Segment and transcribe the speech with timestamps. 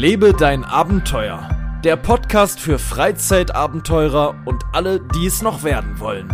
[0.00, 1.46] Lebe dein Abenteuer.
[1.84, 6.32] Der Podcast für Freizeitabenteurer und alle, die es noch werden wollen.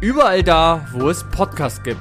[0.00, 2.00] Überall da, wo es Podcasts gibt.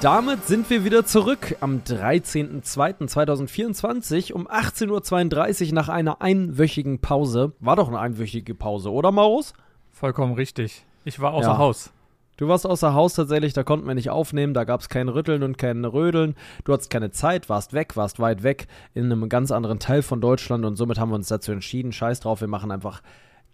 [0.00, 7.54] Damit sind wir wieder zurück am 13.02.2024 um 18.32 Uhr nach einer einwöchigen Pause.
[7.58, 9.52] War doch eine einwöchige Pause, oder Maurus?
[10.00, 10.86] Vollkommen richtig.
[11.04, 11.58] Ich war außer Ja.
[11.58, 11.92] Haus.
[12.38, 15.42] Du warst außer Haus tatsächlich, da konnten wir nicht aufnehmen, da gab es kein Rütteln
[15.42, 16.36] und kein Rödeln.
[16.64, 20.22] Du hattest keine Zeit, warst weg, warst weit weg in einem ganz anderen Teil von
[20.22, 23.02] Deutschland und somit haben wir uns dazu entschieden, scheiß drauf, wir machen einfach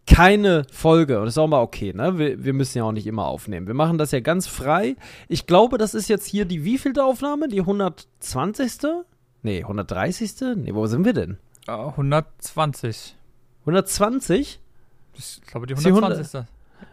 [0.07, 1.19] keine Folge.
[1.19, 2.17] Und das ist auch mal okay, ne?
[2.17, 3.67] Wir, wir müssen ja auch nicht immer aufnehmen.
[3.67, 4.95] Wir machen das ja ganz frei.
[5.27, 7.49] Ich glaube, das ist jetzt hier die wievielte Aufnahme?
[7.49, 8.79] Die 120.
[9.43, 10.33] Nee, 130.
[10.55, 11.39] Nee, wo sind wir denn?
[11.67, 13.17] Äh, 120.
[13.63, 14.61] 120?
[15.19, 16.43] Ich glaube, die Ist die 120.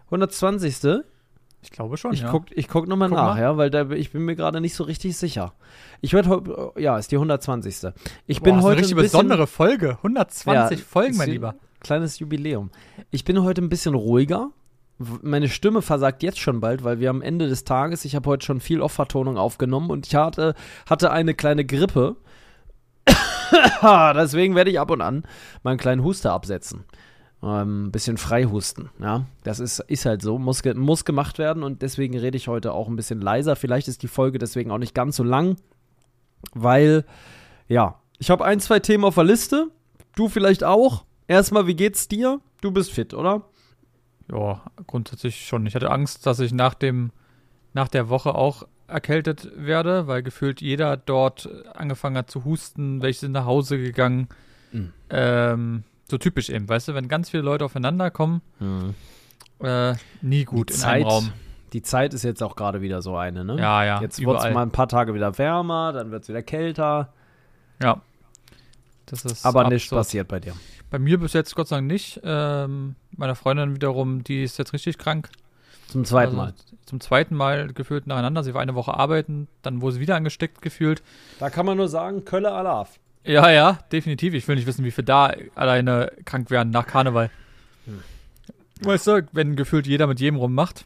[0.06, 1.04] 120.
[1.62, 2.30] Ich glaube schon, Ich ja.
[2.30, 3.42] guck, ich guck nochmal nach, mal.
[3.42, 5.54] ja, weil da, ich bin mir gerade nicht so richtig sicher.
[6.02, 7.94] Ich werde heute, ja, ist die 120.
[8.28, 9.92] Ich bin Boah, das ist heute eine richtig ein bisschen, besondere Folge.
[9.98, 11.56] 120 Ja, Folgen, mein Lieber.
[11.80, 12.70] Kleines Jubiläum.
[13.12, 14.50] Ich bin heute ein bisschen ruhiger.
[15.22, 18.46] Meine Stimme versagt jetzt schon bald, weil wir am Ende des Tages, ich habe heute
[18.46, 20.56] schon viel Off-Vertonung aufgenommen und ich hatte,
[20.90, 22.18] hatte eine kleine Grippe.
[23.82, 25.24] Deswegen werde ich ab und an
[25.64, 26.84] meinen kleinen Huster absetzen.
[27.44, 29.26] Ähm, ein bisschen freihusten, ja.
[29.44, 32.88] Das ist, ist halt so, muss, muss gemacht werden und deswegen rede ich heute auch
[32.88, 33.58] ein bisschen leiser.
[33.58, 35.58] Vielleicht ist die Folge deswegen auch nicht ganz so lang,
[36.54, 37.04] weil,
[37.68, 39.68] ja, ich habe ein, zwei Themen auf der Liste.
[40.16, 41.04] Du vielleicht auch.
[41.28, 42.40] Erstmal, wie geht's dir?
[42.62, 43.42] Du bist fit, oder?
[44.32, 45.66] Ja, grundsätzlich schon.
[45.66, 47.12] Ich hatte Angst, dass ich nach dem,
[47.74, 53.22] nach der Woche auch erkältet werde, weil gefühlt jeder dort angefangen hat zu husten, welche
[53.22, 54.30] sind nach Hause gegangen.
[54.72, 54.94] Mhm.
[55.10, 55.84] Ähm,
[56.14, 58.42] so typisch eben, weißt du, wenn ganz viele Leute aufeinander kommen,
[59.60, 61.34] äh, nie gut Die in Zeit, einem Raum.
[61.74, 63.58] Die Zeit ist jetzt auch gerade wieder so eine, ne?
[63.58, 66.44] Ja, ja, Jetzt wird es mal ein paar Tage wieder wärmer, dann wird es wieder
[66.44, 67.12] kälter.
[67.82, 68.00] Ja.
[69.08, 70.00] Das ist Aber nichts absurd.
[70.02, 70.54] passiert bei dir.
[70.92, 72.22] Bei mir bis jetzt Gott sei Dank nicht.
[72.24, 75.30] Ähm, meiner Freundin wiederum, die ist jetzt richtig krank.
[75.88, 76.54] Zum zweiten Also Mal.
[76.86, 78.44] Zum zweiten Mal gefühlt nacheinander.
[78.44, 81.02] Sie war eine Woche arbeiten, dann wurde sie wieder angesteckt gefühlt.
[81.40, 83.00] Da kann man nur sagen, Kölle Alaf.
[83.26, 84.34] Ja, ja, definitiv.
[84.34, 87.30] Ich will nicht wissen, wie viele da alleine krank werden nach Karneval.
[87.86, 88.00] Hm.
[88.82, 90.86] Weißt du, wenn gefühlt jeder mit jedem rummacht.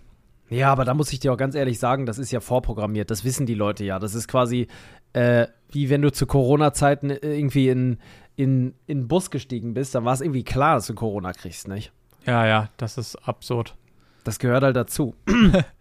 [0.49, 3.11] Ja, aber da muss ich dir auch ganz ehrlich sagen, das ist ja vorprogrammiert.
[3.11, 3.99] Das wissen die Leute ja.
[3.99, 4.67] Das ist quasi
[5.13, 7.97] äh, wie wenn du zu Corona-Zeiten irgendwie in,
[8.35, 9.95] in, in den Bus gestiegen bist.
[9.95, 11.91] Dann war es irgendwie klar, dass du Corona kriegst, nicht?
[12.25, 13.75] Ja, ja, das ist absurd.
[14.23, 15.15] Das gehört halt dazu.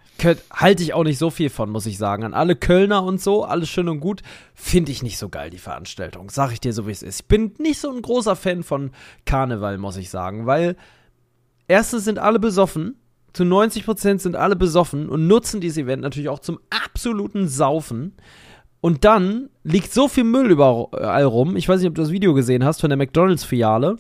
[0.51, 2.25] Halte ich auch nicht so viel von, muss ich sagen.
[2.25, 4.23] An alle Kölner und so, alles schön und gut.
[4.55, 6.31] Finde ich nicht so geil, die Veranstaltung.
[6.31, 7.21] Sag ich dir so, wie es ist.
[7.21, 8.91] Ich bin nicht so ein großer Fan von
[9.25, 10.47] Karneval, muss ich sagen.
[10.47, 10.77] Weil
[11.69, 12.97] erstens sind alle besoffen.
[13.33, 18.15] Zu 90% sind alle besoffen und nutzen dieses Event natürlich auch zum absoluten Saufen.
[18.81, 21.57] Und dann liegt so viel Müll überall rum.
[21.57, 23.97] Ich weiß nicht, ob du das Video gesehen hast von der McDonalds-Filiale.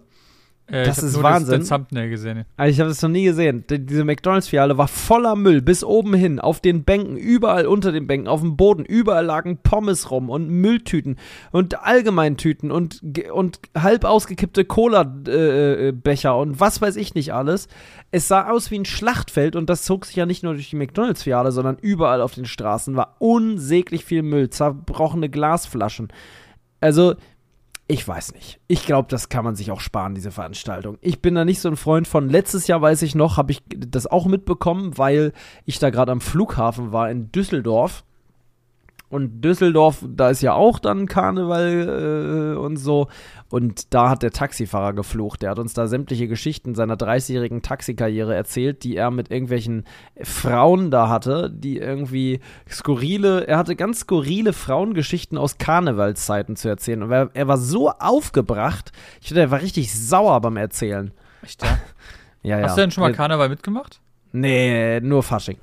[0.69, 1.60] Äh, Das ist Wahnsinn.
[1.60, 2.44] Das, Thumbnail gesehen.
[2.56, 3.65] Also ich habe das noch nie gesehen.
[3.71, 8.06] Die, diese McDonalds-Filiale war voller Müll, bis oben hin, auf den Bänken, überall unter den
[8.09, 11.19] Bänken, auf dem Boden, überall lagen Pommes rum und Mülltüten
[11.53, 13.00] und Allgemeintüten und,
[13.32, 17.69] und halb ausgekippte Cola-Becher und was weiß ich nicht alles.
[18.10, 20.77] Es sah aus wie ein Schlachtfeld und das zog sich ja nicht nur durch die
[20.77, 26.09] McDonalds-Filiale, sondern überall auf den Straßen war unsäglich viel Müll, zerbrochene Glasflaschen.
[26.81, 27.15] Also,
[27.89, 28.61] ich weiß nicht.
[28.67, 30.99] Ich glaube, das kann man sich auch sparen, diese Veranstaltung.
[31.01, 32.29] Ich bin da nicht so ein Freund von.
[32.29, 35.33] Letztes Jahr, weiß ich noch, habe ich das auch mitbekommen, weil
[35.65, 38.05] ich da gerade am Flughafen war in Düsseldorf.
[39.16, 43.09] Und Düsseldorf, da ist ja auch dann Karneval äh, und so.
[43.49, 45.41] Und da hat der Taxifahrer geflucht.
[45.41, 49.84] Der hat uns da sämtliche Geschichten seiner 30-jährigen Taxikarriere erzählt, die er mit irgendwelchen
[50.22, 57.03] Frauen da hatte, die irgendwie skurrile, er hatte ganz skurrile Frauengeschichten aus Karnevalszeiten zu erzählen.
[57.03, 61.10] Und er, er war so aufgebracht, ich finde, er war richtig sauer beim Erzählen.
[61.41, 61.78] Echt, ja?
[62.42, 63.98] Ja, Hast du denn schon mal Karneval mitgemacht?
[64.33, 65.57] Nee, nur Fasching.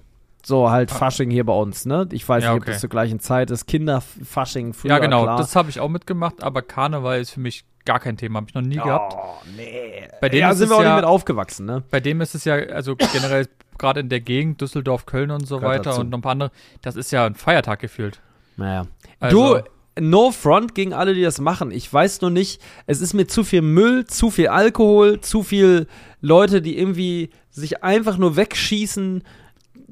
[0.46, 2.08] So halt Fasching hier bei uns, ne?
[2.12, 2.48] Ich weiß Ah.
[2.48, 2.72] Ja, nicht, ob okay.
[2.74, 3.66] das zur gleichen Zeit ist.
[3.66, 5.24] Kinderfasching früher, ja, genau.
[5.24, 5.38] klar.
[5.38, 8.38] Das habe ich auch mitgemacht, aber Karneval ist für mich gar kein Thema.
[8.38, 9.14] Habe ich noch nie gehabt.
[9.18, 10.08] Oh, nee.
[10.22, 11.84] Bei denen ja, sind wir auch ja- nicht mit aufgewachsen, ne?
[11.92, 13.48] Bei dem ist es ja, also generell
[13.78, 16.02] gerade in der Gegend, Düsseldorf, Köln und so Gehört weiter dazu.
[16.02, 16.52] und noch ein paar andere,
[16.82, 18.20] das ist ja ein Feiertag gefühlt.
[18.58, 18.86] Naja.
[19.20, 19.64] Also- du,
[20.00, 21.72] no front gegen alle, die das machen.
[21.72, 25.88] Ich weiß nur nicht, es ist mir zu viel Müll, zu viel Alkohol, zu viel
[26.22, 29.24] Leute, die irgendwie sich einfach nur wegschießen.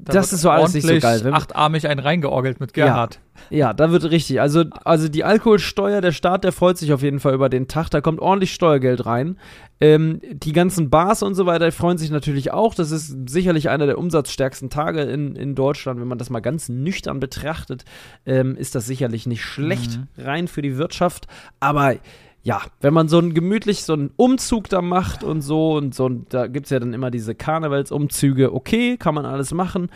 [0.04, 3.20] Da Das ist so alles nicht so geil, wenn- achtarmig einen reingeorgelt mit Gerhard.
[3.50, 4.40] Ja, da wird richtig.
[4.40, 7.88] Also, also die Alkoholsteuer, der Staat, der freut sich auf jeden Fall über den Tag.
[7.90, 9.38] Da kommt ordentlich Steuergeld rein.
[9.80, 12.74] Ähm, die ganzen Bars und so weiter die freuen sich natürlich auch.
[12.74, 16.00] Das ist sicherlich einer der umsatzstärksten Tage in, in Deutschland.
[16.00, 17.84] Wenn man das mal ganz nüchtern betrachtet,
[18.26, 21.26] ähm, ist das sicherlich nicht schlecht rein für die Wirtschaft.
[21.60, 21.94] Aber
[22.42, 26.06] ja, wenn man so ein gemütlich so einen Umzug da macht und so und so,
[26.06, 29.90] und da gibt es ja dann immer diese Karnevalsumzüge, okay, kann man alles machen.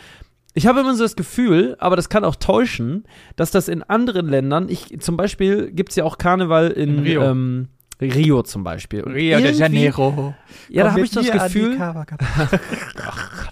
[0.53, 3.03] Ich habe immer so das Gefühl, aber das kann auch täuschen,
[3.35, 7.03] dass das in anderen Ländern, ich zum Beispiel gibt es ja auch Karneval in, In
[7.03, 7.21] Rio.
[7.21, 7.67] Ähm,
[8.01, 9.03] Rio zum Beispiel.
[9.03, 10.33] Und Rio de Janeiro.
[10.69, 11.77] Ja, da habe ich das Gefühl.
[11.77, 12.59] Gott,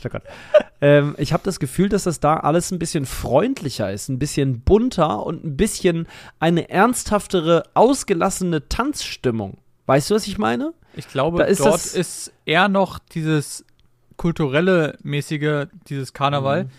[0.06, 0.22] oh Gott.
[0.82, 4.62] ähm, ich habe das Gefühl, dass das da alles ein bisschen freundlicher ist, ein bisschen
[4.62, 6.08] bunter und ein bisschen
[6.40, 9.58] eine ernsthaftere, ausgelassene Tanzstimmung.
[9.88, 10.74] Weißt du, was ich meine?
[10.96, 13.66] Ich glaube, Da ist dort das- ist eher noch dieses
[14.18, 16.66] kulturelle mäßige, dieses Karneval.
[16.66, 16.70] Mhm.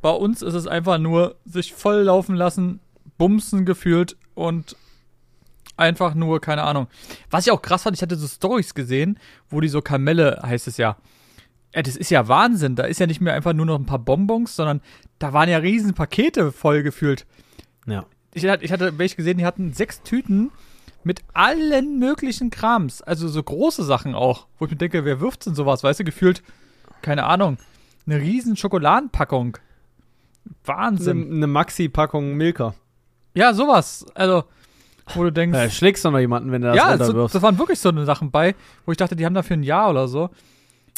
[0.00, 2.80] Bei uns ist es einfach nur sich voll laufen lassen,
[3.18, 4.76] bumsen gefühlt und
[5.82, 6.88] einfach nur, keine Ahnung.
[7.30, 9.18] Was ich auch krass fand, ich hatte so Stories gesehen,
[9.50, 10.96] wo die so Kamelle, heißt es ja.
[11.74, 12.76] Ja, das ist ja Wahnsinn.
[12.76, 14.80] Da ist ja nicht mehr einfach nur noch ein paar Bonbons, sondern
[15.18, 17.26] da waren ja riesen Pakete voll gefühlt.
[17.86, 18.04] Ja.
[18.34, 20.50] Ich hatte, ich hatte welche gesehen, die hatten sechs Tüten
[21.04, 23.02] mit allen möglichen Krams.
[23.02, 25.82] Also so große Sachen auch, wo ich mir denke, wer wirft denn sowas?
[25.82, 26.42] Weißt du, gefühlt,
[27.00, 27.58] keine Ahnung,
[28.06, 29.58] eine riesen Schokoladenpackung.
[30.64, 31.22] Wahnsinn.
[31.24, 32.74] Eine, eine Maxi-Packung Milka.
[33.34, 34.06] Ja, sowas.
[34.14, 34.44] Also,
[35.14, 37.34] wo du denkst, Ja, schlägst du noch jemanden, wenn du das ja, runterwirfst.
[37.34, 38.54] das waren wirklich so eine Sachen bei,
[38.86, 40.30] wo ich dachte, die haben dafür ein Jahr oder so.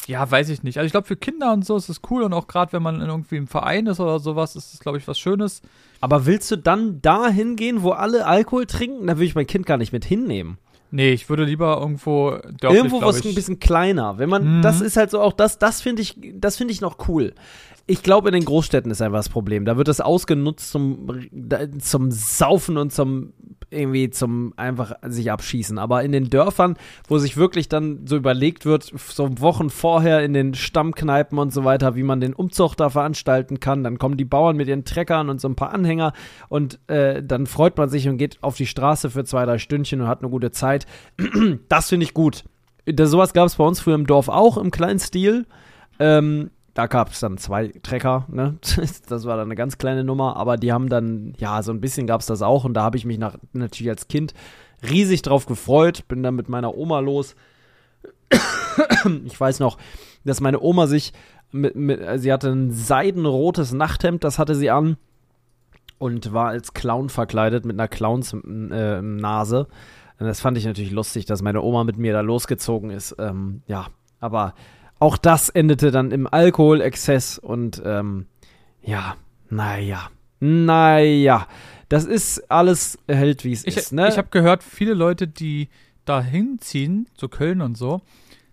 [0.07, 0.77] Ja, weiß ich nicht.
[0.77, 3.01] Also ich glaube, für Kinder und so ist es cool und auch gerade wenn man
[3.01, 5.61] in irgendwie im Verein ist oder sowas, ist es, glaube ich, was Schönes.
[6.01, 9.07] Aber willst du dann da hingehen, wo alle Alkohol trinken?
[9.07, 10.57] Da würde ich mein Kind gar nicht mit hinnehmen.
[10.91, 14.19] Nee, ich würde lieber irgendwo Irgendwo was ich, ein bisschen kleiner.
[14.19, 14.61] Wenn man, Mhm.
[14.61, 17.33] das ist halt so auch das, das finde ich, das finde ich noch cool.
[17.87, 19.65] Ich glaube, in den Großstädten ist einfach das Problem.
[19.65, 21.07] Da wird das ausgenutzt zum,
[21.79, 23.33] zum Saufen und zum
[23.69, 25.77] irgendwie zum einfach sich abschießen.
[25.77, 26.77] Aber in den Dörfern,
[27.07, 31.63] wo sich wirklich dann so überlegt wird, so Wochen vorher in den Stammkneipen und so
[31.63, 35.29] weiter, wie man den Umzug da veranstalten kann, dann kommen die Bauern mit ihren Treckern
[35.29, 36.13] und so ein paar Anhänger
[36.49, 40.01] und äh, dann freut man sich und geht auf die Straße für zwei, drei Stündchen
[40.01, 40.85] und hat eine gute Zeit.
[41.69, 42.43] Das finde ich gut.
[42.85, 45.45] Das, sowas gab es bei uns früher im Dorf auch im kleinen Stil.
[45.99, 48.57] Ähm, da gab es dann zwei Trecker, ne?
[49.07, 52.05] Das war dann eine ganz kleine Nummer, aber die haben dann, ja, so ein bisschen
[52.05, 54.33] gab es das auch und da habe ich mich nach, natürlich als Kind
[54.87, 56.07] riesig drauf gefreut.
[56.09, 57.35] Bin dann mit meiner Oma los.
[59.25, 59.77] Ich weiß noch,
[60.25, 61.13] dass meine Oma sich
[61.51, 64.97] mit, mit sie hatte ein seidenrotes Nachthemd, das hatte sie an
[65.97, 69.67] und war als Clown verkleidet mit einer Clowns-Nase.
[70.19, 73.15] Und das fand ich natürlich lustig, dass meine Oma mit mir da losgezogen ist.
[73.17, 73.87] Ähm, ja,
[74.19, 74.55] aber
[74.99, 78.27] auch das endete dann im Alkoholexzess und ähm,
[78.81, 79.15] ja,
[79.49, 80.09] naja,
[80.39, 81.47] naja,
[81.89, 84.07] das ist alles hält, wie es Ich, ist, ne?
[84.09, 85.69] ich habe gehört, viele Leute, die
[86.05, 88.01] da hinziehen, zu Köln und so,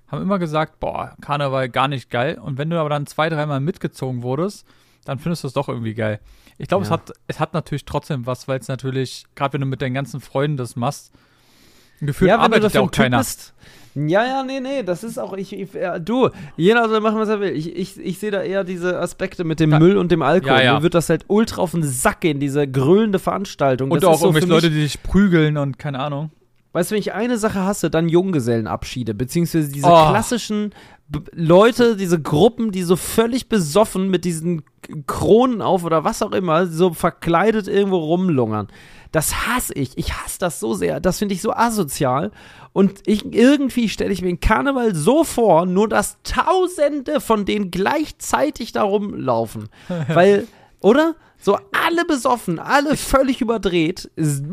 [0.09, 2.39] haben immer gesagt, boah, Karneval gar nicht geil.
[2.39, 4.67] Und wenn du aber dann zwei, dreimal mitgezogen wurdest,
[5.05, 6.21] dann findest du es doch irgendwie geil.
[6.59, 6.95] Ich glaube, es, Ja.
[6.97, 10.21] hat, es hat natürlich trotzdem was, weil es natürlich, gerade wenn du mit deinen ganzen
[10.21, 11.13] Freunden das machst,
[12.01, 13.19] ein Gefühl ja, arbeitet ja auch keiner.
[13.19, 13.55] bist.
[13.95, 17.29] Ja, ja, nee, nee, das ist auch, ich, ich ja, du, jeder soll machen, was
[17.29, 17.51] er will.
[17.51, 19.79] Ich, ich, ich sehe da eher diese Aspekte mit dem Ja.
[19.79, 20.57] Müll und dem Alkohol.
[20.59, 20.75] Ja, ja.
[20.77, 23.91] Mir wird das halt ultra auf den Sack gehen, diese grölende Veranstaltung.
[23.91, 26.31] Und das auch so irgendwelche Leute, die sich prügeln und keine Ahnung.
[26.73, 30.09] Weißt du, wenn ich eine Sache hasse, dann Junggesellenabschiede, beziehungsweise diese Oh.
[30.11, 30.71] klassischen
[31.09, 34.63] B Leute, diese Gruppen, die so völlig besoffen mit diesen
[35.07, 38.69] Kronen auf oder was auch immer, so verkleidet irgendwo rumlungern.
[39.13, 39.97] Das hasse ich.
[39.99, 40.99] Ich hasse das so sehr.
[40.99, 42.31] Das finde ich so asozial.
[42.73, 47.71] Und ich, irgendwie stelle ich mir den Karneval so vor, nur dass Tausende von denen
[47.71, 49.69] gleichzeitig da rumlaufen.
[50.09, 50.49] Weil,
[50.81, 51.15] oder?
[51.45, 54.09] So alle besoffen, alle völlig überdreht.
[54.17, 54.45] Ist-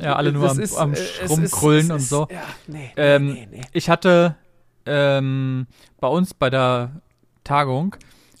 [0.00, 0.98] Ja, alle nur am, ist, am äh,
[1.28, 2.26] Rumkrüllen ist- und ist- so.
[2.30, 3.60] Ja, nee, Ähm, nee, nee.
[3.72, 4.36] Ich hatte
[4.86, 5.66] ähm,
[6.00, 7.00] bei uns bei der
[7.44, 7.96] Tagung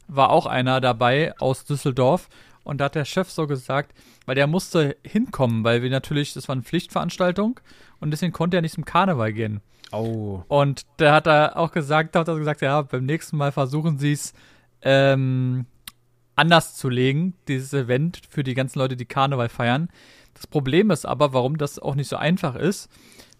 [0.08, 2.28] war auch einer dabei aus Düsseldorf
[2.64, 3.92] und da hat der Chef so gesagt,
[4.28, 7.58] weil der musste hinkommen, weil wir natürlich, das war eine Pflichtveranstaltung
[7.98, 9.62] und deswegen konnte er nicht zum Karneval gehen.
[9.90, 10.42] Oh.
[10.48, 14.12] Und der hat da auch gesagt, hat er gesagt, ja, beim nächsten Mal versuchen sie
[14.12, 14.34] es
[14.82, 15.64] ähm,
[16.36, 19.88] anders zu legen, dieses Event für die ganzen Leute, die Karneval feiern.
[20.34, 22.90] Das Problem ist aber, warum das auch nicht so einfach ist,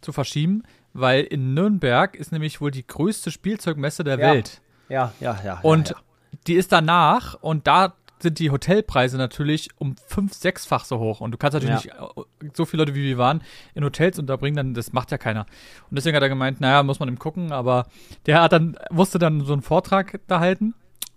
[0.00, 0.62] zu verschieben,
[0.94, 4.32] weil in Nürnberg ist nämlich wohl die größte Spielzeugmesse der Ja.
[4.32, 4.62] Welt.
[4.88, 5.60] Ja, ja, ja.
[5.60, 6.38] Und ja, ja.
[6.46, 11.20] die ist danach und da sind die Hotelpreise natürlich um fünf, sechsfach so hoch.
[11.20, 13.42] Und du kannst natürlich nicht äh, so viele Leute, wie wir waren,
[13.74, 15.46] in Hotels unterbringen, dann das macht ja keiner.
[15.90, 17.86] Und deswegen hat er gemeint, naja, muss man eben gucken, aber
[18.26, 20.74] der hat dann, musste dann so einen Vortrag da halten.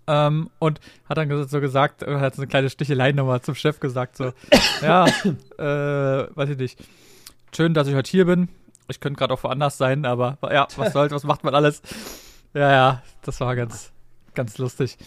[0.08, 3.78] Ähm, und hat dann so gesagt, äh, hat so eine kleine Stichelei nochmal zum Chef
[3.78, 4.32] gesagt, so,
[4.82, 6.78] ja, äh, weiß ich nicht.
[7.54, 8.48] Schön, dass ich heute hier bin.
[8.88, 11.82] Ich könnte gerade auch woanders sein, aber ja, was soll's, was macht man alles?
[12.52, 13.92] Ja, ja, das war ganz,
[14.34, 14.98] ganz lustig.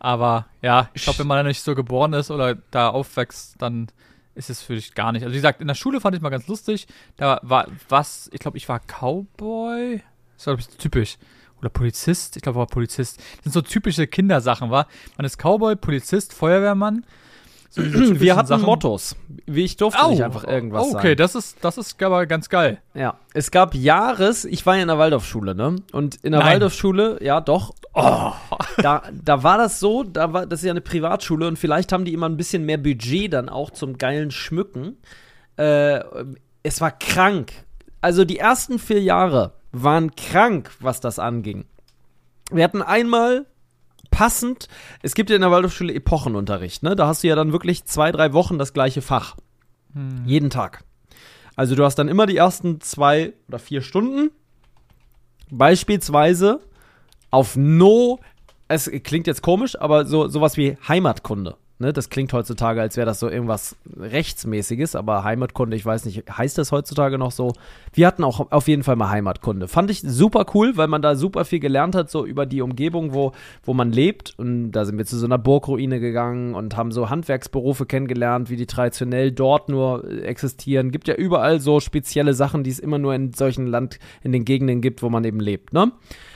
[0.00, 3.88] Aber ja, ich glaube, wenn man da nicht so geboren ist oder da aufwächst, dann
[4.34, 5.22] ist es für dich gar nicht.
[5.22, 6.88] Also wie gesagt, in der Schule fand ich mal ganz lustig.
[7.16, 10.02] Da war was, ich glaube, ich war Cowboy.
[10.36, 11.18] Das war, glaube ich, typisch.
[11.58, 12.36] Oder Polizist.
[12.36, 13.18] Ich glaube, war Polizist.
[13.18, 14.88] Das sind so typische Kindersachen, war.
[15.18, 17.04] Man ist Cowboy, Polizist, Feuerwehrmann.
[17.72, 18.64] So wir hatten Sachen.
[18.64, 19.14] Mottos.
[19.46, 21.06] Ich durfte oh, nicht einfach irgendwas okay, sagen.
[21.06, 22.82] Okay, das ist, das ist aber ganz geil.
[22.94, 25.76] Ja, es gab Jahres, ich war ja in der Waldorfschule, ne?
[25.92, 28.32] Und in der Waldorfschule, ja doch, oh,
[28.78, 32.04] da, da war das so, da war, das ist ja eine Privatschule und vielleicht haben
[32.04, 34.96] die immer ein bisschen mehr Budget dann auch zum geilen Schmücken.
[35.56, 36.00] Äh,
[36.64, 37.52] es war krank.
[38.00, 41.66] Also die ersten vier Jahre waren krank, was das anging.
[42.50, 43.46] Wir hatten einmal
[44.10, 44.68] passend,
[45.02, 46.96] es gibt ja in der Waldorfschule Epochenunterricht, ne?
[46.96, 49.36] Da hast du ja dann wirklich zwei, drei Wochen das gleiche Fach.
[49.94, 50.24] Hm.
[50.26, 50.84] Jeden Tag.
[51.56, 54.30] Also du hast dann immer die ersten zwei oder vier Stunden.
[55.50, 56.60] Beispielsweise
[57.30, 58.20] auf No,
[58.68, 61.56] es klingt jetzt komisch, aber so sowas wie Heimatkunde.
[61.80, 66.24] Ne, das klingt heutzutage, als wäre das so irgendwas Rechtsmäßiges, aber Heimatkunde, ich weiß nicht,
[66.30, 67.54] heißt das heutzutage noch so?
[67.94, 69.66] Wir hatten auch auf jeden Fall mal Heimatkunde.
[69.66, 73.14] Fand ich super cool, weil man da super viel gelernt hat, so über die Umgebung,
[73.14, 73.32] wo,
[73.64, 74.34] wo man lebt.
[74.36, 78.56] Und da sind wir zu so einer Burgruine gegangen und haben so Handwerksberufe kennengelernt, wie
[78.56, 80.90] die traditionell dort nur existieren.
[80.90, 84.44] Gibt ja überall so spezielle Sachen, die es immer nur in solchen Land, in den
[84.44, 85.92] Gegenden gibt, wo man eben lebt, ne?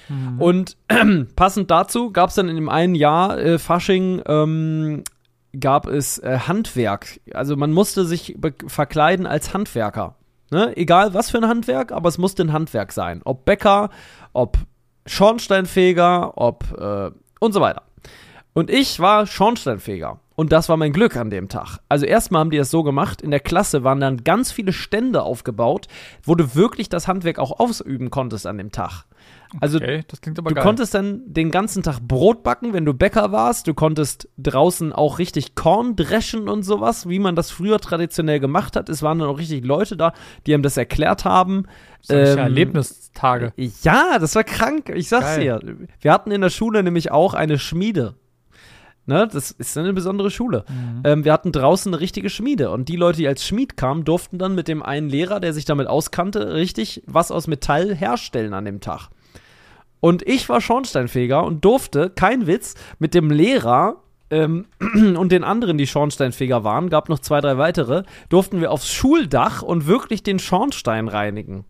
[0.08, 0.40] Mhm.
[0.40, 5.02] Und äh, passend dazu gab es dann in dem einen Jahr äh, Fasching ähm,
[5.60, 7.20] gab es äh, Handwerk.
[7.32, 10.16] Also man musste sich verkleiden als Handwerker.
[10.50, 10.76] Ne?
[10.76, 13.22] Egal was für ein Handwerk, aber es musste ein Handwerk sein.
[13.24, 13.90] Ob Bäcker,
[14.32, 14.58] ob
[15.06, 17.82] Schornsteinfeger, ob äh, und so weiter.
[18.52, 20.20] Und ich war Schornsteinfeger.
[20.36, 21.78] Und das war mein Glück an dem Tag.
[21.88, 25.22] Also erstmal haben die das so gemacht, in der Klasse waren dann ganz viele Stände
[25.22, 25.86] aufgebaut,
[26.24, 29.04] wo du wirklich das Handwerk auch ausüben konntest an dem Tag.
[29.60, 30.62] Also okay, du geil.
[30.62, 33.66] konntest dann den ganzen Tag Brot backen, wenn du Bäcker warst.
[33.66, 38.76] Du konntest draußen auch richtig Korn dreschen und sowas, wie man das früher traditionell gemacht
[38.76, 38.88] hat.
[38.88, 40.12] Es waren dann auch richtig Leute da,
[40.46, 41.66] die einem das erklärt haben.
[42.06, 43.52] Das ähm, Erlebnistage.
[43.82, 44.90] Ja, das war krank.
[44.94, 45.60] Ich sag's geil.
[45.60, 45.76] dir.
[46.00, 48.14] Wir hatten in der Schule nämlich auch eine Schmiede.
[49.06, 50.64] Ne, das ist eine besondere Schule.
[50.66, 51.02] Mhm.
[51.04, 54.38] Ähm, wir hatten draußen eine richtige Schmiede und die Leute, die als Schmied kamen, durften
[54.38, 58.64] dann mit dem einen Lehrer, der sich damit auskannte, richtig was aus Metall herstellen an
[58.64, 59.10] dem Tag.
[60.00, 65.78] Und ich war Schornsteinfeger und durfte, kein Witz, mit dem Lehrer ähm, und den anderen,
[65.78, 70.38] die Schornsteinfeger waren, gab noch zwei, drei weitere, durften wir aufs Schuldach und wirklich den
[70.38, 71.64] Schornstein reinigen.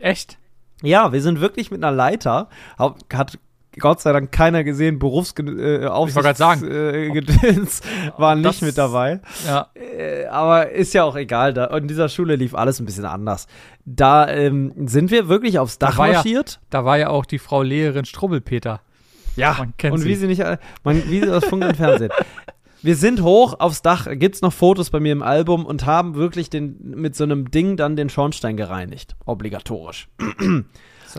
[0.00, 0.38] Echt?
[0.82, 3.38] Ja, wir sind wirklich mit einer Leiter, hat
[3.78, 9.20] Gott sei Dank keiner gesehen, Berufsaufsichtsgedöns äh, waren nicht mit dabei.
[9.46, 9.68] Ja.
[9.74, 11.54] Äh, aber ist ja auch egal.
[11.54, 13.46] Da, in dieser Schule lief alles ein bisschen anders.
[13.84, 16.52] Da ähm, sind wir wirklich aufs Dach da marschiert.
[16.52, 18.80] Ja, da war ja auch die Frau Lehrerin Strubbelpeter.
[19.36, 20.42] Ja, man kennt und wie sie nicht,
[20.82, 22.10] man, wie sie aus Funk und Fernsehen.
[22.82, 26.48] Wir sind hoch aufs Dach, gibt's noch Fotos bei mir im Album und haben wirklich
[26.48, 29.16] den, mit so einem Ding dann den Schornstein gereinigt.
[29.26, 30.08] Obligatorisch.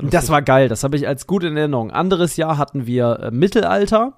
[0.09, 1.91] Das war geil, das habe ich als gut in Erinnerung.
[1.91, 4.13] Anderes Jahr hatten wir äh, Mittelalter.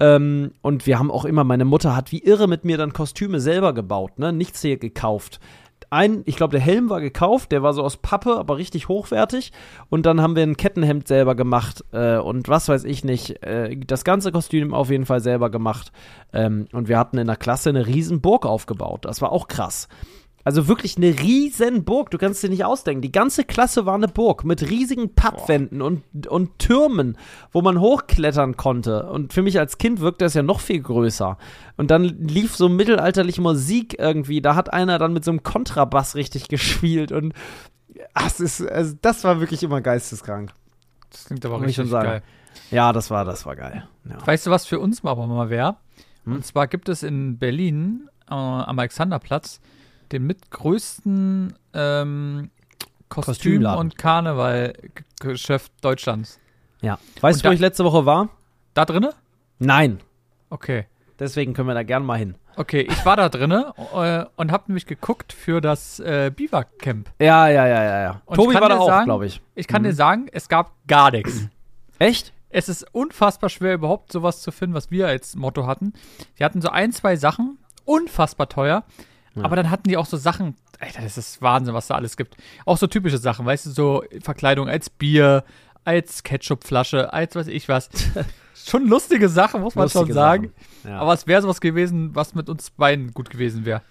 [0.00, 3.40] Ähm, und wir haben auch immer, meine Mutter hat wie irre mit mir dann Kostüme
[3.40, 4.32] selber gebaut, ne?
[4.32, 5.38] Nichts hier gekauft.
[5.90, 9.52] Ein, ich glaube, der Helm war gekauft, der war so aus Pappe, aber richtig hochwertig.
[9.90, 13.42] Und dann haben wir ein Kettenhemd selber gemacht äh, und was weiß ich nicht.
[13.44, 15.92] Äh, das ganze Kostüm auf jeden Fall selber gemacht.
[16.32, 19.04] Ähm, und wir hatten in der Klasse eine riesen Burg aufgebaut.
[19.04, 19.88] Das war auch krass.
[20.44, 23.00] Also wirklich eine riesen Burg, du kannst dir nicht ausdenken.
[23.00, 27.16] Die ganze Klasse war eine Burg mit riesigen Pappwänden und, und Türmen,
[27.50, 29.06] wo man hochklettern konnte.
[29.06, 31.38] Und für mich als Kind wirkte das ja noch viel größer.
[31.78, 34.42] Und dann lief so mittelalterliche Musik irgendwie.
[34.42, 37.10] Da hat einer dann mit so einem Kontrabass richtig gespielt.
[37.10, 37.32] Und
[38.12, 40.52] ach, das, ist, also das war wirklich immer geisteskrank.
[41.10, 42.22] Das klingt aber richtig geil.
[42.70, 43.88] Ja, das war, das war geil.
[44.08, 44.26] Ja.
[44.26, 45.76] Weißt du, was für uns aber mal wäre?
[46.24, 46.34] Hm?
[46.34, 49.60] Und zwar gibt es in Berlin äh, am Alexanderplatz
[50.14, 52.50] den mitgrößten ähm,
[53.08, 56.40] Kostüm- und Karnevalgeschäft Deutschlands.
[56.80, 56.98] Ja.
[57.20, 58.30] Weißt und du, wo ich letzte Woche war?
[58.74, 59.12] Da drinne?
[59.58, 60.00] Nein.
[60.50, 60.86] Okay.
[61.18, 62.34] Deswegen können wir da gern mal hin.
[62.56, 67.10] Okay, ich war da drinne äh, und habe nämlich geguckt für das äh, Biwak-Camp.
[67.18, 68.22] Ja, ja, ja, ja, ja.
[68.26, 69.40] Und Tobi war da auch, glaube ich.
[69.54, 69.86] Ich kann mhm.
[69.86, 71.48] dir sagen, es gab gar nichts.
[71.98, 72.32] Echt?
[72.50, 75.92] Es ist unfassbar schwer, überhaupt sowas zu finden, was wir als Motto hatten.
[76.36, 78.84] Wir hatten so ein, zwei Sachen, unfassbar teuer.
[79.42, 82.36] Aber dann hatten die auch so Sachen, Alter, das ist Wahnsinn, was da alles gibt.
[82.66, 85.44] Auch so typische Sachen, weißt du, so Verkleidung als Bier,
[85.84, 87.88] als Ketchupflasche, als was ich was.
[88.54, 90.52] schon lustige Sache, muss man Lustige schon sagen.
[90.82, 90.92] Sachen.
[90.92, 90.98] Ja.
[91.00, 93.82] Aber es wäre sowas gewesen, was mit uns beiden gut gewesen wäre.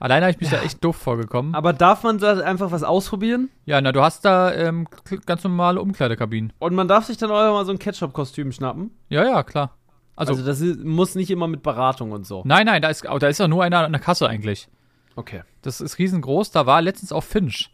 [0.00, 1.54] Alleine habe ich mich da echt doof vorgekommen.
[1.56, 3.50] Aber darf man da einfach was ausprobieren?
[3.64, 4.86] Ja, na, du hast da ähm,
[5.26, 6.52] ganz normale Umkleidekabinen.
[6.60, 8.92] Und man darf sich dann auch mal so ein Ketchup-Kostüm schnappen?
[9.08, 9.74] Ja, ja, klar.
[10.14, 12.42] Also, Also, das ist, muss nicht immer mit Beratung und so.
[12.44, 14.68] nein, nein, da ist, da ist ja nur einer an der Kasse eigentlich.
[15.18, 15.42] Okay.
[15.62, 16.52] Das ist riesengroß.
[16.52, 17.70] Da war letztens auch Finch.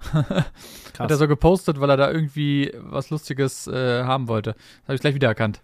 [0.12, 4.52] Hat er so gepostet, weil er da irgendwie was Lustiges äh, haben wollte.
[4.52, 5.60] Das habe ich gleich wiedererkannt.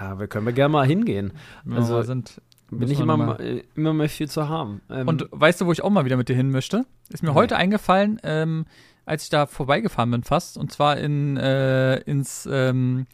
[0.00, 1.32] Ja, wir können wir gerne mal hingehen.
[1.70, 2.40] Also Also, sind.
[2.70, 4.80] Bin ich wir immer, mal, äh, immer mehr viel zu haben.
[4.88, 6.86] Ähm, Und weißt du, wo ich auch mal wieder mit dir hin möchte?
[7.10, 7.34] Ist mir Nee.
[7.34, 8.64] heute eingefallen, ähm,
[9.04, 10.56] als ich da vorbeigefahren bin fast.
[10.56, 13.06] Und zwar in, äh, ins ähm,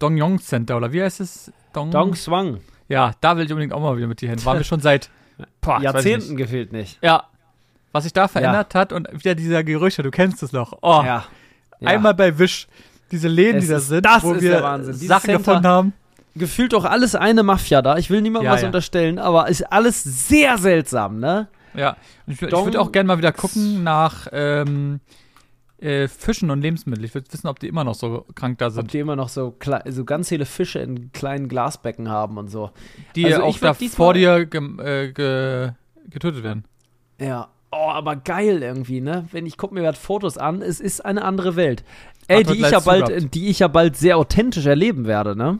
[0.00, 1.50] Dongyong Center, oder wie heißt es?
[1.72, 2.60] Dong, Dong Swang.
[2.88, 4.44] Ja, da will ich unbedingt auch mal wieder mit dir hin.
[4.44, 5.08] Waren wir schon seit
[5.60, 6.36] boah, Jahrzehnten nicht.
[6.38, 6.98] gefehlt nicht.
[7.02, 7.24] Ja.
[7.92, 10.74] Was sich da verändert hat und wieder dieser Gerüche, du kennst es noch.
[10.82, 11.24] Oh, Ja.
[11.80, 11.88] ja.
[11.88, 12.66] einmal bei Wish.
[13.12, 14.92] Diese Läden, Es die da sind, das wo ist wir der Wahnsinn.
[14.94, 15.92] Dieses Sachen Center- gefunden haben.
[16.34, 17.96] Gefühlt doch alles eine Mafia da.
[17.96, 18.66] Ich will niemandem Ja, was ja.
[18.66, 21.46] unterstellen, aber ist alles sehr seltsam, ne?
[21.72, 25.00] Ja, und ich, ich würde auch gerne mal wieder gucken nach ähm,
[25.86, 27.04] äh, Fischen und Lebensmitteln.
[27.04, 28.92] Ich würde wissen, ob die immer noch so krank da Ob sind.
[28.92, 29.56] die immer noch so,
[29.88, 32.70] so ganz viele Fische in kleinen Glasbecken haben und so.
[33.14, 35.70] Die Also auch da vor dir gem- äh, ge
[36.10, 36.64] getötet werden.
[37.20, 37.48] Ja.
[37.72, 39.26] Oh, aber geil irgendwie, ne?
[39.32, 41.84] Wenn ich gucke mir gerade Fotos an, es ist eine andere Welt.
[42.28, 45.58] Ey, die ich, ja bald, die ich ja bald sehr authentisch erleben werde, ne?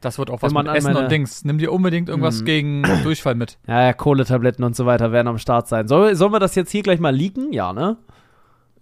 [0.00, 1.44] Das wird auch was man mit Essen meine- und Dings.
[1.44, 2.44] Nimm dir unbedingt irgendwas Mhm.
[2.46, 3.58] gegen Durchfall mit.
[3.68, 5.88] Ja, ja, Kohletabletten und so weiter werden am Start sein.
[5.88, 7.52] Soll, sollen wir das jetzt hier gleich mal leaken?
[7.52, 7.98] Ja, ne?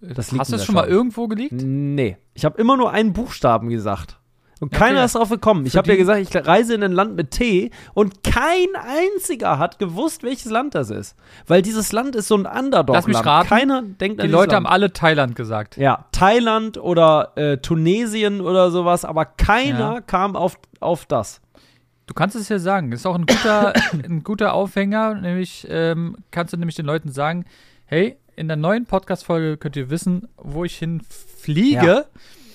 [0.01, 1.53] Das liegt Hast du es schon mal irgendwo geleakt?
[1.53, 2.17] Nee.
[2.33, 4.19] Ich habe immer nur einen Buchstaben gesagt.
[4.61, 5.05] Und keiner okay.
[5.05, 5.65] ist drauf gekommen.
[5.65, 9.79] Ich habe ja gesagt, ich reise in ein Land mit T und kein einziger hat
[9.79, 11.15] gewusst, welches Land das ist.
[11.47, 12.89] Weil dieses Land ist so ein Underdog-Land.
[12.89, 13.47] Lass mich raten.
[13.47, 14.73] Keiner denkt an Die Leute haben Land.
[14.73, 15.77] alle Thailand gesagt.
[15.77, 20.01] Ja, Thailand oder äh, Tunesien oder sowas, aber keiner Ja.
[20.01, 21.39] kam auf, auf das.
[22.07, 22.91] Du kannst es ja sagen.
[22.91, 25.15] Das ist auch ein guter, ein guter Aufhänger.
[25.15, 27.45] Nämlich ähm, kannst du nämlich den Leuten sagen,
[27.85, 32.05] hey, in der neuen Podcast-Folge könnt ihr wissen, wo ich hinfliege,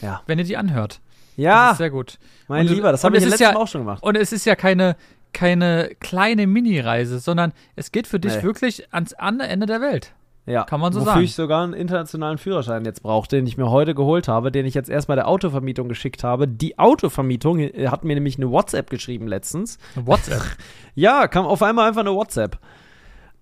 [0.00, 0.08] Ja.
[0.08, 0.22] Ja.
[0.26, 1.00] wenn ihr die anhört.
[1.36, 2.18] Das Ja, ist sehr gut.
[2.48, 4.02] mein und- Lieber, das und habe ich es ja ist letztes Mal auch schon gemacht.
[4.02, 4.96] Und es ist ja keine,
[5.32, 8.42] keine kleine Mini-Reise, sondern es geht für dich Nee.
[8.44, 10.12] wirklich ans andere Ende der Welt.
[10.46, 11.24] Ja, Kann man so wofür sagen.
[11.24, 14.74] ich sogar einen internationalen Führerschein jetzt brauche, den ich mir heute geholt habe, den ich
[14.74, 16.46] jetzt erstmal der Autovermietung geschickt habe.
[16.46, 19.78] Die Autovermietung äh, hat mir nämlich eine WhatsApp geschrieben letztens.
[19.94, 20.42] WhatsApp.
[20.94, 22.58] Ja, kam auf einmal einfach eine WhatsApp.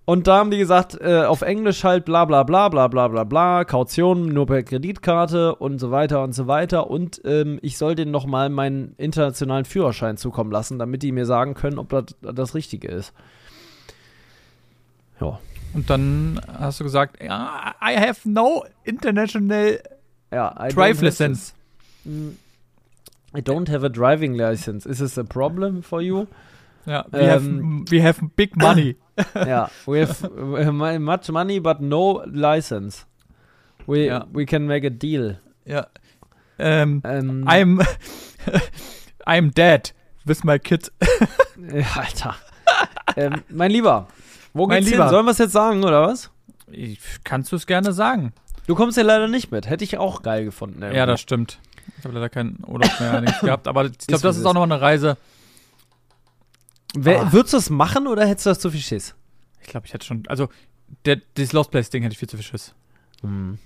[0.05, 3.23] Und da haben die gesagt, äh, auf Englisch halt bla bla bla bla bla bla
[3.23, 6.89] bla, Kaution nur per Kreditkarte und so weiter und so weiter.
[6.89, 11.53] Und ähm, ich soll denen nochmal meinen internationalen Führerschein zukommen lassen, damit die mir sagen
[11.53, 13.13] können, ob das das Richtige ist.
[15.21, 15.39] Ja.
[15.73, 19.79] Und dann hast du gesagt, ja, I have no international
[20.33, 21.53] Ja, drive license.
[22.05, 24.89] I don't have a driving license.
[24.89, 26.25] Is this a problem for you?
[26.85, 28.97] Ja, we, Ähm, have, we have big money.
[29.35, 33.05] yeah, we have much money but no license.
[33.87, 34.25] We Ja.
[34.33, 35.39] we can make a deal.
[35.65, 35.87] ja.
[36.59, 37.83] Ähm, Ähm, I'm,
[39.25, 39.93] I'm dead
[40.25, 40.91] with my kid.
[41.73, 42.35] ja, Alter.
[43.15, 44.07] ähm, mein Lieber,
[44.53, 45.05] wo Mein geht's Lieber.
[45.05, 45.11] hin?
[45.11, 46.29] Sollen wir es jetzt sagen oder was?
[46.71, 48.33] Ich, kannst du es gerne sagen?
[48.67, 49.69] Du kommst ja leider nicht mit.
[49.69, 50.81] Hätte ich auch geil gefunden.
[50.81, 50.97] irgendwie.
[50.97, 51.59] Ja, das stimmt.
[51.97, 54.63] Ich habe leider keinen Urlaub mehr nichts gehabt, aber ich glaube, das ist auch noch
[54.63, 55.17] eine Reise.
[56.95, 57.33] Wer, Ah.
[57.33, 59.15] Würdest du es machen oder hättest du das zu viel Schiss?
[59.61, 60.49] Ich glaube, ich hätte schon, also
[61.05, 62.75] der, dieses Lost Place Ding hätte ich viel zu viel Schiss.
[63.21, 63.57] Hm.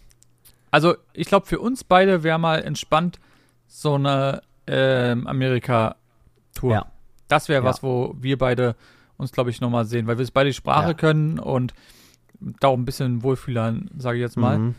[0.72, 3.20] Also ich glaube, für uns beide wäre mal entspannt
[3.68, 6.72] so eine ähm, Amerika-Tour.
[6.74, 6.86] Ja.
[7.28, 7.70] Das wäre Ja.
[7.70, 8.76] was, wo wir beide
[9.18, 10.94] uns, glaube ich, nochmal sehen, weil wir beide die Sprache Ja.
[10.94, 11.74] können und
[12.40, 14.58] da auch ein bisschen wohlfühlern, sage ich jetzt mal.
[14.60, 14.76] Mhm.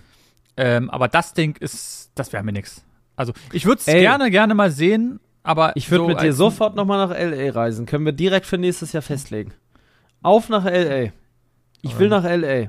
[0.57, 2.85] Ähm, aber das Ding ist, das wäre mir nix.
[3.17, 6.77] Also ich würde es gerne, gerne mal sehen, aber Ich würde so mit dir sofort
[6.77, 7.51] nochmal nach L.A.
[7.53, 7.87] reisen.
[7.87, 9.55] Können wir direkt für nächstes Jahr festlegen.
[10.23, 11.11] Auf nach L.A.
[11.81, 12.69] Ich will nach L.A.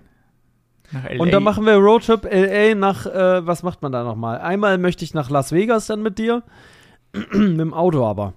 [0.92, 1.22] nach LA.
[1.22, 2.76] Und dann machen wir Roadtrip L.A.
[2.76, 4.40] nach, äh, was macht man da nochmal?
[4.40, 6.42] Einmal möchte ich nach Las Vegas dann mit dir.
[7.12, 8.34] mit dem Auto aber.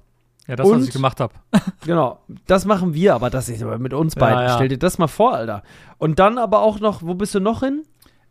[0.49, 1.35] ja, das, was und- ich gemacht habe.
[1.85, 4.39] Genau, das machen wir, aber das ist aber mit uns beiden.
[4.39, 4.55] Ja, ja.
[4.57, 5.63] Stell dir das mal vor, Alter.
[5.99, 7.83] Und dann aber auch noch, wo bist du noch hin?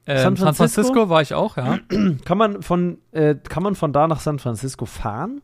[0.06, 0.82] San San Francisco?
[0.82, 1.80] Francisco war ich auch, ja.
[2.26, 5.41] Kann man von, äh, kann man von da nach San Francisco fahren?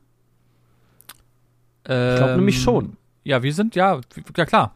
[1.89, 2.97] Ich glaube nämlich schon.
[3.23, 3.99] Ja, wir sind, ja,
[4.35, 4.73] ja klar.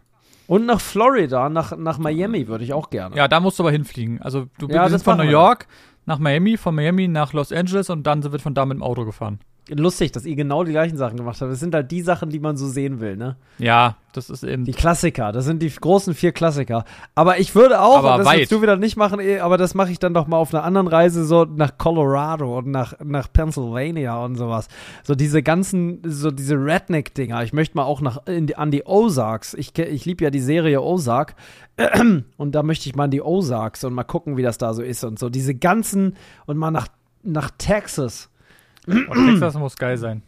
[0.48, 3.16] Und nach Florida, nach, nach Miami würde ich auch gerne.
[3.16, 4.22] Ja, da musst du aber hinfliegen.
[4.22, 5.24] Also du Ja, das von New.
[5.24, 5.68] York
[6.06, 9.06] nach Miami, von Miami nach Los Angeles und dann wird von da mit dem Auto
[9.06, 9.40] gefahren.
[9.70, 11.52] Lustig, dass ihr genau die gleichen Sachen gemacht habt.
[11.52, 13.36] Das sind halt die Sachen, die man so sehen will, ne?
[13.58, 14.66] Ja, das ist eben.
[14.66, 16.84] Die Klassiker, das sind die großen vier Klassiker.
[17.16, 18.40] Aber ich würde auch, Aber das weit.
[18.40, 20.64] willst du wieder nicht machen, eh, aber das mache ich dann doch mal auf einer
[20.64, 24.68] anderen Reise, so nach Colorado und nach, nach Pennsylvania und sowas.
[25.04, 27.44] So diese ganzen, so diese Redneck-Dinger.
[27.44, 29.54] Ich möchte mal auch nach, in die, an die Ozarks.
[29.54, 31.36] Ich, ich liebe ja die Serie Ozark.
[32.38, 34.82] Und da möchte ich mal in die Ozarks und mal gucken, wie das da so
[34.84, 35.30] ist und so.
[35.30, 36.88] Diese ganzen, und mal nach,
[37.24, 38.30] nach Texas.
[38.88, 40.22] Und Texas muss geil sein.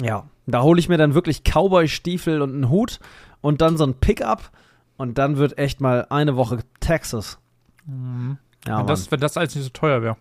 [0.00, 3.00] Ja, da hole ich mir dann wirklich Cowboy-Stiefel und einen Hut
[3.40, 4.50] und dann so ein Pickup
[4.96, 7.38] und dann wird echt mal eine Woche Texas.
[8.66, 10.16] Ja, wenn, das, wenn das alles nicht so teuer wäre.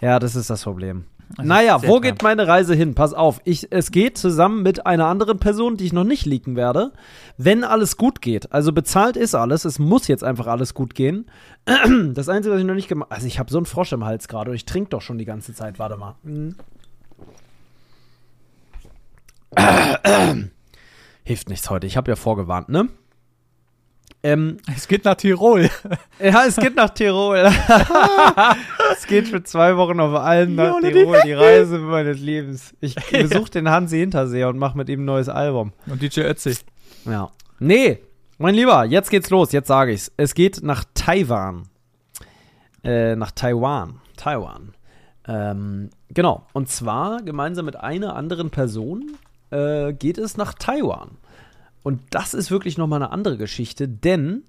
[0.00, 1.04] ja, das ist das Problem.
[1.36, 2.94] Also naja, wo geht meine Reise hin?
[2.94, 6.56] Pass auf, ich, es geht zusammen mit einer anderen Person, die ich noch nicht leaken
[6.56, 6.92] werde.
[7.36, 11.26] Wenn alles gut geht, also bezahlt ist alles, es muss jetzt einfach alles gut gehen.
[12.14, 14.28] Das Einzige, was ich noch nicht gemacht also ich habe so einen Frosch im Hals
[14.28, 16.16] gerade und ich trinke doch schon die ganze Zeit, warte mal.
[16.22, 16.56] Mhm.
[21.24, 22.88] Hilft nichts heute, ich habe ja vorgewarnt, ne?
[24.24, 25.68] Ähm, Es geht nach Tirol.
[26.18, 27.36] ja, es geht nach Tirol.
[28.92, 32.74] es geht für zwei Wochen auf allen nach Jole, Tirol, die Reise meines Lebens.
[32.80, 35.74] Ich besuche den Hansi Hinterseher und mache mit ihm ein neues Album.
[35.86, 36.56] Und DJ Ötzi.
[37.04, 37.30] Ja.
[37.58, 37.98] Nee,
[38.38, 40.10] mein Lieber, jetzt geht's los, jetzt sage ich's.
[40.16, 41.64] Es geht nach Taiwan.
[42.82, 44.00] Äh, nach Taiwan.
[44.16, 44.72] Taiwan.
[45.28, 46.46] Ähm, genau.
[46.54, 49.18] Und zwar gemeinsam mit einer anderen Person
[49.50, 51.18] äh, geht es nach Taiwan.
[51.84, 54.42] Und das ist wirklich nochmal eine andere Geschichte, denn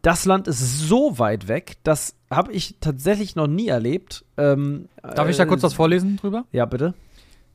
[0.00, 4.24] das Land ist so weit weg, das habe ich tatsächlich noch nie erlebt.
[4.38, 6.46] Ähm, Darf ich da kurz was vorlesen drüber?
[6.52, 6.94] Ja, bitte.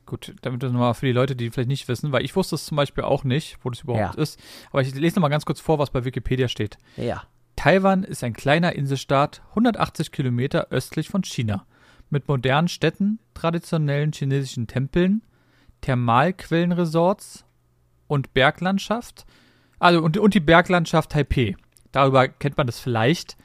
[0.04, 2.66] Gut, damit das nochmal für die Leute, die vielleicht nicht wissen, weil ich wusste es
[2.66, 4.22] zum Beispiel auch nicht, wo das überhaupt Ja.
[4.22, 4.38] ist.
[4.70, 6.78] Aber ich lese nochmal ganz kurz vor, was bei Wikipedia steht.
[6.96, 7.24] Ja.
[7.56, 11.66] Taiwan ist ein kleiner Inselstaat, 180 Kilometer östlich von China,
[12.10, 15.22] mit modernen Städten, traditionellen chinesischen Tempeln,
[15.80, 17.44] Thermalquellenresorts
[18.06, 19.26] und Berglandschaft.
[19.78, 21.56] Also und, und die Berglandschaft Taipei.
[21.92, 23.36] Darüber kennt man das vielleicht.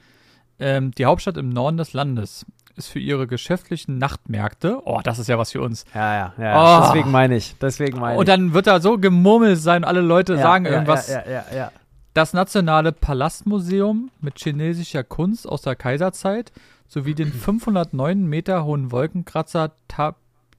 [0.60, 2.46] Ähm, die Hauptstadt im Norden des Landes
[2.76, 4.82] ist für ihre geschäftlichen Nachtmärkte.
[4.86, 5.86] Oh, das ist ja was für uns.
[5.94, 6.82] Ja, ja, ja.
[6.82, 6.84] Oh.
[6.86, 7.56] Deswegen meine ich.
[7.60, 8.20] Deswegen meine ich.
[8.20, 11.10] Und dann wird da so gemurmelt sein, alle Leute ja, sagen ja, irgendwas.
[11.10, 11.72] Ja, ja, ja, ja.
[12.14, 16.52] Das Nationale Palastmuseum mit chinesischer Kunst aus der Kaiserzeit
[16.88, 20.16] sowie den 509 Meter hohen Wolkenkratzer Ta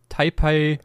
[0.08, 0.78] Taipei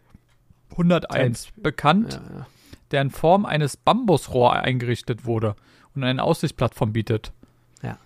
[0.72, 2.46] 101 bekannt, Ja, ja.
[2.92, 5.56] Der in Form eines Bambusrohr eingerichtet wurde
[5.96, 7.32] und eine Aussichtsplattform bietet.
[7.82, 7.98] Ja.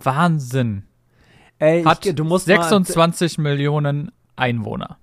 [0.00, 0.84] Wahnsinn.
[1.58, 4.88] Ey, Hat ich, du musst 26 Millionen Einwohner.
[4.88, 4.96] Mal,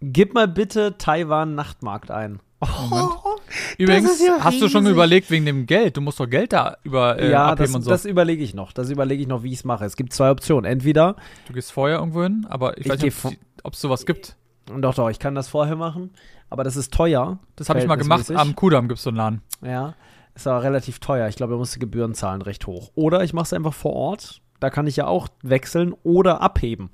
[0.00, 2.40] gib mal bitte Taiwan Nachtmarkt ein.
[2.60, 3.10] Moment.
[3.78, 5.96] Übrigens, ist ja hast du schon überlegt wegen dem Geld?
[5.96, 7.90] Du musst doch Geld da über äh, ja, abheben das, und so.
[7.90, 8.72] das überlege ich noch.
[8.72, 9.84] Das überlege ich noch, wie ich es mache.
[9.84, 10.70] Es gibt zwei Optionen.
[10.70, 11.16] Entweder,
[11.46, 13.16] du gehst vorher irgendwo hin, aber ich, Ich weiß nicht,
[13.62, 14.36] ob es sowas gibt.
[14.66, 16.10] doch, doch, ich kann das vorher machen,
[16.54, 17.38] aber das ist teuer.
[17.56, 18.30] Das habe ich mal gemacht.
[18.30, 19.42] Am Kudamm gibt es so einen Laden.
[19.60, 19.94] Ja,
[20.34, 21.28] ist aber relativ teuer.
[21.28, 22.92] Ich glaube, da musst du Gebühren zahlen, recht hoch.
[22.94, 24.40] Oder ich mache es einfach vor Ort.
[24.60, 26.90] Da kann ich ja auch wechseln oder abheben.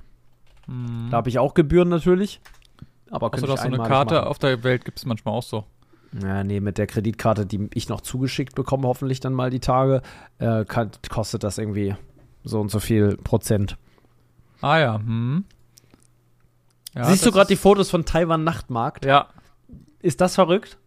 [1.11, 2.41] Da habe ich auch Gebühren natürlich.
[3.11, 4.29] Aber Also, dass so eine Karte machen.
[4.29, 5.65] auf der Welt gibt es manchmal auch so.
[6.23, 10.01] Ja, nee, mit der Kreditkarte, die ich noch zugeschickt bekomme, hoffentlich dann mal die Tage,
[10.39, 11.95] äh, kann, kostet das irgendwie
[12.45, 13.77] so und so viel Prozent.
[14.61, 15.45] Ah ja, hm.
[16.95, 19.05] Ja, Siehst du gerade die Fotos von Taiwan Nachtmarkt?
[19.05, 19.29] Ja.
[20.03, 20.79] Ist das verrückt?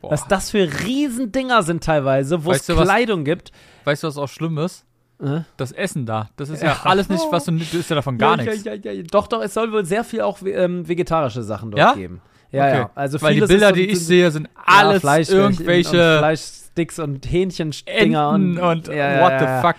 [0.00, 0.12] Boah.
[0.12, 3.52] Was das für Riesendinger sind teilweise, wo Weißt es du, was- Kleidung gibt.
[3.84, 4.84] Weißt du, was auch schlimm ist?
[5.22, 5.40] Äh?
[5.56, 6.30] Das Essen da.
[6.36, 6.80] Das ist ja, Ja.
[6.84, 8.64] alles nicht, was du, du isst ja davon gar ja, nichts.
[8.64, 8.74] Ja,
[9.10, 12.20] Doch, doch, es soll wohl sehr viel auch ähm, vegetarische Sachen dort geben.
[12.50, 12.76] Ja, Okay.
[12.78, 12.90] ja.
[12.96, 16.98] Also Weil die Bilder, ist so- die ich sehe, sind alles Fleisch- und irgendwelche Fleischsticks
[16.98, 19.76] und Hähnchendinger und, und, ja, what the fuck.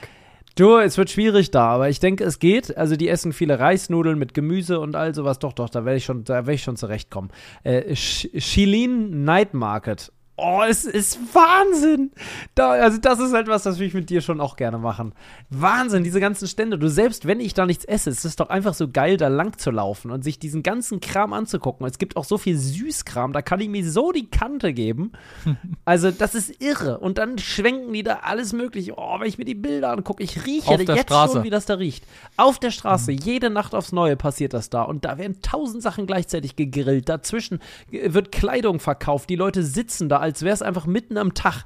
[0.55, 2.77] Du, es wird schwierig da, aber ich denke, es geht.
[2.77, 5.39] Also die essen viele Reisnudeln mit Gemüse und all sowas.
[5.39, 7.31] Doch, doch, da werde ich schon, da werde ich schon zurechtkommen.
[7.63, 10.11] Äh, Sh- Shilin Night Market.
[10.35, 12.11] Oh, es ist Wahnsinn.
[12.55, 15.13] Da, also das ist etwas, das will ich mit dir schon auch gerne machen.
[15.51, 16.79] Wahnsinn, diese ganzen Stände.
[16.79, 19.59] Du selbst, wenn ich da nichts esse, es ist doch einfach so geil, da lang
[19.59, 21.85] zu laufen und sich diesen ganzen Kram anzugucken.
[21.85, 25.11] Es gibt auch so viel Süßkram, da kann ich mir so die Kante geben.
[25.85, 26.99] Also das ist irre.
[26.99, 28.93] Und dann schwenken die da alles mögliche.
[28.95, 31.33] Oh, wenn ich mir die Bilder angucke, ich rieche jetzt Straße.
[31.33, 32.05] schon, wie das da riecht.
[32.37, 34.83] Auf der Straße, jede Nacht aufs Neue passiert das da.
[34.83, 37.09] Und da werden tausend Sachen gleichzeitig gegrillt.
[37.09, 37.59] Dazwischen
[37.91, 39.29] äh, wird Kleidung verkauft.
[39.29, 41.63] Die Leute sitzen da, als wäre es einfach mitten am Tag.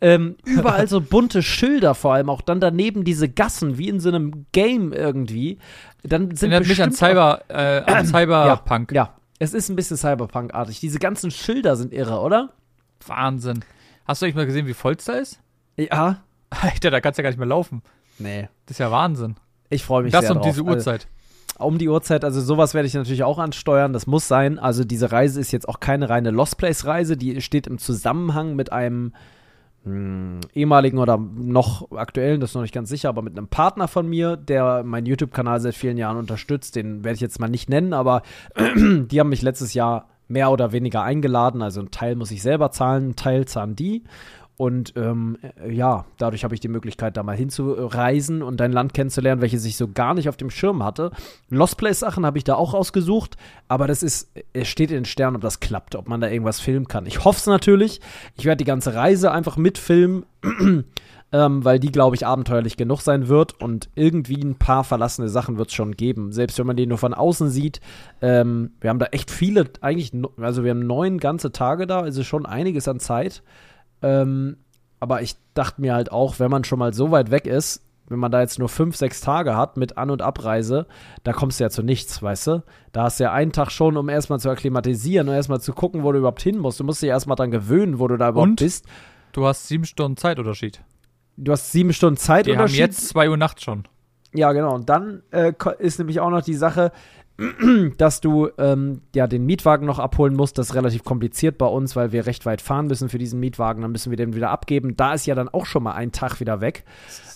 [0.00, 2.40] Ähm, überall so bunte Schilder vor allem auch.
[2.40, 5.58] Dann daneben diese Gassen, wie in so einem Game irgendwie.
[6.02, 8.92] Dann sind Erinnert mich an Cyber, äh, an Cyberpunk.
[8.92, 10.80] Ja, es ist ein bisschen Cyberpunk-artig.
[10.80, 12.50] Diese ganzen Schilder sind irre, oder?
[13.06, 13.64] Wahnsinn.
[14.06, 15.40] Hast du eigentlich mal gesehen, wie voll es da ist?
[15.76, 16.22] Ja.
[16.50, 17.82] Alter, da kannst du ja gar nicht mehr laufen.
[18.18, 18.48] Nee.
[18.66, 19.36] Das ist ja Wahnsinn.
[19.68, 20.46] Ich freue mich das sehr um drauf.
[20.46, 21.08] diese Also, Uhrzeit.
[21.58, 22.24] Um die Uhrzeit.
[22.24, 23.92] Also sowas werde ich natürlich auch ansteuern.
[23.92, 24.58] Das muss sein.
[24.58, 27.16] Also diese Reise ist jetzt auch keine reine Lost Place Reise.
[27.16, 29.12] Die steht im Zusammenhang mit einem
[29.84, 33.88] mh, ehemaligen oder noch aktuellen, das ist noch nicht ganz sicher, aber mit einem Partner
[33.88, 36.76] von mir, der meinen YouTube-Kanal seit vielen Jahren unterstützt.
[36.76, 38.22] Den werde ich jetzt mal nicht nennen, aber
[38.76, 41.62] die haben mich letztes Jahr mehr oder weniger eingeladen.
[41.62, 44.04] Also ein Teil muss ich selber zahlen, ein Teil zahlen die.
[44.58, 48.92] Und ähm, äh, ja, dadurch habe ich die Möglichkeit, da mal hinzureisen und ein Land
[48.92, 51.12] kennenzulernen, welches ich so gar nicht auf dem Schirm hatte.
[51.48, 53.36] Lost Place-Sachen habe ich da auch rausgesucht,
[53.68, 56.58] aber das ist, es steht in den Sternen, ob das klappt, ob man da irgendwas
[56.58, 57.06] filmen kann.
[57.06, 58.00] Ich hoffe es natürlich.
[58.36, 60.26] Ich werde die ganze Reise einfach mitfilmen,
[61.32, 65.56] ähm, weil die, glaube ich, abenteuerlich genug sein wird und irgendwie ein paar verlassene Sachen
[65.56, 66.32] wird es schon geben.
[66.32, 67.80] Selbst wenn man die nur von außen sieht.
[68.20, 72.24] Ähm, wir haben da echt viele, eigentlich, also wir haben neun ganze Tage da, also
[72.24, 73.44] schon einiges an Zeit.
[74.02, 74.56] Ähm,
[75.00, 78.18] aber ich dachte mir halt auch, wenn man schon mal so weit weg ist, wenn
[78.18, 80.86] man da jetzt nur fünf, sechs Tage hat mit An- und Abreise,
[81.24, 82.62] da kommst du ja zu nichts, weißt du?
[82.92, 86.02] Da hast du ja einen Tag schon, um erstmal zu akklimatisieren und erstmal zu gucken,
[86.04, 86.80] wo du überhaupt hin musst.
[86.80, 88.60] Du musst dich erstmal dran gewöhnen, wo du da überhaupt Und?
[88.60, 88.86] bist.
[89.32, 90.82] Du hast sieben Stunden Zeitunterschied.
[91.36, 92.78] Du hast sieben Stunden Wir haben Zeitunterschied.
[92.78, 93.84] jetzt zwei Uhr nachts schon.
[94.34, 94.74] Ja, genau.
[94.74, 96.92] Und dann äh, ist nämlich auch noch die Sache,
[97.98, 100.58] dass du ähm, ja den Mietwagen noch abholen musst.
[100.58, 103.82] Das ist relativ kompliziert bei uns, weil wir recht weit fahren müssen für diesen Mietwagen.
[103.82, 104.96] Dann müssen wir den wieder abgeben.
[104.96, 106.84] Da ist ja dann auch schon mal ein Tag wieder weg.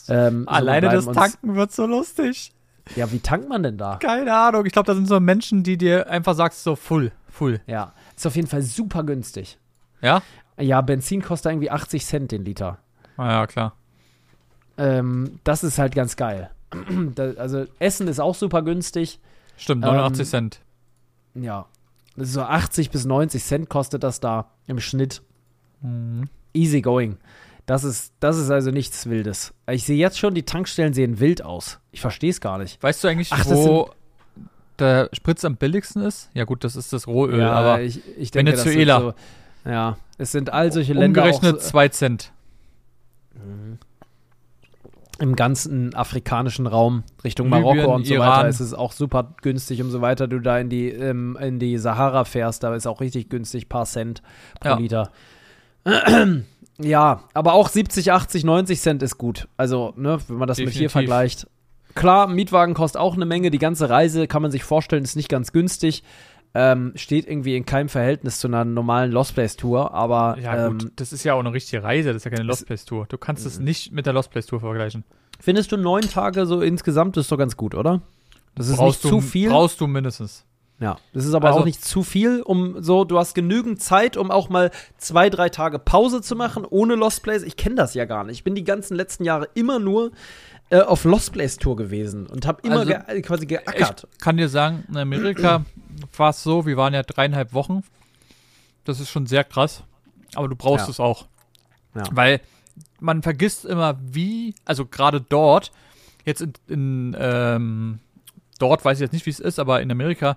[0.08, 2.52] Ähm, so, wir Alleine das Tanken wird so lustig.
[2.96, 3.96] Ja, wie tankt man denn da?
[3.96, 4.66] Keine Ahnung.
[4.66, 7.60] Ich glaube, da sind so Menschen, die dir einfach sagst, so full, full.
[7.66, 9.58] Ja, ist auf jeden Fall super günstig.
[10.00, 10.20] Ja?
[10.58, 12.78] Ja, Benzin kostet irgendwie 80 Cent den Liter.
[13.16, 13.76] Ah, ja, klar.
[14.78, 16.50] Ähm, das ist halt ganz geil.
[17.38, 19.20] also Essen ist auch super günstig.
[19.62, 20.60] Stimmt, 89 Ähm, Cent.
[21.34, 21.66] Ja,
[22.16, 25.22] das ist so 80 bis 90 Cent kostet das da im Schnitt.
[25.80, 26.28] Mhm.
[26.52, 27.16] Easy going.
[27.64, 29.54] Das ist, das ist also nichts Wildes.
[29.70, 31.78] Ich sehe jetzt schon, die Tankstellen sehen wild aus.
[31.92, 32.82] Ich verstehe es gar nicht.
[32.82, 33.90] Weißt du eigentlich, Ach, wo
[34.78, 36.28] der Spritz am billigsten ist?
[36.34, 39.00] Ja, gut, das ist das Rohöl, ja, aber ich, ich denke, Venezuela.
[39.64, 42.32] so, ja, es sind all solche Länder umgerechnet so, 2 Cent.
[45.22, 48.28] Im ganzen afrikanischen Raum Richtung Libyen, Marokko und so Iran.
[48.28, 49.80] weiter ist es auch super günstig.
[49.80, 53.28] Umso weiter du da in die, ähm, in die Sahara fährst, da ist auch richtig
[53.28, 54.20] günstig, paar Cent
[54.60, 54.78] pro Ja.
[54.78, 55.10] Liter.
[56.78, 59.46] Ja, aber auch 70, 80, 90 Cent ist gut.
[59.56, 60.92] Also, ne, wenn man das mit hier Definitiv.
[60.92, 61.46] vergleicht.
[61.94, 63.50] Klar, Mietwagen kostet auch eine Menge.
[63.50, 66.02] Die ganze Reise kann man sich vorstellen, ist nicht ganz günstig.
[66.54, 70.78] Ähm, steht irgendwie in keinem Verhältnis zu einer normalen Lost Place Tour, aber Ja, ähm,
[70.78, 73.06] gut, das ist ja auch eine richtige Reise, das ist ja keine Lost Place Tour.
[73.08, 75.04] Du kannst es nicht mit der Lost Place Tour vergleichen.
[75.40, 78.02] findest du neun Tage so insgesamt ist doch ganz gut, oder?
[78.54, 79.48] Das ist brauchst nicht du, zu viel.
[79.48, 80.44] Brauchst du mindestens.
[80.78, 84.16] Ja, das ist aber Also- auch nicht zu viel, um so, du hast genügend Zeit,
[84.18, 87.44] um auch mal zwei, drei Tage Pause zu machen, ohne Lost Place.
[87.44, 88.38] Ich kenne das ja gar nicht.
[88.38, 90.10] Ich bin die ganzen letzten Jahre immer nur
[90.72, 94.08] äh, auf Lost Place Tour gewesen und habe immer Also, ge quasi geackert.
[94.12, 95.64] Ich kann dir sagen, in Amerika
[96.16, 97.82] war es so, wir waren ja dreieinhalb Wochen.
[98.84, 99.84] Das ist schon sehr krass.
[100.34, 100.90] Aber du brauchst Ja.
[100.90, 101.26] es auch.
[101.94, 102.04] Ja.
[102.10, 102.40] Weil
[103.00, 105.72] man vergisst immer, wie, also gerade dort,
[106.24, 107.98] jetzt in, in ähm,
[108.58, 110.36] dort weiß ich jetzt nicht, wie es ist, aber in Amerika,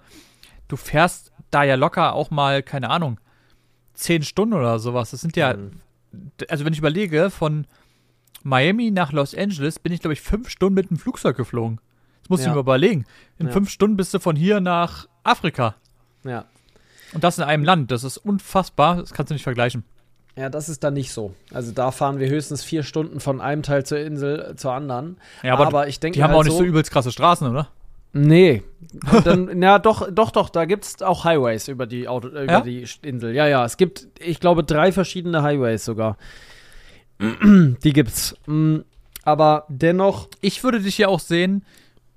[0.67, 3.19] du fährst da ja locker auch mal, keine Ahnung,
[3.93, 5.11] zehn Stunden oder sowas.
[5.11, 5.71] Das sind ja, Mhm.
[6.49, 7.67] also wenn ich überlege, von
[8.45, 11.79] Miami nach Los Angeles bin ich, glaube ich, fünf Stunden mit dem Flugzeug geflogen.
[12.21, 12.53] Das muss ich Ja.
[12.53, 13.05] mir überlegen.
[13.39, 13.51] In Ja.
[13.51, 15.75] fünf Stunden bist du von hier nach Afrika.
[16.23, 16.45] Ja.
[17.13, 17.89] Und das in einem Land.
[17.91, 18.97] Das ist unfassbar.
[18.97, 19.83] Das kannst du nicht vergleichen.
[20.35, 21.33] Ja, das ist dann nicht so.
[21.53, 25.17] Also da fahren wir höchstens vier Stunden von einem Teil zur Insel zur anderen.
[25.41, 27.69] Ja, aber, ich denke die haben halt auch nicht so übelst krasse Straßen, oder?
[28.13, 28.61] Nee.
[29.23, 32.61] Dann, ja, doch, doch, doch, da gibt's auch Highways über die Auto, über Ja?
[32.61, 33.33] die Insel.
[33.33, 36.17] Ja, ja, es gibt, ich glaube, drei verschiedene Highways sogar.
[37.83, 38.35] Die gibt's.
[38.45, 38.79] Mm,
[39.23, 41.63] Aber dennoch, Ich würde dich ja auch sehen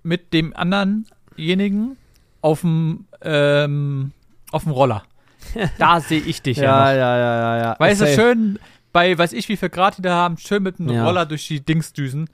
[0.03, 1.97] mit dem andernjenigen
[2.41, 4.13] auf dem ähm,
[4.53, 5.03] auf dem Roller.
[5.79, 6.99] Da sehe ich dich ja, ja, noch.
[6.99, 7.77] ja, ja, ja, ja.
[7.79, 8.59] Weißt du, schön
[8.93, 11.05] bei, weiß ich, wie viel Grad die da haben, schön mit einem Ja.
[11.05, 12.29] Roller durch die Dingsdüsen.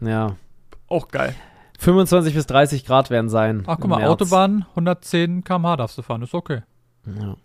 [0.00, 0.36] Ja.
[0.88, 1.34] Auch geil.
[1.78, 3.62] 25 bis 30 Grad werden sein.
[3.66, 4.10] Ach, guck mal, März.
[4.10, 6.62] Autobahn, 110 km/h darfst du fahren, ist okay.
[7.06, 7.36] Ja.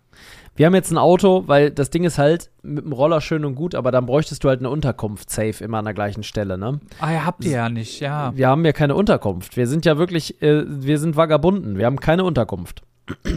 [0.56, 3.56] Wir haben jetzt ein Auto, weil das Ding ist halt mit dem Roller schön und
[3.56, 6.80] gut, aber dann bräuchtest du halt eine Unterkunft safe immer an der gleichen Stelle, ne?
[7.00, 8.32] Ah, ja, habt ihr ja nicht, ja.
[8.36, 9.56] Wir haben ja keine Unterkunft.
[9.56, 11.76] Wir sind ja wirklich, äh, wir sind Vagabunden.
[11.76, 12.82] Wir haben keine Unterkunft.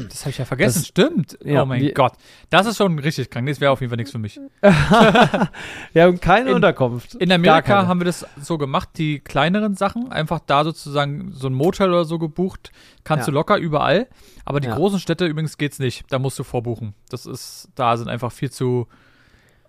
[0.09, 1.37] Das habe ich ja vergessen, Das- stimmt.
[1.43, 2.13] ja, oh mein wir- Gott.
[2.49, 3.47] Das ist schon richtig krank.
[3.47, 4.39] Das wäre auf jeden Fall nichts für mich.
[4.61, 7.15] Wir haben keine In- Unterkunft.
[7.15, 11.53] In Amerika haben wir das so gemacht, die kleineren Sachen, einfach da sozusagen so ein
[11.53, 12.71] Motel oder so gebucht,
[13.03, 13.31] kannst Ja.
[13.31, 14.07] du locker überall.
[14.45, 14.75] Aber die Ja.
[14.75, 16.05] großen Städte übrigens geht's nicht.
[16.11, 16.93] Da musst du vorbuchen.
[17.09, 18.87] Das ist, da sind einfach viel zu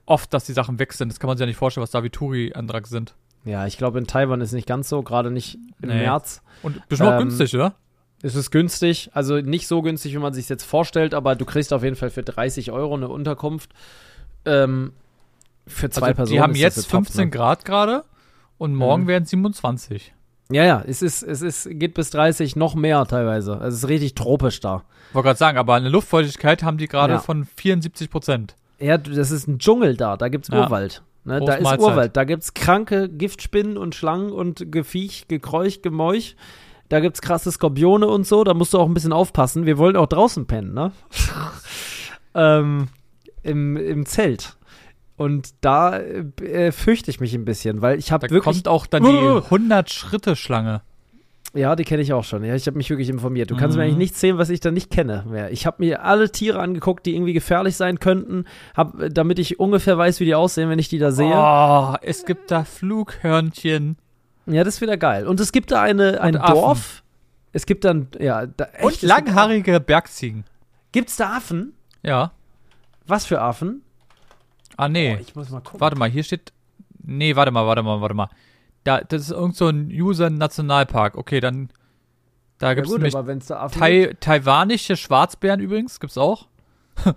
[0.07, 1.11] oft, dass die Sachen weg sind.
[1.11, 3.15] Das kann man sich ja nicht vorstellen, was da wie Touri-Antrag sind.
[3.45, 6.03] Ja, ich glaube, in Taiwan ist nicht ganz so, gerade nicht im Nee.
[6.03, 6.43] März.
[6.63, 7.75] Und bestimmt auch Ähm, günstig, oder?
[8.23, 11.73] Es ist günstig, also nicht so günstig, wie man sich jetzt vorstellt, aber du kriegst
[11.73, 13.71] auf jeden Fall für 30 Euro eine Unterkunft.
[14.45, 14.93] Ähm,
[15.67, 16.35] für zwei also, Personen.
[16.37, 17.31] Die haben das jetzt eine Top, 15 ne?
[17.31, 18.05] Grad gerade
[18.57, 19.09] und morgen Mhm.
[19.09, 20.15] werden es 27.
[20.51, 23.53] Ja, ja, es ist, es ist, geht bis 30, noch mehr teilweise.
[23.61, 24.83] Also es ist richtig tropisch da.
[25.13, 27.19] Wollte gerade sagen, aber eine Luftfeuchtigkeit haben die gerade Ja.
[27.21, 28.57] von 74 Prozent.
[28.81, 30.65] Ja, das ist ein Dschungel da, da gibt's Ja.
[30.65, 31.03] Urwald.
[31.25, 31.41] Ne?
[31.45, 31.79] Da ist.
[31.81, 36.35] Urwald, da gibt's kranke Giftspinnen und Schlangen und Geviech, Gekräuch, Gemeuch.
[36.88, 39.66] Da gibt's krasse Skorpione und so, da musst du auch ein bisschen aufpassen.
[39.66, 40.92] Wir wollen auch draußen pennen, ne?
[42.35, 42.88] ähm,
[43.42, 44.57] im, Im Zelt.
[45.16, 48.55] Und da äh, fürchte ich mich ein bisschen, weil ich habe Da wirklich.
[48.57, 49.09] kommt auch dann Uh.
[49.40, 50.83] die 100-Schritte-Schlange.
[51.55, 52.44] Ja, die kenne ich auch schon.
[52.44, 53.51] Ja, ich habe mich wirklich informiert.
[53.51, 53.81] Du kannst Mhm.
[53.81, 55.51] mir eigentlich nichts sehen, was ich da nicht kenne mehr.
[55.51, 58.44] Ich habe mir alle Tiere angeguckt, die irgendwie gefährlich sein könnten,
[58.77, 61.33] hab, damit ich ungefähr weiß, wie die aussehen, wenn ich die da sehe.
[61.35, 63.96] Oh, es gibt da Flughörnchen.
[64.49, 65.27] Ja, das ist wieder geil.
[65.27, 66.55] Und es gibt da eine, ein Affen.
[66.55, 67.03] Dorf.
[67.53, 70.45] Es gibt dann, ja, da, echt, Und es gibt- langhaarige Bergziegen.
[70.93, 71.75] Gibt's da Affen?
[72.03, 72.33] Ja.
[73.07, 73.83] Was für Affen?
[74.77, 75.17] Ah, nee.
[75.17, 75.81] Oh, ich muss mal gucken.
[75.81, 76.53] Warte mal, hier steht.
[77.03, 78.29] Nee, warte mal, warte mal, warte mal.
[78.85, 81.17] Da, das ist irgend so ein User-Nationalpark.
[81.17, 81.71] Okay, dann.
[82.59, 86.01] Da ja, gibt es gut, nämlich aber wenn es da Affen Tai taiwanische Schwarzbären übrigens,
[86.01, 86.49] gibt's auch.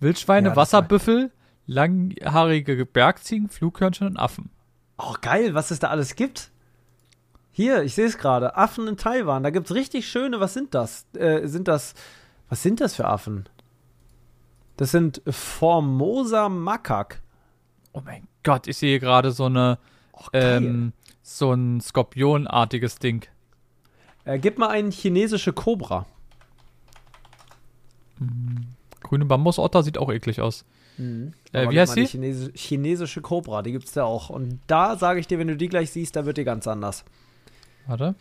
[0.00, 1.30] Wildschweine, Ja, Wasserbüffel,
[1.66, 4.50] langhaarige Bergziegen, Flughörnchen und Affen.
[4.98, 6.50] Oh, geil, was es da alles gibt.
[7.50, 8.56] Hier, ich sehe es gerade.
[8.56, 9.42] Affen in Taiwan.
[9.42, 11.06] Da gibt's richtig schöne, was sind das?
[11.14, 11.94] Äh, sind das,
[12.48, 13.48] was sind das für Affen?
[14.76, 17.22] Das sind Formosa Makak.
[17.92, 19.78] Oh mein Gott, ich sehe gerade so eine,
[20.16, 23.26] Oh, ähm, so ein Skorpionartiges Ding.
[24.24, 26.06] Äh, gib mal einen chinesische Kobra.
[29.02, 30.64] Grüne Bambusotter sieht auch eklig aus.
[30.98, 32.06] Äh, Aber wie heißt die?
[32.06, 34.30] Chinesi chinesische Kobra, die gibt's da auch.
[34.30, 37.04] Und da sage ich dir, wenn du die gleich siehst, da wird die ganz anders.
[37.86, 38.14] Warte.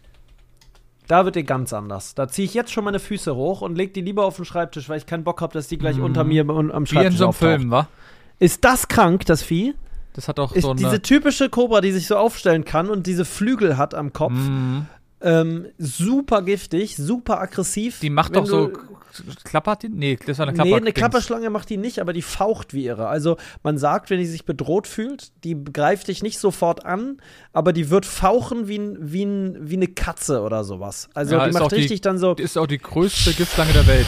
[1.08, 2.16] Da wird die ganz anders.
[2.16, 4.88] Da ziehe ich jetzt schon meine Füße hoch und leg die lieber auf den Schreibtisch,
[4.90, 6.70] weil ich keinen Bock habe, dass die gleich unter mir am Mhm.
[6.72, 7.50] Wie in Schreibtisch so einem auftaucht.
[7.60, 7.88] Film, wa?
[8.40, 9.76] Ist das krank, das Vieh?
[10.14, 10.78] Das hat auch Ist so eine.
[10.80, 14.34] diese typische Kobra, die sich so aufstellen kann und diese Flügel hat am Kopf.
[14.34, 14.86] Mhm.
[15.24, 18.00] Ähm, super giftig, super aggressiv.
[18.02, 18.72] Die macht Wenn doch so.
[19.44, 19.90] Klappert die?
[19.90, 20.70] Nee, das war eine Klapper.
[20.72, 23.08] Nee, eine Klapperschlange macht die nicht, aber die faucht wie irre.
[23.08, 27.18] Also man sagt, wenn die sich bedroht fühlt, die greift dich nicht sofort an,
[27.52, 29.28] aber die wird fauchen wie, wie,
[29.60, 31.10] wie eine Katze oder sowas.
[31.14, 32.34] Also Ja, die macht die- richtig dann so.
[32.34, 34.08] Ist auch die größte Giftschlange der Welt.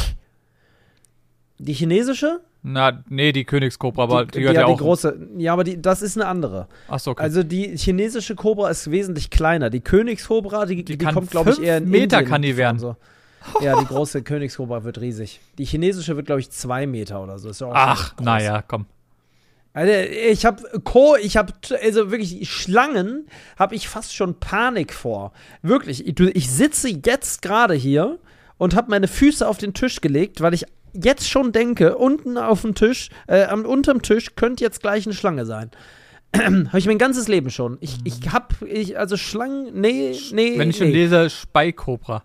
[1.58, 2.42] Die chinesische?
[2.64, 4.80] Na, nee, die Königskobra, aber die, die, gehört ja, ja die auch.
[4.80, 5.30] große.
[5.38, 6.68] Ja, aber die, das ist eine andere.
[6.88, 7.22] Achso, okay.
[7.22, 9.70] Also die chinesische Kobra ist wesentlich kleiner.
[9.70, 12.80] Die Königskobra, die, die, kann kommt, glaube ich, eher in Meter Indien kann die werden.
[12.80, 12.96] So.
[13.62, 15.40] Ja, die große Königskobra wird riesig.
[15.58, 17.50] Die chinesische wird, glaube ich, zwei Meter oder so.
[17.50, 18.88] Ist ja auch Ach, naja, komm.
[19.74, 23.28] Alter, ich habe Co, ich habe also wirklich Schlangen,
[23.60, 25.34] habe ich fast schon Panik vor.
[25.62, 28.18] Wirklich, ich, ich sitze jetzt gerade hier
[28.58, 30.66] und habe meine Füße auf den Tisch gelegt, weil ich
[30.96, 35.16] jetzt schon denke, unten auf dem Tisch, äh, am unterm Tisch könnte jetzt gleich eine
[35.16, 35.72] Schlange sein.
[36.36, 37.78] habe ich mein ganzes Leben schon.
[37.82, 40.58] Ich, ich hab, ich, also Schlangen, nee, nee.
[40.58, 40.94] Wenn ich schon nee.
[40.94, 42.24] lese, Speikobra.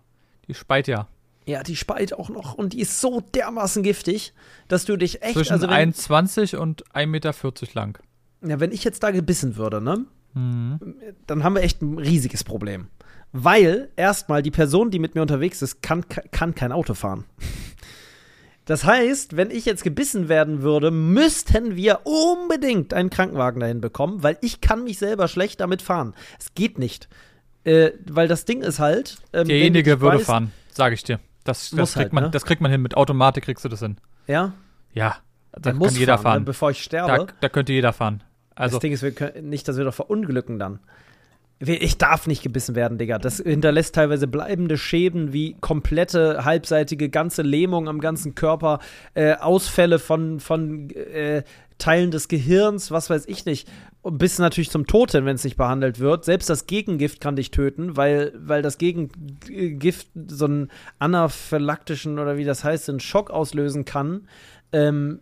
[0.48, 1.06] Die speit ja.
[1.46, 4.34] Ja, die speit auch noch und die ist so dermaßen giftig,
[4.68, 7.34] dass du dich echt, Zwischen also wenn, 1,20 und 1,40 Meter
[7.74, 7.98] lang.
[8.46, 10.04] ja, wenn ich jetzt da gebissen würde, ne?
[10.32, 10.78] Mhm.
[11.26, 12.86] dann haben wir echt ein riesiges Problem.
[13.32, 17.24] Weil erstmal die Person, die mit mir unterwegs ist, kann, kann kein Auto fahren.
[18.70, 24.22] Das heißt, wenn ich jetzt gebissen werden würde, müssten wir unbedingt einen Krankenwagen dahin bekommen,
[24.22, 26.14] weil ich kann mich selber schlecht damit fahren.
[26.38, 27.08] Es geht nicht.
[27.64, 29.16] Äh, weil das Ding ist halt.
[29.32, 31.18] Ähm, Derjenige würde weiß- fahren, sage ich dir.
[31.42, 32.30] Das, das, Muss kriegt halt, man, ne?
[32.30, 32.80] das kriegt man hin.
[32.80, 33.96] Mit Automatik kriegst du das hin.
[34.28, 34.52] Ja,
[34.94, 35.16] Ja,
[35.50, 36.38] da kann jeder fahren, fahren.
[36.42, 37.26] Ne, bevor ich sterbe.
[37.26, 38.22] Da, da könnte jeder fahren.
[38.54, 40.78] Also, das Ding ist, wir können, nicht, dass wir doch verunglücken dann.
[41.62, 43.18] Ich darf nicht gebissen werden, Digga.
[43.18, 48.78] Das hinterlässt teilweise bleibende Schäden wie komplette, halbseitige, ganze Lähmung am ganzen Körper,
[49.12, 51.42] äh, Ausfälle von, von äh,
[51.76, 53.68] Teilen des Gehirns, was weiß ich nicht.
[54.02, 56.24] Bis natürlich zum Tod hin, wenn es nicht behandelt wird.
[56.24, 62.44] Selbst das Gegengift kann dich töten, weil, weil das Gegengift so einen anaphylaktischen oder wie
[62.44, 64.28] das heißt, einen Schock auslösen kann.
[64.72, 65.20] Ähm,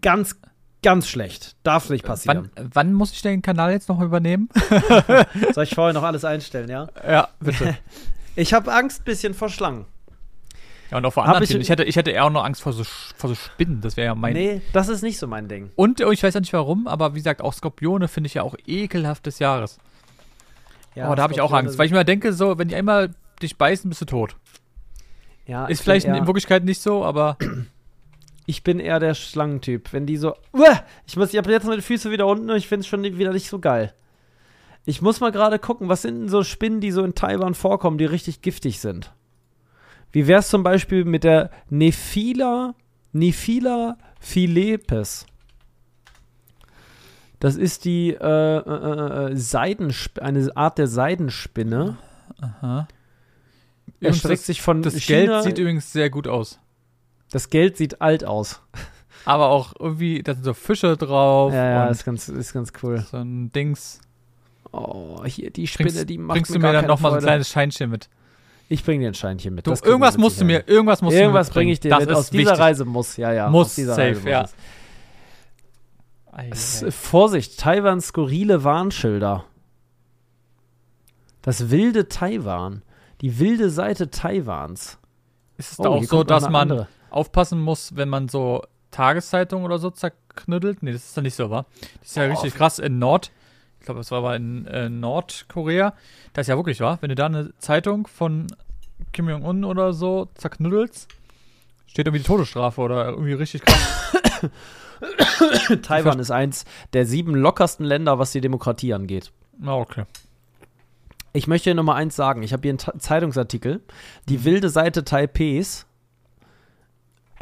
[0.00, 0.36] ganz,
[0.82, 1.56] ganz schlecht.
[1.62, 2.50] Darf nicht passieren.
[2.54, 4.48] wann, wann muss ich den Kanal jetzt noch übernehmen?
[5.52, 6.88] Soll ich vorher noch alles einstellen, ja?
[7.06, 7.76] ja, bitte.
[8.34, 9.84] Ich habe Angst ein bisschen vor Schlangen.
[10.90, 11.54] Ja, und auch vor anderen ich-.
[11.54, 13.80] Ich hätte, ich hätte eher auch noch Angst vor so, vor so Spinnen.
[13.82, 14.32] Das wäre ja mein.
[14.32, 15.70] Nee, das ist nicht so mein Ding.
[15.76, 18.42] Und oh, ich weiß ja nicht warum, aber wie gesagt, auch Skorpione finde ich ja
[18.42, 19.78] auch ekelhaft des Jahres.
[20.96, 23.10] oh, da habe ich auch Angst, weil ich mir denke, so, wenn die einmal
[23.42, 24.36] dich beißen, bist du tot.
[25.46, 27.36] ja, Ist ich vielleicht in eher, Wirklichkeit nicht so, aber
[28.52, 29.94] Ich bin eher der Schlangentyp.
[29.94, 30.34] Wenn die so.
[30.52, 30.84] Uah!
[31.06, 33.32] Ich, muss- ich habe jetzt meine Füße wieder unten und ich finde es schon wieder
[33.32, 33.94] nicht so geil.
[34.84, 37.96] Ich muss mal gerade gucken, was sind denn so Spinnen, die so in Taiwan vorkommen,
[37.96, 39.10] die richtig giftig sind?
[40.10, 42.74] Wie wär's zum Beispiel mit der Nephila,
[43.12, 45.24] Nephila philepes?
[47.40, 51.96] Das ist die äh, äh, äh, Seidensp eine Art der Seidenspinne.
[52.38, 52.86] Aha.
[54.00, 55.40] Er Übrigens, streckt das, sich von das China.
[55.40, 56.58] Geld sieht übrigens sehr gut aus.
[57.32, 58.60] Das Geld sieht alt aus.
[59.24, 61.52] Aber auch irgendwie, da sind so Fische drauf.
[61.52, 63.04] ja, ja, ist ganz, ist ganz cool.
[63.10, 64.00] so ein Dings.
[64.72, 67.10] Oh, hier die Spinne, Bringst, die macht bringst mir du mir dann keine noch mal
[67.10, 68.08] so ein kleines Scheinchen mit.
[68.68, 69.66] Ich bringe dir ein Scheinchen mit.
[69.66, 72.08] Du, das irgendwas musst du mir, irgendwas musst Irgendwas du mir bringe ich dir mitbringen.
[72.08, 72.10] mit.
[72.10, 72.60] Das Aus ist dieser wichtig.
[72.60, 73.50] Reise muss, ja, ja.
[73.50, 74.48] Muss safe, Reise muss ja.
[76.50, 76.94] es.
[76.94, 79.44] Vorsicht, Taiwans skurrile Warnschilder.
[81.42, 82.82] Das wilde Taiwan.
[83.20, 84.98] Die wilde Seite Taiwans.
[85.58, 86.88] Ist es Oh, da auch so, dass man andere.
[87.12, 90.82] Aufpassen muss, wenn man so Tageszeitungen oder so zerknüttelt?
[90.82, 91.66] Nee, das ist ja nicht so, wa?
[92.00, 92.30] Das ist ja Oh.
[92.30, 93.30] richtig krass in Nord.
[93.80, 95.94] Ich glaube, das war aber in äh, Nordkorea.
[96.34, 96.98] Das ist ja wirklich wahr.
[97.00, 98.46] Wenn du da eine Zeitung von
[99.12, 101.08] Kim Jong-un oder so zerknüttelst,
[101.86, 104.48] steht irgendwie die Todesstrafe oder irgendwie richtig krass.
[105.82, 109.32] Taiwan ist eins der sieben lockersten Länder, was die Demokratie angeht.
[109.64, 110.04] Okay.
[111.32, 112.42] Ich möchte dir noch mal eins sagen.
[112.42, 113.80] Ich habe hier einen Ta Zeitungsartikel.
[114.28, 114.44] Die Mhm.
[114.44, 115.86] wilde Seite Taipehs.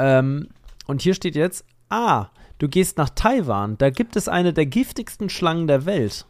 [0.00, 0.48] Ähm,
[0.86, 2.26] und hier steht jetzt, ah,
[2.58, 3.76] du gehst nach Taiwan.
[3.78, 6.26] Da gibt es eine der giftigsten Schlangen der Welt.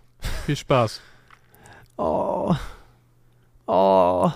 [0.47, 1.01] Viel Spaß.
[2.03, 2.57] Oh.
[3.67, 4.31] Oh.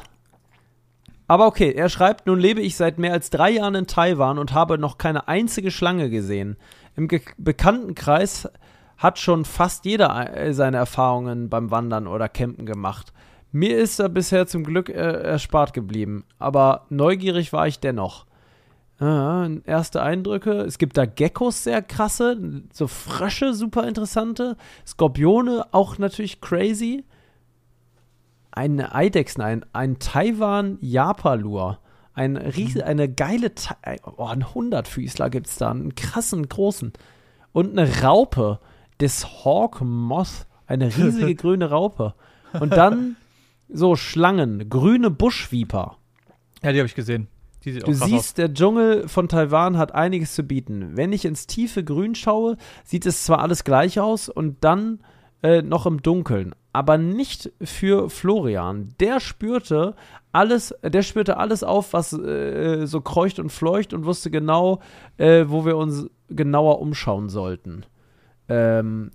[1.26, 4.53] Aber okay, er schreibt, nun lebe ich seit mehr als drei Jahren in Taiwan und
[4.53, 6.59] habe noch keine einzige Schlange gesehen.
[6.95, 8.51] Im Ge Bekanntenkreis
[8.99, 13.14] hat schon fast jeder äh, seine Erfahrungen beim Wandern oder Campen gemacht.
[13.51, 18.26] Mir ist er bisher zum Glück äh, erspart geblieben, aber neugierig war ich dennoch.
[19.05, 20.62] Ah, erste Eindrücke.
[20.62, 22.38] Es gibt da Geckos, sehr krasse,
[22.72, 27.05] so Frösche, super interessante, Skorpione, auch natürlich crazy.
[28.50, 31.80] Eine Eidechsen, ein, ein Taiwan-Japalur.
[32.14, 33.52] Ein ries eine geile,
[34.16, 36.94] oh, ein Hundertfüßler gibt es da, einen krassen, großen.
[37.52, 38.59] Und eine Raupe,
[39.00, 42.14] des Hawk Moth, eine riesige grüne Raupe.
[42.59, 43.16] Und dann
[43.68, 45.98] so Schlangen, grüne Buschviper.
[46.62, 47.28] Ja, die habe ich gesehen.
[47.64, 50.96] Du siehst, der Dschungel von Taiwan hat einiges zu bieten.
[50.96, 55.00] Wenn ich ins tiefe Grün schaue, sieht es zwar alles gleich aus und dann
[55.42, 58.94] äh, noch im Dunkeln, aber nicht für Florian.
[59.00, 59.94] Der spürte
[60.32, 64.80] alles, der spürte alles auf, was äh, so kreucht und fleucht und wusste genau,
[65.16, 67.84] äh, wo wir uns genauer umschauen sollten.
[68.48, 69.10] Ähm,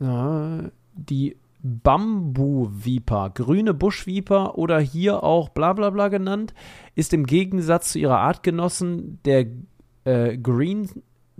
[0.00, 0.60] ja,
[0.94, 6.52] die Bambu-Viper, grüne Buschviper oder hier auch bla bla bla genannt,
[6.94, 9.46] ist im Gegensatz zu ihrer Artgenossen der
[10.04, 10.90] äh, Green,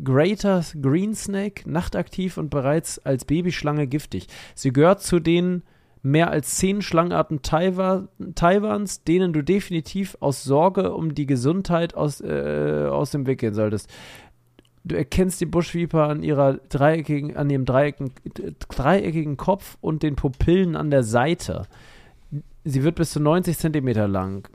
[0.03, 4.29] Greater Green Snake nachtaktiv und bereits als Babyschlange giftig.
[4.55, 5.63] Sie gehört zu den
[6.03, 12.23] mehr als zehn Schlangenarten Taiwa Taiwans, denen du definitiv aus Sorge um die Gesundheit aus,
[12.23, 13.91] äh, aus dem Weg gehen solltest.
[14.85, 18.13] Du erkennst die Buschviper an ihrer dreieckigen, an ihrem dreieckigen,
[18.69, 21.67] dreieckigen Kopf und den Pupillen an der Seite.
[22.65, 24.47] Sie wird bis zu 90 Zentimeter lang.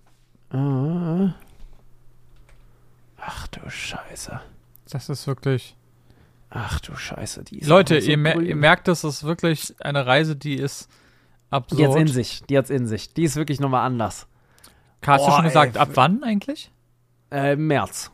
[0.51, 1.34] Ah.
[3.17, 4.39] Ach du Scheiße.
[4.89, 5.75] Das ist wirklich.
[6.51, 7.43] Ach du Scheiße.
[7.43, 10.89] Die ist Leute, so ihr, mer ihr merkt, das ist wirklich eine Reise, die ist
[11.49, 11.80] absurd.
[11.80, 12.43] Die hat's in sich.
[12.49, 13.13] Die hat's in sich.
[13.13, 14.27] Die ist wirklich nochmal anders.
[15.05, 15.82] Hast du Boah, schon gesagt, ey.
[15.82, 16.71] ab wann eigentlich?
[17.32, 18.11] Äh, März.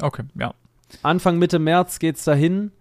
[0.00, 0.54] Okay, ja.
[1.02, 2.72] Anfang Mitte März geht's dahin.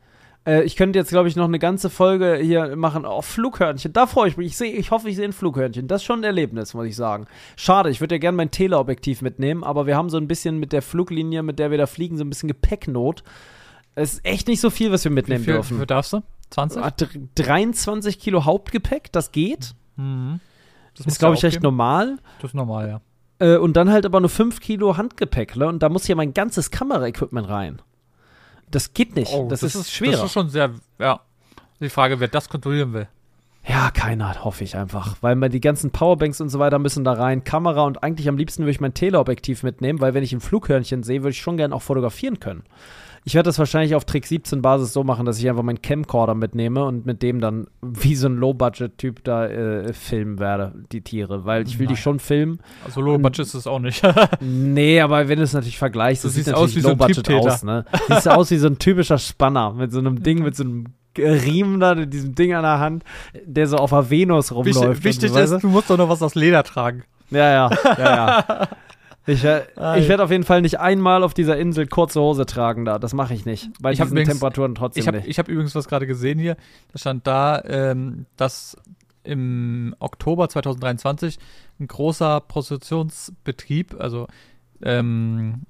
[0.45, 3.05] Äh, ich könnte jetzt, glaube ich, noch eine ganze Folge hier machen.
[3.05, 3.91] Oh, Flughörnchen.
[3.93, 4.47] Da freue ich mich.
[4.47, 5.87] Ich, seh, ich hoffe, ich sehe ein Flughörnchen.
[5.87, 7.25] Das ist schon ein Erlebnis, muss ich sagen.
[7.55, 10.71] Schade, ich würde ja gerne mein Teleobjektiv mitnehmen, aber wir haben so ein bisschen mit
[10.73, 13.23] der Fluglinie, mit der wir da fliegen, so ein bisschen Gepäcknot.
[13.95, 15.77] Es ist echt nicht so viel, was wir Wie mitnehmen viel, wie dürfen.
[15.77, 16.21] viel darfst du?
[16.51, 16.81] 20?
[16.81, 19.73] Ah, dr- 23 Kilo Hauptgepäck, das geht.
[19.97, 20.39] Mhm.
[20.95, 22.17] Das ist, glaube ich, recht normal.
[22.41, 23.01] Das ist normal, ja.
[23.39, 25.67] Äh, und dann halt aber nur 5 Kilo Handgepäck, ne?
[25.67, 27.81] Und da muss ja mein ganzes Kameraequipment rein.
[28.71, 29.31] Das geht nicht.
[29.33, 30.11] Oh, das, ist, schwerer.
[30.11, 31.21] Oh, Das ist schon sehr, ja.
[31.79, 33.07] Die Frage, wer das kontrollieren will.
[33.67, 35.17] ja, keiner, hoffe ich einfach.
[35.21, 37.43] Weil man die ganzen Powerbanks und so weiter müssen da rein.
[37.43, 41.03] Kamera und eigentlich am liebsten würde ich mein Teleobjektiv mitnehmen, weil wenn ich ein Flughörnchen
[41.03, 42.63] sehe, würde ich schon gerne auch fotografieren können.
[43.27, 46.33] Ich werde das wahrscheinlich auf Trick 17 Basis so machen, dass ich einfach meinen Camcorder
[46.33, 51.43] mitnehme und mit dem dann wie so ein Low-Budget-Typ da äh, filmen werde, die Tiere.
[51.43, 52.01] Weil ich will die Nein.
[52.01, 52.59] schon filmen.
[52.85, 54.01] Also Low Budget ist es auch nicht.
[54.39, 57.25] Nee, aber wenn du es natürlich vergleichst, Du das sieht natürlich wie so ein low-budget
[57.25, 57.53] Triebtäter.
[57.53, 57.83] aus, ne?
[58.07, 60.85] Siehst du aus wie so ein typischer Spanner mit so einem Ding, mit so einem
[61.17, 63.03] Riemen da, mit diesem Ding an der Hand,
[63.43, 64.77] der so auf der Venus rumläuft.
[64.77, 67.03] wichtig wichtig so, weißt ist, du musst doch noch was aus Leder tragen.
[67.29, 67.35] du?
[67.35, 68.67] Ja, ja, ja, ja.
[69.27, 69.61] Ich, äh,
[69.99, 72.97] ich werde auf jeden Fall nicht einmal auf dieser Insel kurze Hose tragen da.
[72.97, 73.69] Das mache ich nicht.
[73.81, 75.27] Bei Ich hab diesen übrigens- Temperaturen trotzdem Ich habe nicht.
[75.29, 76.55] ich hab übrigens was gerade gesehen hier.
[76.93, 78.77] Da stand da, ähm, dass
[79.23, 81.37] im Oktober 2023
[81.79, 84.27] ein großer Prostitutionsbetrieb, also
[84.81, 85.63] ähm,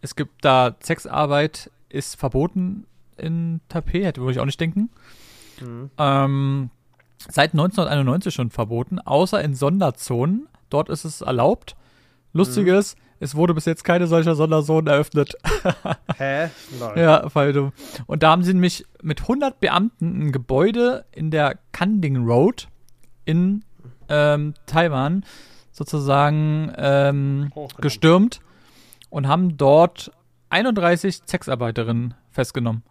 [0.00, 2.86] es gibt da Sexarbeit ist verboten
[3.18, 4.90] in Taipei, hätte würde ich auch nicht denken.
[5.60, 5.90] Mhm.
[5.98, 6.70] Ähm,
[7.28, 10.48] seit 1991 schon verboten, außer in Sonderzonen.
[10.70, 11.76] Dort ist es erlaubt.
[12.32, 15.36] Lustig ist, es wurde bis jetzt keine solcher Sonderzonen eröffnet.
[16.16, 16.50] Hä?
[16.80, 16.98] Lol.
[16.98, 17.72] ja, voll dumm.
[18.06, 22.68] Und da haben sie nämlich mit 100 Beamten ein Gebäude in der Kanding Road
[23.24, 23.64] in
[24.08, 25.24] ähm, Taiwan
[25.70, 28.40] sozusagen ähm, gestürmt
[29.10, 30.10] und haben dort
[30.50, 32.82] 31 Sexarbeiterinnen festgenommen.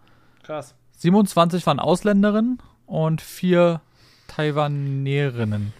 [0.43, 0.75] Krass.
[0.97, 3.81] 27 waren Ausländerinnen und vier
[4.27, 5.73] Taiwanerinnen.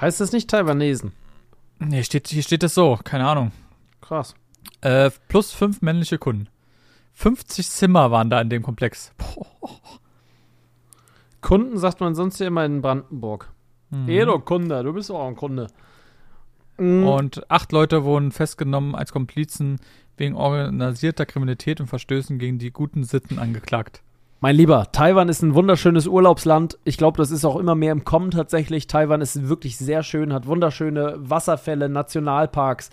[0.00, 1.12] Heißt das nicht Taiwanesen?
[1.78, 3.52] Nee, steht, hier steht es so, keine Ahnung.
[4.00, 4.34] Krass.
[4.80, 6.48] Äh, plus fünf männliche Kunden.
[7.14, 9.12] 50 Zimmer waren da in dem Komplex.
[9.16, 9.46] Boah.
[11.40, 13.52] Kunden sagt man sonst ja immer in Brandenburg.
[13.90, 14.06] Mhm.
[14.06, 15.68] Du Kunde, du bist auch ein Kunde.
[16.78, 17.06] Mhm.
[17.06, 19.80] Und acht Leute wurden festgenommen als Komplizen
[20.16, 24.02] wegen organisierter Kriminalität und Verstößen gegen die guten Sitten angeklagt.
[24.40, 26.78] Mein Lieber, Taiwan ist ein wunderschönes Urlaubsland.
[26.84, 28.86] Ich glaube, das ist auch immer mehr im Kommen tatsächlich.
[28.86, 32.90] Taiwan ist wirklich sehr schön, hat wunderschöne Wasserfälle, Nationalparks,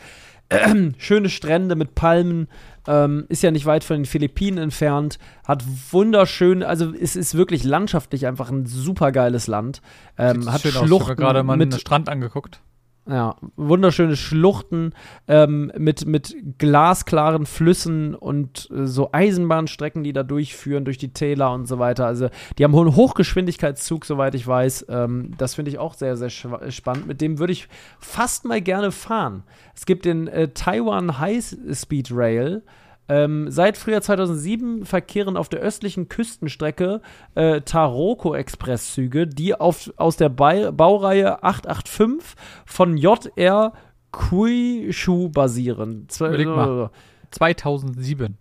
[0.98, 2.48] schöne Strände mit Palmen,
[2.88, 7.64] ähm, ist ja nicht weit von den Philippinen entfernt, hat wunderschön, also es ist wirklich
[7.64, 9.84] landschaftlich einfach ein super geiles Land.
[10.18, 10.82] Ähm, hat schön aus.
[10.82, 12.60] Ich Schluchten gerade mal mit einen Strand angeguckt.
[13.08, 14.94] Ja, wunderschöne Schluchten
[15.28, 21.54] ähm, mit, mit glasklaren Flüssen und äh, so Eisenbahnstrecken, die da durchführen, durch die Täler
[21.54, 22.08] und so weiter.
[22.08, 24.88] Also, die haben einen Hochgeschwindigkeitszug, soweit ich weiß.
[24.90, 27.06] Ähm, das finde ich auch sehr, sehr spannend.
[27.06, 27.68] Mit dem würde ich
[28.00, 29.44] fast mal gerne fahren.
[29.76, 32.64] Es gibt den äh, Taiwan High Speed Rail.
[33.08, 37.02] Ähm, seit Frühjahr 2007 verkehren auf der östlichen Küstenstrecke
[37.36, 42.36] äh, Taroko-Expresszüge, die auf, aus der Bai- Baureihe 885
[42.66, 43.74] von JR
[44.12, 46.06] Kuishu basieren.
[46.10, 46.90] Zwei- Überleg mal.
[47.32, 48.38] 2007.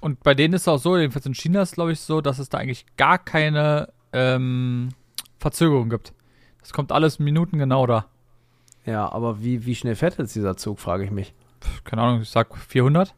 [0.00, 2.20] Und bei denen ist es auch so, jedenfalls in China ist es, glaube ich, so,
[2.20, 4.90] dass es da eigentlich gar keine ähm,
[5.38, 6.12] Verzögerung gibt.
[6.60, 8.06] Das kommt alles minutengenau da.
[8.84, 11.34] Ja, aber wie, wie schnell fährt jetzt dieser Zug, frage ich mich.
[11.84, 13.14] Keine Ahnung, ich sag 400.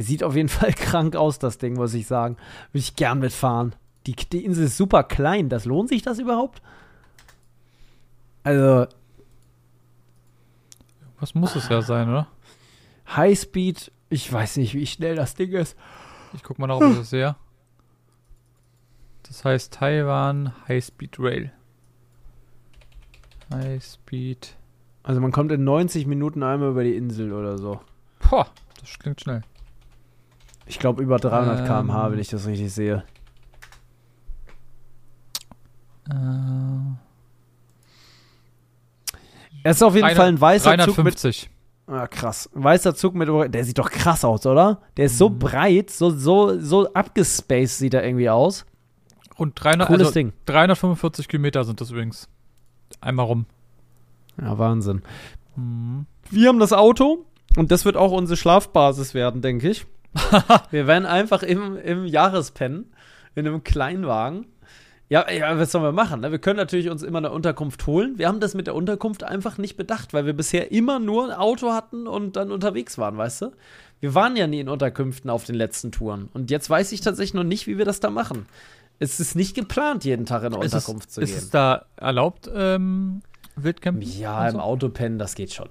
[0.00, 2.36] Sieht auf jeden Fall krank aus, das Ding, muss ich sagen.
[2.72, 3.74] Würde ich gern mitfahren.
[4.06, 5.48] Die, die Insel ist super klein.
[5.48, 6.62] Das lohnt sich das überhaupt?
[8.42, 8.86] Also,
[11.20, 12.26] Was muss es ja sein, oder?
[13.14, 15.76] Highspeed, ich weiß nicht, wie schnell das Ding ist.
[16.32, 17.36] Ich guck mal nach, ob ich das sehe.
[19.24, 21.52] Das heißt Taiwan High Speed Rail.
[23.52, 24.56] High Speed.
[25.02, 27.80] Also man kommt in 90 Minuten einmal über die Insel oder so.
[28.28, 28.46] Boah,
[28.80, 29.42] das klingt schnell.
[30.70, 31.66] Ich glaube über 300 Ähm.
[31.66, 33.02] km/h, wenn ich das richtig sehe.
[36.08, 36.14] Äh,
[39.64, 41.14] Es ist auf jeden Dreihundert- Fall ein weißer Zug mit.
[41.22, 41.50] 350.
[41.88, 42.48] Ah, krass.
[42.54, 43.28] Ein weißer Zug mit.
[43.52, 44.80] Der sieht doch krass aus, oder?
[44.96, 45.38] Der ist so Mhm.
[45.40, 48.64] breit, so, so, so abgespaced sieht er irgendwie aus.
[49.40, 50.32] Rund 300, Cooles also Ding.
[50.46, 52.28] 345 Kilometer sind das übrigens.
[53.00, 53.46] Einmal rum.
[54.40, 55.02] Ja, Wahnsinn.
[55.56, 56.06] Mhm.
[56.30, 57.24] Wir haben das Auto
[57.56, 59.84] und das wird auch unsere Schlafbasis werden, denke ich.
[60.70, 62.92] Wir werden einfach im, im Jahrespennen
[63.34, 64.46] in einem Kleinwagen.
[65.08, 66.20] Ja, ja, was sollen wir machen?
[66.20, 66.30] Ne?
[66.30, 68.16] Wir können natürlich uns immer eine Unterkunft holen.
[68.16, 71.36] Wir haben das mit der Unterkunft einfach nicht bedacht, weil wir bisher immer nur ein
[71.36, 73.52] Auto hatten und dann unterwegs waren, weißt du?
[73.98, 76.28] Wir waren ja nie in Unterkünften auf den letzten Touren.
[76.32, 78.46] Und jetzt weiß ich tatsächlich noch nicht, wie wir das da machen.
[79.00, 81.38] Es ist nicht geplant, jeden Tag in eine Ist, es, Unterkunft zu ist gehen.
[81.38, 83.22] es da erlaubt, ähm,
[83.56, 84.02] Wildcampen?
[84.02, 84.60] Ja, und im so?
[84.60, 85.68] Auto pennen, das geht schon.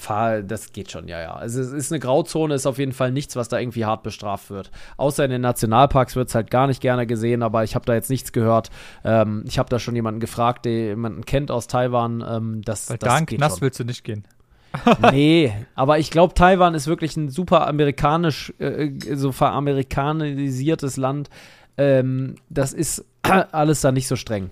[0.00, 1.34] Fahr, das geht schon, ja, ja.
[1.34, 4.50] Also es ist eine Grauzone, ist auf jeden Fall nichts, was da irgendwie hart bestraft
[4.50, 4.70] wird.
[4.96, 7.94] Außer in den Nationalparks wird es halt gar nicht gerne gesehen, aber ich habe da
[7.94, 8.70] jetzt nichts gehört.
[9.04, 12.24] Ähm, ich habe da schon jemanden gefragt, der jemanden kennt aus Taiwan.
[12.26, 13.62] Ähm, das, Weil das da in Knast schon.
[13.62, 14.24] willst du nicht gehen.
[15.10, 21.28] Nee, aber ich glaube, Taiwan ist wirklich ein super amerikanisch, äh, so veramerikanisiertes Land.
[21.76, 24.50] Ähm, das ist alles da nicht so streng.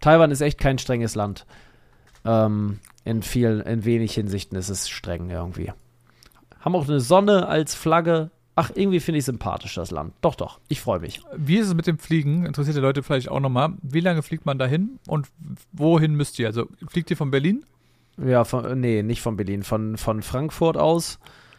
[0.00, 1.44] Taiwan ist echt kein strenges Land.
[2.24, 2.80] Ähm,
[3.10, 5.72] in vielen, in wenig Hinsichten ist es streng irgendwie.
[6.60, 8.30] Haben auch eine Sonne als Flagge.
[8.54, 10.12] Ach, irgendwie finde ich sympathisch das Land.
[10.20, 11.20] Doch, doch, ich freue mich.
[11.36, 12.44] Wie ist es mit dem Fliegen?
[12.44, 13.72] Interessiert die Leute vielleicht auch nochmal.
[13.82, 15.28] Wie lange fliegt man dahin und
[15.72, 16.46] wohin müsst ihr?
[16.46, 17.64] Also fliegt ihr von Berlin?
[18.16, 21.18] Ja, von, nee, nicht von Berlin, von, von Frankfurt aus.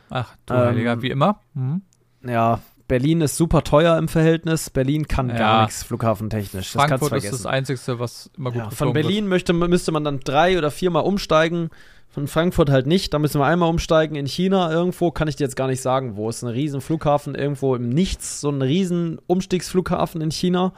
[0.09, 1.39] Ach, du Ähm, Heiliger, wie immer.
[1.53, 1.81] Mhm.
[2.23, 4.69] Ja, Berlin ist super teuer im Verhältnis.
[4.69, 5.37] Berlin kann Ja.
[5.37, 6.73] gar nichts flughafentechnisch.
[6.73, 10.19] Das Frankfurt ist das Einzige, was immer gut Ja, von Berlin möchte, müsste man dann
[10.19, 11.69] drei oder viermal umsteigen.
[12.09, 13.13] Von Frankfurt halt nicht.
[13.13, 14.17] Da müssen wir einmal umsteigen.
[14.17, 16.27] In China irgendwo, kann ich dir jetzt gar nicht sagen, wo.
[16.27, 18.41] Ist ein riesen Flughafen irgendwo im Nichts.
[18.41, 20.73] So ein riesen Umstiegsflughafen in China.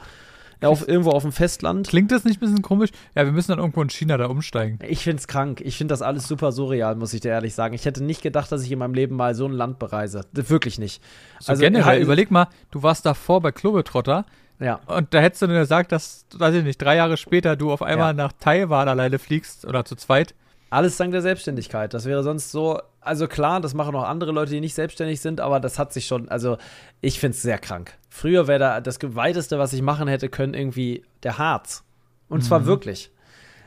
[0.64, 1.88] Auf, irgendwo auf dem Festland.
[1.88, 2.90] Klingt das nicht ein bisschen komisch?
[3.14, 4.78] Ja, wir müssen dann irgendwo in China da umsteigen.
[4.86, 5.60] Ich find's krank.
[5.60, 7.74] Ich find das alles super surreal, muss ich dir ehrlich sagen.
[7.74, 10.22] Ich hätte nicht gedacht, dass ich in meinem Leben mal so ein Land bereise.
[10.32, 11.02] Wirklich nicht.
[11.40, 14.24] So also generell, halt, überleg mal, du warst davor bei Klobetrotter.
[14.60, 14.80] Ja.
[14.86, 17.82] Und da hättest du nur gesagt, dass, weiß ich nicht, drei Jahre später du auf
[17.82, 18.12] einmal ja.
[18.12, 20.34] nach Taiwan alleine fliegst oder zu zweit.
[20.74, 21.94] Alles dank der Selbstständigkeit.
[21.94, 25.40] Das wäre sonst so, also klar, das machen auch andere Leute, die nicht selbstständig sind,
[25.40, 26.58] aber das hat sich schon, also
[27.00, 27.96] ich finde es sehr krank.
[28.08, 31.84] Früher wäre da das weiteste, was ich machen hätte können, irgendwie der Harz.
[32.28, 32.42] Und mhm.
[32.42, 33.12] zwar wirklich.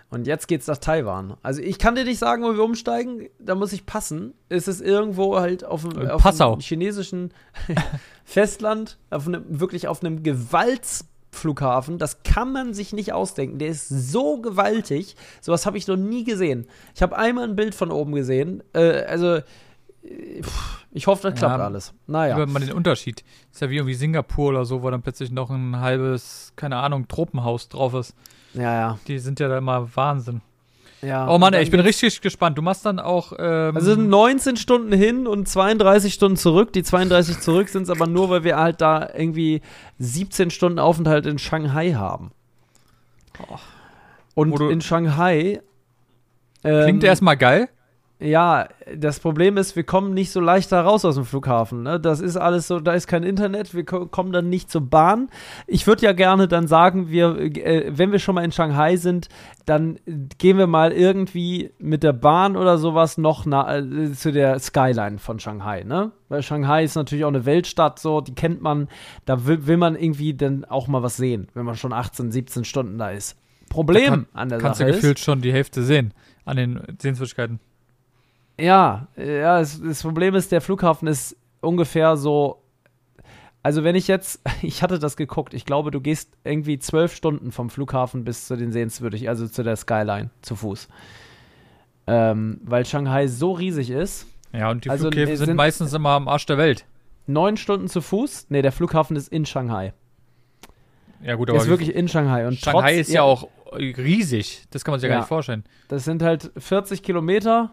[0.09, 1.37] Und jetzt geht's nach Taiwan.
[1.43, 4.33] Also ich kann dir nicht sagen, wo wir umsteigen, da muss ich passen.
[4.49, 7.33] Es ist irgendwo halt auf dem, auf dem chinesischen
[8.25, 10.23] Festland, auf einem, wirklich auf einem
[11.37, 11.97] Gewaltsflughafen.
[11.97, 13.59] Das kann man sich nicht ausdenken.
[13.59, 15.15] Der ist so gewaltig.
[15.41, 16.67] Sowas habe ich noch nie gesehen.
[16.95, 18.63] Ich habe einmal ein Bild von oben gesehen.
[18.73, 19.39] Äh, also
[20.91, 21.93] ich hoffe, das klappt ja, alles.
[22.07, 22.35] Naja.
[22.35, 23.23] Über mal den Unterschied.
[23.51, 27.07] Ist ja wie irgendwie Singapur oder so, wo dann plötzlich noch ein halbes, keine Ahnung,
[27.07, 28.15] Tropenhaus drauf ist.
[28.53, 28.99] Ja, ja.
[29.07, 30.41] Die sind ja da immer Wahnsinn.
[31.01, 31.29] Ja.
[31.29, 32.57] Oh Mann, ey, ich bin richtig gespannt.
[32.57, 33.33] Du machst dann auch.
[33.37, 36.73] Ähm also 19 Stunden hin und 32 Stunden zurück.
[36.73, 39.61] Die 32 zurück sind es aber nur, weil wir halt da irgendwie
[39.99, 42.31] 17 Stunden Aufenthalt in Shanghai haben.
[43.39, 43.57] Oh.
[44.33, 45.61] Und in Shanghai.
[46.63, 47.69] Ähm, Klingt erstmal geil.
[48.19, 51.83] Ja, das Problem ist, wir kommen nicht so leicht da raus aus dem Flughafen.
[51.83, 51.99] Ne?
[51.99, 55.29] Das ist alles so, da ist kein Internet, wir kommen dann nicht zur Bahn.
[55.67, 59.29] Ich würde ja gerne dann sagen, wir, äh, wenn wir schon mal in Shanghai sind,
[59.65, 59.99] dann
[60.39, 65.19] gehen wir mal irgendwie mit der Bahn oder sowas noch na, äh, zu der Skyline
[65.19, 65.83] von Shanghai.
[65.83, 66.11] Ne?
[66.27, 68.87] Weil Shanghai ist natürlich auch eine Weltstadt, so, die kennt man.
[69.25, 72.63] Da will, will man irgendwie dann auch mal was sehen, wenn man schon 18, 17
[72.65, 73.37] Stunden da ist.
[73.69, 76.13] Problem kann, an der kannst Sache du gefühlt schon die Hälfte sehen
[76.45, 77.59] an den Sehenswürdigkeiten.
[78.59, 82.63] Ja, ja, es, das Problem ist, der Flughafen ist ungefähr so.
[83.63, 87.51] Also, wenn ich jetzt, ich hatte das geguckt, ich glaube, du gehst irgendwie zwölf Stunden
[87.51, 90.87] vom Flughafen bis zu den Sehenswürdig, also zu der Skyline, zu Fuß.
[92.07, 94.27] Ähm, weil Shanghai so riesig ist.
[94.53, 96.85] Ja, und die also, Flughäfen sind, sind meistens immer am Arsch der Welt.
[97.27, 98.47] Neun Stunden zu Fuß?
[98.49, 99.93] Nee, der Flughafen ist in Shanghai.
[101.21, 101.59] Ja, gut, aber.
[101.59, 102.47] Ist wirklich in Shanghai.
[102.47, 104.63] Und Shanghai trotz, ist ja, auch riesig.
[104.71, 105.65] Das kann man sich ja, gar nicht vorstellen.
[105.89, 107.71] Das sind halt 40 Kilometer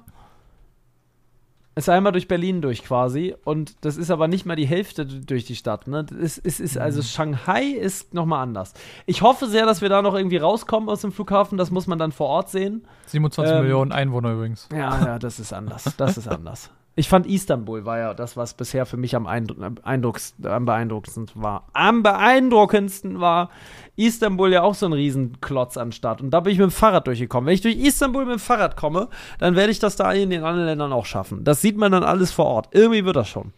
[1.76, 5.44] ist einmal durch Berlin durch quasi und das ist aber nicht mal die Hälfte durch
[5.44, 5.88] die Stadt.
[5.88, 6.06] Ne?
[6.22, 7.04] Es ist, ist, also mhm.
[7.04, 8.74] Shanghai ist nochmal anders.
[9.06, 11.58] Ich hoffe sehr, dass wir da noch irgendwie rauskommen aus dem Flughafen.
[11.58, 12.86] Das muss man dann vor Ort sehen.
[13.06, 14.68] 27 ähm, Millionen Einwohner übrigens.
[14.72, 15.84] Ja, ja, das ist anders.
[15.96, 16.70] Das ist anders.
[16.96, 21.66] Ich fand Istanbul war ja das, was bisher für mich am, Eindrucks, am beeindruckendsten war.
[21.72, 23.50] Am beeindruckendsten war
[23.96, 26.20] Istanbul ja auch so ein Riesenklotz an Stadt.
[26.20, 27.46] Und da bin ich mit dem Fahrrad durchgekommen.
[27.46, 30.44] Wenn ich durch Istanbul mit dem Fahrrad komme, dann werde ich das da in den
[30.44, 31.42] anderen Ländern auch schaffen.
[31.42, 32.68] Das sieht man dann alles vor Ort.
[32.70, 33.52] Irgendwie wird das schon.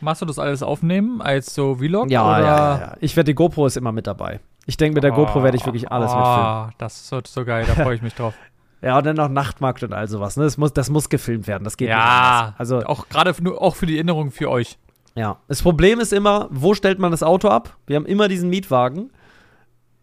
[0.00, 2.08] Machst du das alles aufnehmen als so Vlog?
[2.10, 2.40] Ja, oder?
[2.40, 2.96] ja, ja, ja.
[3.00, 4.38] Ich werde die GoPro ist immer mit dabei.
[4.66, 6.72] Ich denke, mit der oh, GoPro werde ich wirklich alles oh, mitfilmen.
[6.78, 8.34] Das wird so geil, da freue ich mich drauf.
[8.80, 10.36] Ja, und dann noch Nachtmarkt und all sowas.
[10.36, 10.44] Ne?
[10.44, 11.64] Das, muss, das muss gefilmt werden.
[11.64, 14.78] Das geht ja, nicht Also auch gerade auch für die Erinnerung für euch.
[15.14, 15.38] Ja.
[15.48, 17.76] Das Problem ist immer, wo stellt man das Auto ab?
[17.86, 19.10] Wir haben immer diesen Mietwagen.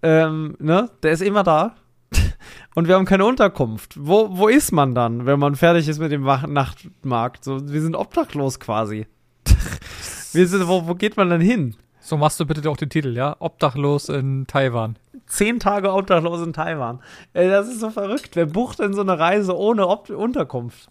[0.03, 0.89] Ähm, ne?
[1.03, 1.76] Der ist immer da.
[2.76, 3.95] Und wir haben keine Unterkunft.
[3.97, 7.45] Wo, wo ist man dann, wenn man fertig ist mit dem Nachtmarkt?
[7.45, 9.07] So, wir sind obdachlos quasi.
[10.34, 11.78] wir sind, wo, wo geht man dann hin?
[12.01, 13.38] So machst du bitte auch den Titel, ja?
[13.39, 14.97] Obdachlos in Taiwan
[15.28, 17.01] zehn Tage obdachlos in Taiwan.
[17.34, 18.32] Ey, das ist so verrückt.
[18.36, 20.89] Wer bucht denn so eine Reise ohne Ob Unterkunft?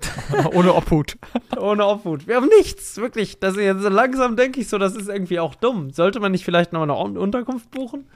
[0.52, 1.16] ohne Obhut.
[1.60, 2.26] ohne Obhut.
[2.26, 3.38] Wir haben nichts, wirklich.
[3.38, 5.90] Das jetzt langsam denke ich so, das ist irgendwie auch dumm.
[5.90, 8.06] Sollte man nicht vielleicht noch eine Unterkunft buchen?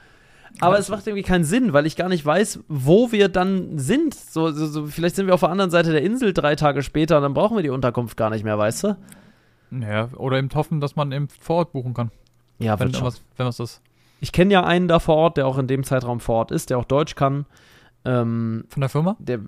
[0.59, 0.79] Aber ja.
[0.79, 4.15] es macht irgendwie keinen Sinn, weil ich gar nicht weiß, wo wir dann sind.
[4.15, 7.17] So, so, so, vielleicht sind wir auf der anderen Seite der Insel drei Tage später
[7.17, 8.97] und dann brauchen wir die Unterkunft gar nicht mehr, weißt du?
[9.71, 12.11] Ja, oder eben hoffen, dass man eben vor Ort buchen kann.
[12.57, 13.81] Ja, wenn, was, wenn was ist.
[14.19, 16.69] Ich kenne ja einen da vor Ort, der auch in dem Zeitraum vor Ort ist,
[16.69, 17.45] der auch Deutsch kann.
[18.05, 19.15] Ähm, Von der Firma?
[19.19, 19.39] Der,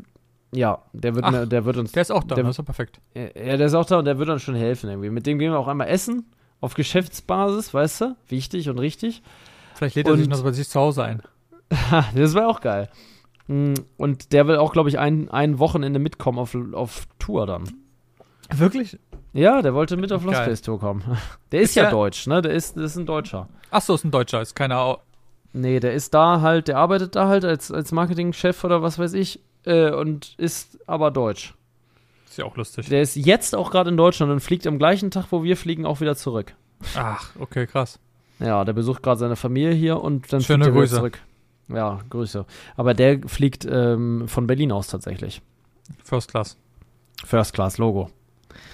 [0.53, 1.91] ja, der wird, Ach, der wird uns.
[1.91, 2.99] Der ist auch da, der, das ist perfekt.
[3.15, 5.09] Ja, der ist auch da und der wird uns schon helfen irgendwie.
[5.09, 6.25] Mit dem gehen wir auch einmal essen,
[6.61, 8.15] auf Geschäftsbasis, weißt du?
[8.27, 9.21] Wichtig und richtig.
[9.75, 11.21] Vielleicht lädt er und, sich noch bei sich zu Hause ein.
[12.15, 12.89] das wäre auch geil.
[13.47, 17.63] Mm, und der will auch, glaube ich, ein, ein Wochenende mitkommen auf, auf Tour dann.
[18.53, 18.99] Wirklich?
[19.33, 21.03] Ja, der wollte mit auf Lost Place Tour kommen.
[21.51, 21.91] Der ist, ist ja der?
[21.91, 22.41] deutsch, ne?
[22.41, 23.47] Der ist, der ist ein Deutscher.
[23.71, 24.79] Ach so, ist ein Deutscher, ist keiner.
[24.79, 24.97] Au
[25.53, 29.13] nee, der ist da halt, der arbeitet da halt als, als Marketingchef oder was weiß
[29.13, 31.53] ich äh, und ist aber deutsch.
[32.27, 32.87] Ist ja auch lustig.
[32.89, 35.85] Der ist jetzt auch gerade in Deutschland und fliegt am gleichen Tag, wo wir fliegen,
[35.85, 36.55] auch wieder zurück.
[36.95, 37.99] Ach, okay, krass.
[38.39, 40.95] Ja, der besucht gerade seine Familie hier und dann Schöne fliegt er Grüße.
[40.95, 41.19] zurück.
[41.67, 42.45] Ja, Grüße.
[42.75, 45.41] Aber der fliegt ähm, von Berlin aus tatsächlich.
[46.03, 46.57] First Class.
[47.25, 48.09] First Class Logo.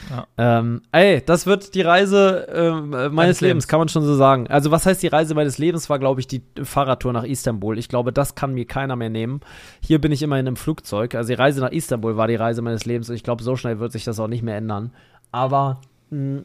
[0.10, 0.28] Ja.
[0.38, 4.48] Ähm, ey, das wird die Reise äh, meines Lebens, Lebens, kann man schon so sagen.
[4.48, 5.90] Also, was heißt die Reise meines Lebens?
[5.90, 7.78] War, glaube ich, die Fahrradtour nach Istanbul.
[7.78, 9.42] Ich glaube, das kann mir keiner mehr nehmen.
[9.82, 11.16] Hier bin ich immer in einem Flugzeug.
[11.16, 13.80] Also, die Reise nach Istanbul war die Reise meines Lebens und ich glaube, so schnell
[13.80, 14.92] wird sich das auch nicht mehr ändern.
[15.32, 16.44] Aber mh, hm,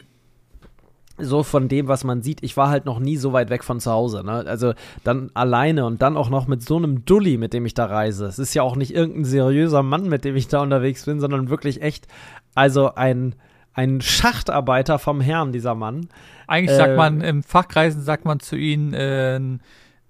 [1.22, 3.80] so von dem, was man sieht, ich war halt noch nie so weit weg von
[3.80, 4.22] zu Hause.
[4.24, 4.44] Ne?
[4.46, 4.72] Also
[5.04, 8.26] dann alleine und dann auch noch mit so einem Dulli, mit dem ich da reise.
[8.26, 11.50] Es ist ja auch nicht irgendein seriöser Mann, mit dem ich da unterwegs bin, sondern
[11.50, 12.06] wirklich echt,
[12.55, 13.34] also ein,
[13.74, 16.09] ein Schachtarbeiter vom Herrn, dieser Mann.
[16.46, 19.36] Eigentlich äh, sagt man, im Fachkreisen sagt man zu ihnen, äh,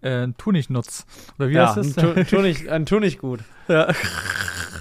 [0.03, 1.07] äh, Tunignutz.
[1.38, 1.99] Oder wie ja, heißt das?
[1.99, 3.41] Ein, Tunig, ein Tunichgut.
[3.68, 3.93] Ja.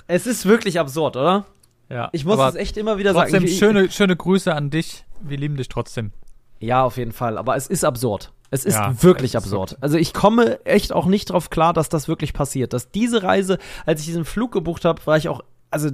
[0.07, 1.45] Es ist wirklich absurd, oder?
[1.89, 2.09] Ja.
[2.13, 3.45] Ich muss es echt immer wieder trotzdem sagen.
[3.45, 5.05] Trotzdem schöne, schöne Grüße an dich.
[5.21, 6.11] Wir lieben dich trotzdem.
[6.59, 7.37] Ja, auf jeden Fall.
[7.37, 8.31] Aber es ist absurd.
[8.51, 9.77] Es ist ja, wirklich absurd.
[9.81, 12.73] Also ich komme echt auch nicht drauf klar, dass das wirklich passiert.
[12.73, 15.89] Dass diese Reise, als ich diesen Flug gebucht habe, war ich auch, also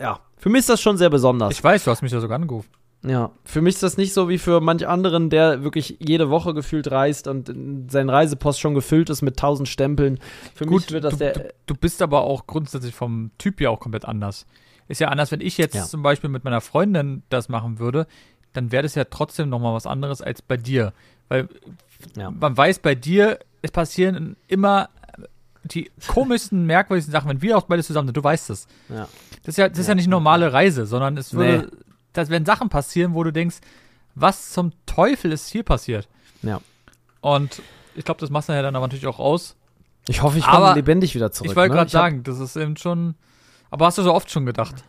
[0.00, 1.52] ja, für mich ist das schon sehr besonders.
[1.52, 2.68] Ich weiß, du hast mich ja sogar angerufen.
[3.02, 6.52] Ja, für mich ist das nicht so wie für manch anderen, der wirklich jede Woche
[6.52, 10.18] gefühlt reist und sein Reisepost schon gefüllt ist mit tausend Stempeln.
[10.54, 11.32] Für Gut, mich wird das du, der.
[11.32, 14.44] Du, du, bist aber auch grundsätzlich vom Typ ja auch komplett anders.
[14.86, 15.84] Ist ja anders, wenn ich jetzt ja.
[15.84, 18.06] zum Beispiel mit meiner Freundin das machen würde
[18.54, 20.94] dann wäre das ja trotzdem nochmal was anderes als bei dir.
[21.28, 21.48] Weil
[22.16, 22.30] ja.
[22.30, 24.88] man weiß, bei dir, es passieren immer
[25.64, 28.66] die komischsten, merkwürdigsten Sachen, wenn wir auch beide zusammen sind, du weißt es.
[28.88, 29.08] Ja.
[29.42, 31.78] Das ist ja, das ist ja nicht eine normale Reise, sondern es würde, nee.
[32.12, 33.56] das werden Sachen passieren, wo du denkst,
[34.14, 36.08] was zum Teufel ist hier passiert?
[36.42, 36.60] Ja.
[37.20, 37.62] Und
[37.94, 39.56] ich glaube, das machst du ja dann aber natürlich auch aus.
[40.08, 41.50] Ich hoffe, ich komme lebendig wieder zurück.
[41.50, 41.76] Ich wollte ne?
[41.76, 43.14] gerade sagen, das ist eben schon.
[43.70, 44.84] Aber hast du so oft schon gedacht?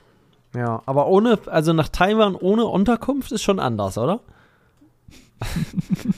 [0.53, 4.19] Ja, aber ohne, also nach Taiwan ohne Unterkunft ist schon anders, oder?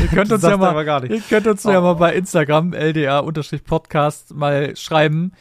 [0.00, 1.70] ihr könnt uns ja mal, ihr könnt uns oh.
[1.70, 5.32] ja mal bei Instagram LDA-Podcast mal schreiben,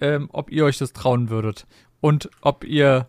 [0.00, 1.66] ähm, ob ihr euch das trauen würdet
[2.00, 3.08] und ob ihr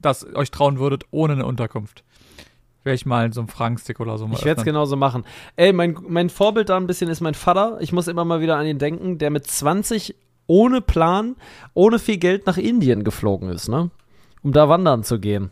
[0.00, 2.04] das euch trauen würdet ohne eine Unterkunft.
[2.84, 4.36] Wäre ich mal in so einem Fragenstick oder so mal.
[4.36, 5.24] Ich werde es genauso machen.
[5.56, 7.78] Ey, mein, mein Vorbild da ein bisschen ist mein Vater.
[7.80, 10.14] Ich muss immer mal wieder an ihn denken, der mit 20
[10.46, 11.36] ohne Plan,
[11.74, 13.90] ohne viel Geld nach Indien geflogen ist, ne?
[14.42, 15.50] Um da wandern zu gehen.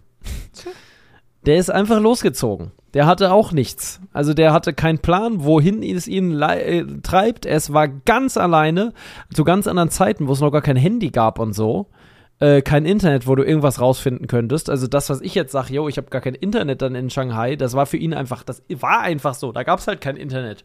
[1.44, 2.72] Der ist einfach losgezogen.
[2.96, 4.00] Der hatte auch nichts.
[4.14, 7.44] Also der hatte keinen Plan, wohin es ihn äh, treibt.
[7.44, 8.94] Es war ganz alleine,
[9.34, 11.90] zu ganz anderen Zeiten, wo es noch gar kein Handy gab und so.
[12.38, 14.70] Äh, kein Internet, wo du irgendwas rausfinden könntest.
[14.70, 17.54] Also das, was ich jetzt sage, yo, ich habe gar kein Internet dann in Shanghai,
[17.56, 19.52] das war für ihn einfach, das war einfach so.
[19.52, 20.64] Da gab es halt kein Internet.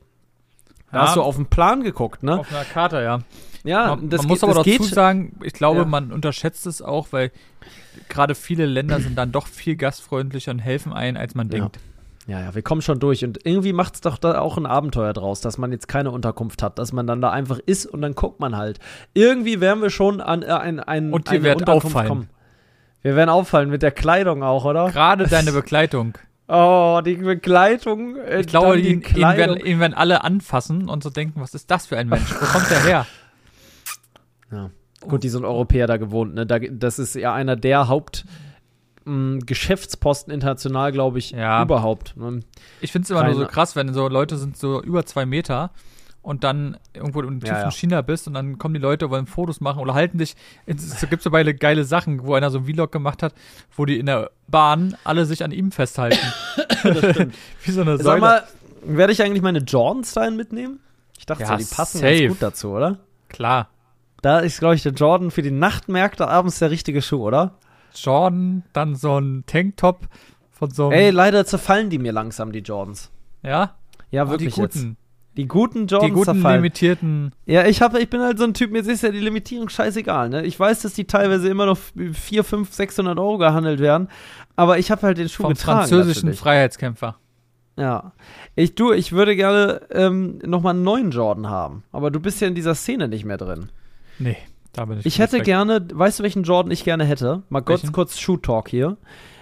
[0.89, 1.03] Da ja.
[1.07, 2.39] hast du auf den Plan geguckt, ne?
[2.39, 3.19] Auf einer Karte, ja.
[3.65, 4.83] Ja, man, das man muss aber dazu geht.
[4.85, 5.85] sagen, ich glaube, ja.
[5.85, 7.29] man unterschätzt es auch, weil
[8.07, 11.59] gerade viele Länder sind dann doch viel gastfreundlicher und helfen ein, als man ja.
[11.59, 11.79] denkt.
[12.27, 13.25] Ja, ja, wir kommen schon durch.
[13.25, 16.61] Und irgendwie macht es doch da auch ein Abenteuer draus, dass man jetzt keine Unterkunft
[16.61, 18.79] hat, dass man dann da einfach ist und dann guckt man halt.
[19.13, 22.07] Irgendwie werden wir schon an äh, ein, ein, und eine Unterkunft auffallen.
[22.07, 22.29] kommen.
[23.01, 24.91] Wir werden auffallen mit der Kleidung auch, oder?
[24.91, 26.13] Gerade deine Bekleidung.
[26.47, 28.17] Oh, die Begleitung.
[28.17, 31.55] Äh, ich glaube, die ihn, ihn, werden, ihn werden alle anfassen und so denken, was
[31.55, 32.29] ist das für ein Mensch?
[32.39, 33.05] Wo kommt der her?
[34.51, 34.69] Ja.
[34.99, 36.45] Gut, die sind Europäer da gewohnt, ne?
[36.45, 38.25] Da, das ist ja einer der Haupt-
[39.05, 41.63] Geschäftsposten international, glaube ich, ja.
[41.63, 42.15] überhaupt.
[42.17, 42.41] Ne?
[42.81, 43.33] Ich finde es immer Keine.
[43.33, 45.71] nur so krass, wenn so Leute sind so über zwei Meter
[46.21, 47.71] und dann irgendwo im tiefen ja, ja.
[47.71, 50.35] China bist und dann kommen die Leute, wollen Fotos machen oder halten dich.
[50.65, 53.33] Es gibt so beide geile Sachen, wo einer so ein Vlog gemacht hat,
[53.75, 56.19] wo die in der Bahn alle sich an ihm festhalten.
[57.63, 58.03] Wie so eine Säule.
[58.03, 58.43] Sag mal,
[58.83, 60.79] werde ich eigentlich meine Jordans dahin mitnehmen?
[61.17, 62.19] Ich dachte so, die passen safe.
[62.19, 62.97] ganz gut dazu, oder?
[63.29, 63.69] Klar.
[64.21, 67.55] Da ist, glaube ich, der Jordan für die Nachtmärkte abends der richtige Schuh, oder?
[67.95, 70.07] Jordan, dann so ein Tanktop
[70.51, 70.93] von so einem.
[70.99, 73.11] Ey, leider zerfallen die mir langsam, die Jordans.
[73.43, 73.75] Ja?
[74.11, 74.53] Ja, wirklich.
[74.55, 74.79] Die guten.
[74.79, 74.97] Jetzt.
[75.37, 76.57] Die guten Jordans Die guten zerfallen.
[76.57, 77.31] limitierten.
[77.45, 80.27] Ja, ich, hab, ich bin halt so ein Typ, mir ist ja die Limitierung scheißegal.
[80.27, 80.43] Ne?
[80.45, 84.09] Ich weiß, dass die teilweise immer noch 4, 5, 600 Euro gehandelt werden.
[84.57, 85.79] Aber ich habe halt den Schuh Vom getragen.
[85.79, 86.39] französischen natürlich.
[86.41, 87.15] Freiheitskämpfer.
[87.77, 88.11] Ja.
[88.55, 91.83] Ich, du, ich würde gerne ähm, nochmal einen neuen Jordan haben.
[91.93, 93.69] Aber du bist ja in dieser Szene nicht mehr drin.
[94.19, 94.35] Nee,
[94.99, 95.05] ich.
[95.05, 97.43] Ich hätte gerne, weißt du, welchen Jordan ich gerne hätte?
[97.49, 98.97] Mal kurz, kurz Shoe Talk hier.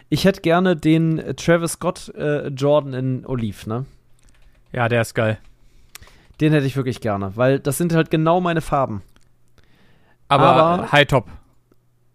[0.09, 3.85] Ich hätte gerne den Travis Scott äh, Jordan in Oliv, ne?
[4.71, 5.37] Ja, der ist geil.
[6.41, 9.03] Den hätte ich wirklich gerne, weil das sind halt genau meine Farben.
[10.27, 11.27] Aber, Aber High Top.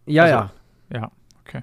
[0.07, 0.51] Ja, also, ja.
[0.93, 1.11] Ja,
[1.47, 1.63] okay.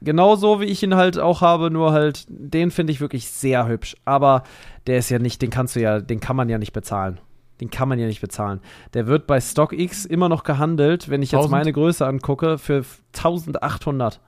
[0.00, 3.96] Genauso wie ich ihn halt auch habe, nur halt, den finde ich wirklich sehr hübsch.
[4.04, 4.42] Aber
[4.86, 7.20] der ist ja nicht, den kannst du ja, den kann man ja nicht bezahlen.
[7.60, 8.60] Den kann man ja nicht bezahlen.
[8.94, 11.44] Der wird bei StockX immer noch gehandelt, wenn ich 1000?
[11.44, 12.84] jetzt meine Größe angucke, für
[13.16, 14.20] 1800.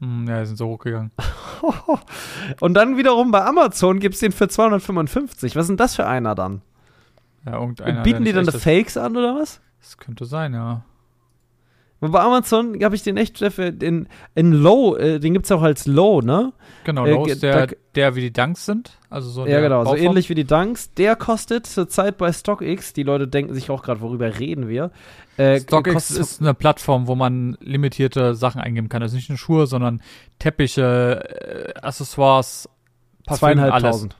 [0.00, 1.10] Hm, ja, die sind so hochgegangen.
[2.60, 5.56] Und dann wiederum bei Amazon gibt es den für 255.
[5.56, 6.62] Was ist denn das für einer dann?
[7.44, 7.98] Ja, irgendeiner.
[7.98, 9.60] Und bieten die dann Fakes an oder was?
[9.80, 10.84] Das könnte sein, ja.
[12.00, 15.62] Bei Amazon habe ich den echt Jeff, in, in Low, äh, den gibt es auch
[15.62, 16.52] als Low, ne?
[16.84, 18.96] Genau, Äh, Low ge- ist der, da- der wie die Dunks sind.
[19.10, 20.06] Also so Ja, genau, so Bauform.
[20.06, 20.92] ähnlich wie die Dunks.
[20.94, 24.92] Der kostet zurzeit bei StockX, die Leute denken sich auch gerade, worüber reden wir?
[25.38, 29.02] Äh, StockX ist eine Plattform, wo man limitierte Sachen eingeben kann.
[29.02, 30.00] Also nicht nur Schuhe, sondern
[30.38, 32.68] Teppiche, äh, Accessoires,
[33.26, 33.60] Parfüm, alles.
[33.72, 34.16] zweieinhalbtausend.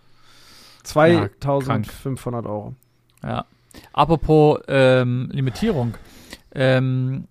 [0.83, 2.75] 2500 Euro.
[3.23, 3.45] Ja.
[3.93, 5.95] Apropos ähm, Limitierung.
[6.55, 7.29] Ähm,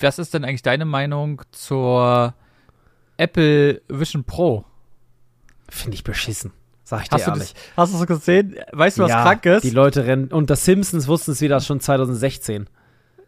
[0.00, 2.34] was ist denn eigentlich deine Meinung zur
[3.16, 4.64] Apple Vision Pro?
[5.68, 6.52] Finde ich beschissen.
[6.84, 7.52] Sag ich dir Hast du, ehrlich.
[7.52, 8.56] das, hast du das gesehen?
[8.72, 9.62] Weißt du, was ja, krank ist?
[9.62, 10.28] Die Leute rennen.
[10.28, 12.66] Und das Simpsons wussten es wieder schon 2016.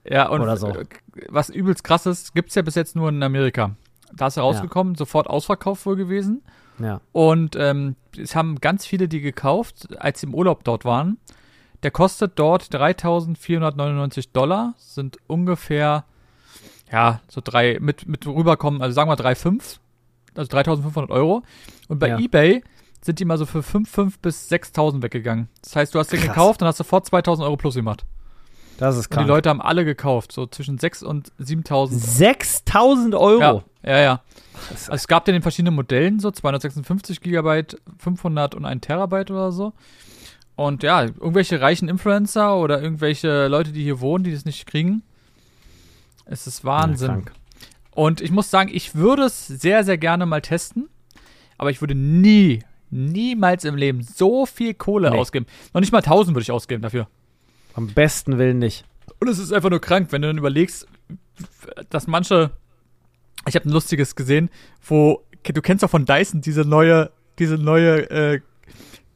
[0.04, 0.68] ja, und oder so.
[0.68, 0.86] äh,
[1.28, 3.76] was übelst krass ist, gibt's ja bis jetzt nur in Amerika.
[4.14, 6.42] Da ist er rausgekommen, sofort ausverkauft wohl gewesen.
[6.78, 7.00] Ja.
[7.12, 11.18] Und ähm, es haben ganz viele die gekauft, als sie im Urlaub dort waren.
[11.82, 16.04] Der kostet dort 3.499 Dollar, sind ungefähr,
[16.92, 19.78] ja, so drei, mit, mit rüberkommen, also sagen wir 3,5,
[20.34, 21.42] also 3.500 Euro.
[21.88, 22.18] Und bei Ja.
[22.18, 22.62] Ebay
[23.02, 25.48] sind die mal so für 5,5 bis 6.000 weggegangen.
[25.62, 26.28] Das heißt, du hast den Krass.
[26.34, 28.04] gekauft und hast sofort 2.000 Euro plus gemacht.
[28.76, 29.28] Das ist Und die krank.
[29.28, 33.40] Leute haben alle gekauft, so zwischen 6 und 7.000 6000 Euro.
[33.40, 33.62] ja,
[33.92, 34.20] ja, ja.
[34.70, 39.52] Also es gab den in verschiedenen Modellen, so 256 Gigabyte, 500 und 1 Terabyte oder
[39.52, 39.72] so.
[40.60, 45.02] Und ja, irgendwelche reichen Influencer oder irgendwelche Leute, die hier wohnen, die das nicht kriegen.
[46.26, 47.24] Es ist Wahnsinn.
[47.26, 47.32] Ja,
[47.92, 50.90] und ich muss sagen, ich würde es sehr, sehr gerne mal testen.
[51.56, 55.16] Aber ich würde nie, niemals im Leben so viel Kohle Nee.
[55.16, 55.46] ausgeben.
[55.72, 57.08] Noch nicht mal 1000 würde ich ausgeben dafür.
[57.72, 58.84] Am besten Willen nicht.
[59.18, 60.86] Und es ist einfach nur krank, wenn du dann überlegst,
[61.88, 62.50] dass manche.
[63.48, 64.50] Ich habe ein lustiges gesehen,
[64.86, 68.40] wo du kennst doch von Dyson diese neue, diese neue, äh,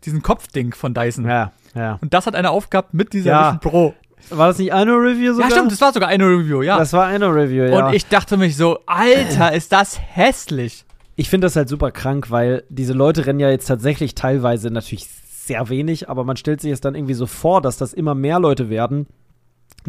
[0.04, 1.26] diesen Kopfding von Dyson.
[1.26, 1.98] Ja, ja.
[2.00, 3.40] Und das hat einer aufgehabt mit dieser Ja.
[3.46, 3.94] Vision Pro.
[4.30, 5.50] War das nicht eine Review sogar?
[5.50, 6.78] Ja, stimmt, das war sogar eine Review, ja.
[6.78, 7.86] Das war eine Review, ja.
[7.88, 10.84] Und ich dachte mich so, Alter, ist das hässlich.
[11.16, 15.06] ich finde das halt super krank, weil diese Leute rennen ja jetzt tatsächlich teilweise natürlich
[15.06, 18.40] sehr wenig, aber man stellt sich es dann irgendwie so vor, dass das immer mehr
[18.40, 19.06] Leute werden,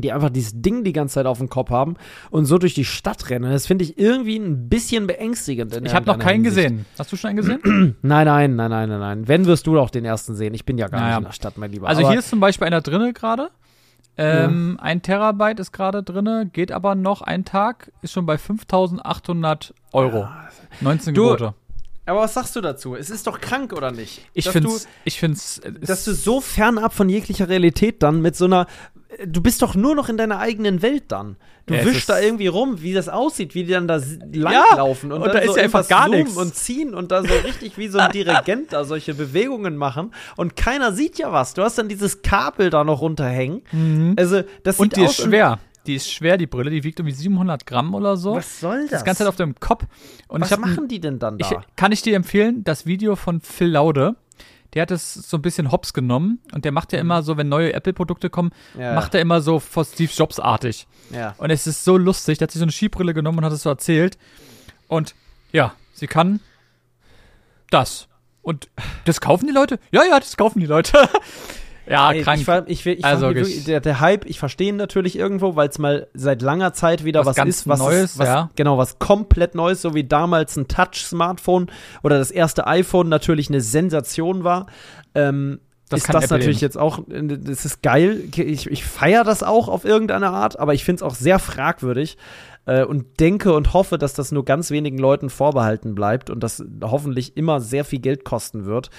[0.02, 1.96] die einfach dieses Ding die ganze Zeit auf dem Kopf haben
[2.32, 3.52] und so durch die Stadt rennen.
[3.52, 5.76] Das finde ich irgendwie ein bisschen beängstigend.
[5.86, 6.68] Ich habe noch keinen Hinsicht.
[6.68, 6.86] gesehen.
[7.00, 7.96] Hast du schon einen gesehen?
[8.02, 9.28] Nein, nein, nein, nein, nein, nein.
[9.28, 10.54] Wenn wirst du auch den ersten sehen.
[10.54, 11.10] Ich bin ja gar Naja.
[11.12, 11.88] nicht in der Stadt, mein Lieber.
[11.88, 13.50] Also aber hier ist zum Beispiel einer drinne gerade.
[14.18, 19.74] Ähm, Ein Terabyte ist gerade drinne, geht aber noch ein Tag, ist schon bei 5800
[19.92, 20.28] Euro.
[20.82, 21.54] 19 Du, Gebote.
[22.06, 22.96] Aber was sagst du dazu?
[22.96, 24.22] Es ist doch krank, oder nicht?
[24.34, 28.36] Ich find's, du- ich find's, äh, dass du so fernab von jeglicher Realität dann mit
[28.36, 28.68] so einer.
[29.26, 31.38] Du bist doch nur noch in deiner eigenen Welt dann.
[31.68, 33.96] Du Ja, es wischst ist- da irgendwie rum, wie das aussieht, wie die dann da
[33.96, 36.36] s- Ja, langlaufen und dann da ist so ja einfach gar nichts.
[36.36, 40.56] und ziehen und da so richtig wie so ein Dirigent da solche Bewegungen machen und
[40.58, 41.54] keiner sieht ja was.
[41.54, 44.16] Du hast dann dieses Kabel da noch runterhängen.
[44.18, 45.60] Also, das und sieht die ist aus und- schwer.
[45.88, 48.36] Die ist schwer, die Brille, die wiegt irgendwie 700 Gramm oder so.
[48.36, 48.92] Was soll das?
[48.92, 49.86] Das ganze Zeit auf dem Kopf.
[50.28, 51.50] Und was ich hab machen die denn dann da?
[51.50, 54.16] Ich, kann ich dir empfehlen, das Video von Phil Laude.
[54.74, 57.48] Der hat es so ein bisschen hops genommen und der macht ja immer so, wenn
[57.48, 58.52] neue Apple-Produkte kommen.
[58.78, 58.94] Ja.
[58.94, 60.86] macht er immer so vor Steve Jobs-artig.
[61.12, 61.34] ja.
[61.38, 63.64] Und es ist so lustig, der hat sich so eine Skibrille genommen und hat es
[63.64, 64.18] so erzählt.
[64.90, 65.16] Und
[65.54, 66.42] ja, sie kann
[67.70, 68.08] das.
[68.42, 68.70] Und
[69.06, 69.80] das kaufen die Leute?
[69.92, 70.92] Ja, ja, das kaufen die Leute.
[71.88, 72.66] ja, Ey, krank.
[72.68, 75.78] Ich, ich, ich, Also wirklich- der, der Hype, ich verstehe ihn natürlich irgendwo, weil es
[75.80, 78.50] mal seit langer Zeit wieder Was was, ist, was Neues, ist, was, ja.
[78.56, 81.68] genau, was komplett Neues, so wie damals ein Touch-Smartphone
[82.04, 84.66] oder das erste iPhone natürlich eine Sensation war.
[85.14, 85.60] Ähm,
[85.90, 86.66] Das ist das Apple natürlich eben.
[86.66, 88.24] jetzt auch, das ist geil.
[88.36, 92.18] Ich, ich feiere das auch auf irgendeine Art, aber ich finde es auch sehr fragwürdig
[92.66, 96.64] äh, und denke und hoffe, dass das nur ganz wenigen Leuten vorbehalten bleibt und das
[96.82, 98.90] hoffentlich immer sehr viel Geld kosten wird.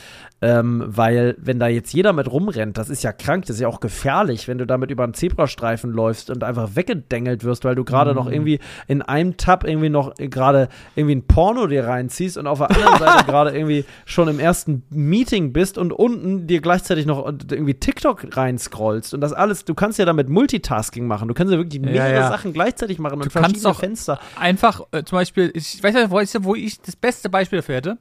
[0.42, 3.68] Ähm, weil, wenn da jetzt jeder mit rumrennt, das ist ja krank, das ist ja
[3.68, 7.84] auch gefährlich, wenn du damit über einen Zebrastreifen läufst und einfach weggedengelt wirst, weil du
[7.84, 8.16] gerade Mhm.
[8.16, 12.58] noch irgendwie in einem Tab irgendwie noch gerade irgendwie ein Porno dir reinziehst und auf
[12.58, 17.24] der anderen Seite gerade irgendwie schon im ersten Meeting bist und unten dir gleichzeitig noch
[17.26, 21.58] irgendwie TikTok reinscrollst und das alles, du kannst ja damit Multitasking machen, du kannst ja
[21.58, 22.28] wirklich mehrere ja.
[22.28, 24.20] Sachen gleichzeitig machen und Du kannst verschiedene doch- Fenster.
[24.38, 27.74] Einfach, äh, zum Beispiel, ich weiß nicht, wo ich, wo ich das beste Beispiel dafür
[27.76, 27.98] hätte.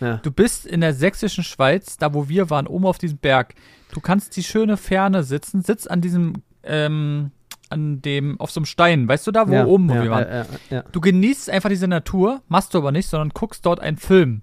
[0.00, 0.16] Ja.
[0.18, 3.54] Du bist in der sächsischen Schweiz, da wo wir waren, oben auf diesem Berg.
[3.92, 7.30] Du kannst die schöne Ferne sitzen, sitzt an diesem, ähm,
[7.70, 10.10] an dem, auf so einem Stein, weißt du da, wo ja, oben, wo ja, wir
[10.10, 10.28] waren.
[10.28, 10.84] Ja, ja, ja.
[10.92, 14.42] Du genießt einfach diese Natur, machst du aber nicht, sondern guckst dort einen Film.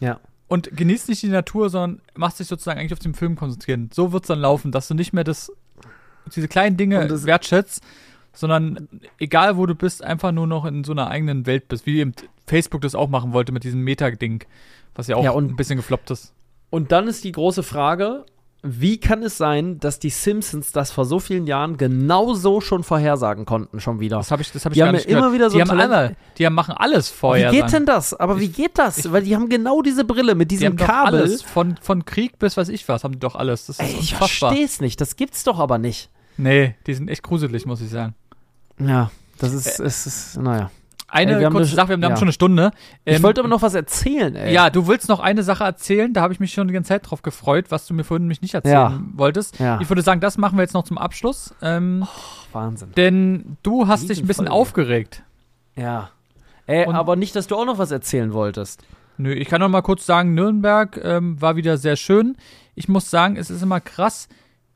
[0.00, 0.20] ja.
[0.48, 3.88] Und genießt nicht die Natur, sondern machst dich sozusagen eigentlich auf den Film konzentrieren.
[3.94, 5.52] So wird's dann laufen, dass du nicht mehr das,
[6.34, 7.84] diese kleinen Dinge wertschätzt,
[8.32, 11.98] sondern egal wo du bist, einfach nur noch in so einer eigenen Welt bist, wie
[12.00, 12.12] eben
[12.46, 14.44] Facebook das auch machen wollte mit diesem Meta-Ding,
[14.94, 16.32] was ja auch Ja, und- ein bisschen gefloppt ist.
[16.70, 18.24] Und dann ist die große Frage,
[18.62, 23.46] wie kann es sein, dass die Simpsons das vor so vielen Jahren genauso schon vorhersagen
[23.46, 24.18] konnten, schon wieder?
[24.18, 25.32] Das habe ich, das hab ich Die haben ja immer gehört.
[25.34, 27.50] wieder so die haben alle, die haben, machen alles vorher.
[27.52, 28.12] wie geht denn das?
[28.12, 29.10] Aber wie geht das?
[29.10, 31.20] Weil die haben genau diese Brille mit Die diesem doch Kabel.
[31.22, 33.66] alles, von, von Krieg bis weiß ich was, haben die doch alles.
[33.66, 35.00] Das ist Ey, ich verstehe es nicht.
[35.00, 36.10] Das gibt's doch aber nicht.
[36.42, 38.14] Nee, die sind echt gruselig, muss ich sagen.
[38.78, 40.70] Ja, das ist, es ist, naja.
[41.12, 42.16] Eine Ey, kurze Sache, wir haben, ja.
[42.16, 42.70] schon eine Stunde.
[43.04, 44.54] Ich Ähm, wollte aber noch was erzählen, ey.
[44.54, 47.10] Ja, du willst noch eine Sache erzählen, da habe ich mich schon die ganze Zeit
[47.10, 49.00] drauf gefreut, was du mir vorhin mich nicht erzählen Ja.
[49.14, 49.58] wolltest.
[49.58, 49.80] Ja.
[49.80, 51.52] Ich würde sagen, das machen wir jetzt noch zum Abschluss.
[51.62, 52.06] Ähm,
[52.52, 52.92] Wahnsinn.
[52.96, 54.52] denn du hast dich ein bisschen Folge.
[54.60, 55.22] aufgeregt.
[55.74, 56.10] Ja.
[56.66, 58.84] Ey, Und- aber nicht, dass du auch noch was erzählen wolltest.
[59.16, 62.36] Nö, ich kann noch mal kurz sagen, Nürnberg ähm, war wieder sehr schön.
[62.76, 64.28] Ich muss sagen, es ist immer krass,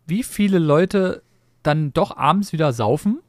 [0.06, 1.22] wie viele Leute
[1.66, 3.20] dann doch abends wieder saufen.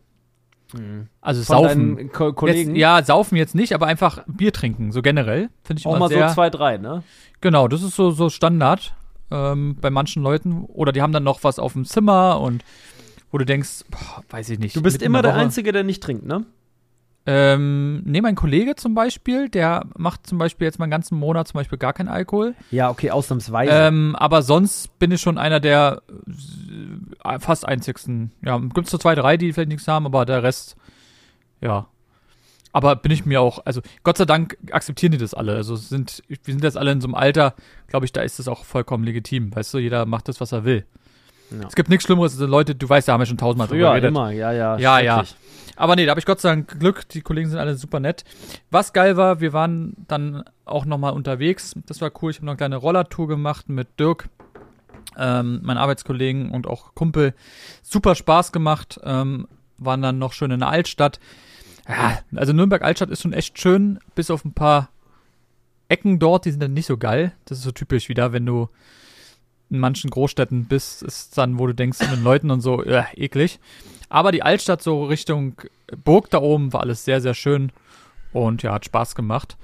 [1.21, 2.11] Also Von saufen.
[2.11, 2.71] Ko Kollegen.
[2.71, 5.49] Jetzt, ja, saufen jetzt nicht, aber einfach Bier trinken, so generell.
[5.63, 6.29] Finde ich auch immer mal sehr.
[6.29, 7.03] so zwei, drei, ne?
[7.41, 8.95] Genau, das ist so, so Standard
[9.31, 10.65] ähm, bei manchen Leuten.
[10.65, 12.63] Oder die haben dann noch was auf dem Zimmer und
[13.31, 14.75] wo du denkst, boah, weiß ich nicht.
[14.75, 15.41] Du bist immer der Woche.
[15.41, 16.45] Einzige, der nicht trinkt, ne?
[17.27, 21.47] Ähm, nee, mein Kollege zum Beispiel, der macht zum Beispiel jetzt mal einen ganzen Monat
[21.47, 22.53] zum Beispiel gar keinen Alkohol.
[22.69, 23.71] Ja, okay, ausnahmsweise.
[23.71, 26.03] Ähm, aber sonst bin ich schon einer der
[27.23, 28.31] äh, fast einzigsten.
[28.43, 30.75] Ja, gibt es so zwei, drei, die vielleicht nichts haben, aber der Rest,
[31.61, 31.87] ja.
[32.71, 35.55] Aber bin ich mir auch, also Gott sei Dank akzeptieren die das alle.
[35.55, 37.55] Also sind, wir sind jetzt alle in so einem Alter,
[37.87, 39.55] glaube ich, da ist das auch vollkommen legitim.
[39.55, 40.85] Weißt du, jeder macht das, was er will.
[41.51, 41.67] Ja.
[41.67, 44.09] Es gibt nichts Schlimmeres, als Leute, du weißt, da haben wir schon tausendmal drüber geredet.
[44.09, 44.77] immer, ja, ja.
[44.77, 45.23] Ja, ja.
[45.75, 47.07] Aber nee, da habe ich Gott sei Dank Glück.
[47.09, 48.23] Die Kollegen sind alle super nett.
[48.71, 51.73] Was geil war, wir waren dann auch nochmal unterwegs.
[51.85, 52.31] Das war cool.
[52.31, 54.29] Ich habe noch eine kleine Rollertour gemacht mit Dirk,
[55.17, 57.33] ähm, meinen Arbeitskollegen und auch Kumpel.
[57.83, 58.99] Super Spaß gemacht.
[59.03, 61.19] Ähm, waren dann noch schön in der Altstadt.
[61.87, 64.89] Ja, also Nürnberg Altstadt ist schon echt schön, bis auf ein paar
[65.87, 67.33] Ecken dort, die sind dann nicht so geil.
[67.45, 68.69] Das ist so typisch wieder, wenn du
[69.69, 73.03] in manchen Großstädten bist, ist dann, wo du denkst, mit den Leuten und so, äh,
[73.15, 73.59] eklig.
[74.09, 75.55] Aber die Altstadt so Richtung
[76.03, 77.71] Burg da oben war alles sehr, sehr schön
[78.33, 79.57] und ja, hat Spaß gemacht.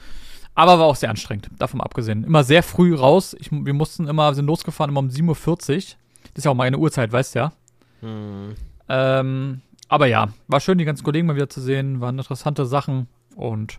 [0.55, 2.23] Aber war auch sehr anstrengend, davon abgesehen.
[2.23, 3.35] Immer sehr früh raus.
[3.39, 5.55] Ich, wir mussten immer, sind losgefahren immer um 7.40 Uhr.
[5.75, 5.95] Das
[6.35, 7.53] ist ja auch meine Uhrzeit, weißt du ja.
[8.01, 8.55] Hm.
[8.89, 12.01] Ähm, aber ja, war schön, die ganzen Kollegen mal wieder zu sehen.
[12.01, 13.77] Waren interessante Sachen und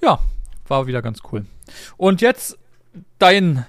[0.00, 0.18] ja,
[0.68, 1.46] war wieder ganz cool.
[1.96, 2.58] Und jetzt
[3.18, 3.66] dein,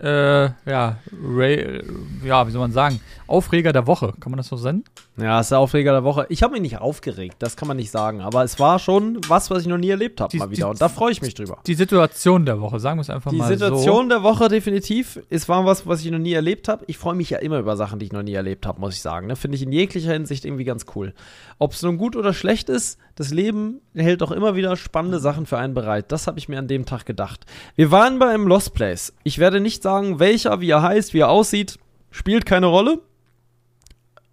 [0.00, 1.82] äh, ja, Ray,
[2.24, 4.14] ja, wie soll man sagen, Aufreger der Woche.
[4.20, 4.84] Kann man das so nennen?
[5.16, 6.26] Ja, ist der Aufreger der Woche.
[6.28, 8.20] Ich habe mich nicht aufgeregt, das kann man nicht sagen.
[8.20, 10.66] Aber es war schon was, was ich noch nie erlebt habe, Die- mal wieder.
[10.66, 11.58] die- Und da freue ich mich drüber.
[11.66, 15.18] Die Situation der Woche, sagen wir es einfach Die mal Situation der Woche definitiv.
[15.28, 16.84] Es war was, was ich noch nie erlebt habe.
[16.86, 19.02] Ich freue mich ja immer über Sachen, die ich noch nie erlebt habe, muss ich
[19.02, 19.26] sagen.
[19.26, 19.36] Ne?
[19.36, 21.12] Finde ich in jeglicher Hinsicht irgendwie ganz cool.
[21.58, 25.44] Ob es nun gut oder schlecht ist, das Leben hält doch immer wieder spannende Sachen
[25.44, 26.12] für einen bereit.
[26.12, 27.46] Das habe ich mir an dem Tag gedacht.
[27.74, 29.12] Wir waren bei einem Lost Place.
[29.24, 31.80] Ich werde nicht sagen, welcher, wie er heißt, wie er aussieht.
[32.12, 33.00] Spielt keine Rolle.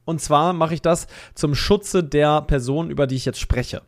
[0.05, 3.81] Und zwar mache ich das zum Schutze der Person, über die ich jetzt spreche.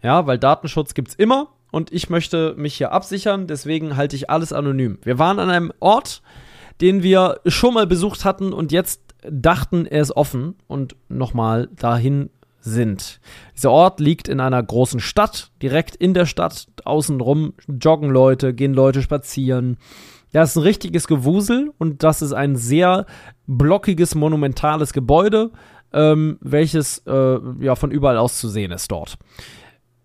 [0.00, 4.52] Ja, weil Datenschutz gibt's immer und ich möchte mich hier absichern, deswegen halte ich alles
[4.52, 4.98] anonym.
[5.02, 6.22] Wir waren an einem Ort,
[6.80, 12.30] den wir schon mal besucht hatten und jetzt dachten, er ist offen und nochmal dahin
[12.64, 13.20] sind.
[13.54, 18.74] Dieser Ort liegt in einer großen Stadt, direkt in der Stadt, außenrum joggen Leute, gehen
[18.74, 19.76] Leute spazieren.
[20.32, 23.06] Das ist ein richtiges Gewusel und das ist ein sehr
[23.46, 25.50] blockiges, monumentales Gebäude,
[25.92, 29.16] ähm, welches äh, ja von überall aus zu sehen ist dort.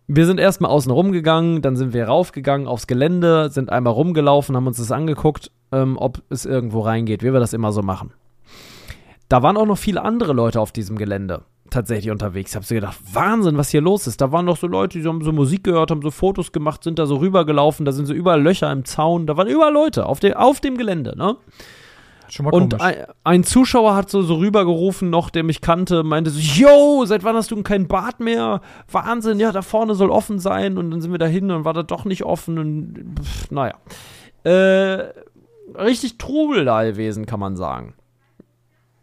[0.08, 4.68] Wir sind erstmal außen rumgegangen, dann sind wir raufgegangen aufs Gelände, sind einmal rumgelaufen, haben
[4.68, 8.12] uns das angeguckt, ähm, ob es irgendwo reingeht, wie wir das immer so machen.
[9.30, 12.52] Da waren auch noch viele andere Leute auf diesem Gelände tatsächlich unterwegs.
[12.52, 14.22] Ich habe so gedacht, Wahnsinn, was hier los ist.
[14.22, 17.00] Da waren noch so Leute, die haben so Musik gehört, haben so Fotos gemacht, sind
[17.00, 20.20] da so rübergelaufen, da sind so überall Löcher im Zaun, da waren überall Leute auf,
[20.20, 21.38] de auf dem Gelände, ne?
[22.30, 26.30] Schon mal Und ein, ein Zuschauer hat so, so rübergerufen, noch, der mich kannte, meinte
[26.30, 28.62] so, yo, seit wann hast du kein Bad mehr?
[28.92, 30.78] Wahnsinn, ja, da vorne soll offen sein.
[30.78, 33.76] Und dann sind wir da hin und war da doch nicht offen und pff, naja.
[34.44, 35.12] Äh,
[35.76, 37.96] richtig Trubel da gewesen, kann man sagen.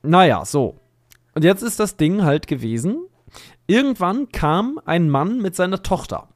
[0.03, 0.77] Naja, so.
[1.37, 2.97] Und jetzt ist das Ding halt gewesen.
[3.67, 6.29] Irgendwann kam ein Mann mit seiner Tochter.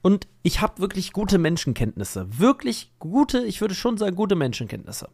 [0.00, 2.26] Und ich habe wirklich gute Menschenkenntnisse.
[2.38, 5.10] Wirklich gute, ich würde schon sagen, gute Menschenkenntnisse.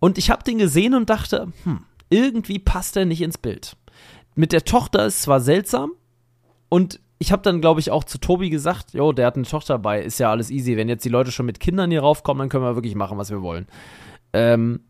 [0.00, 3.76] Und ich habe den gesehen und dachte, hm, irgendwie passt er nicht ins Bild.
[4.34, 5.92] Mit der Tochter ist zwar seltsam
[6.70, 9.74] und ich habe dann, glaube ich, auch zu Tobi gesagt, jo, der hat eine Tochter
[9.74, 10.78] dabei, ist ja alles easy.
[10.78, 13.30] Wenn jetzt die Leute schon mit Kindern hier raufkommen, dann können wir wirklich machen, was
[13.30, 13.66] wir wollen.
[14.32, 14.80] Ähm,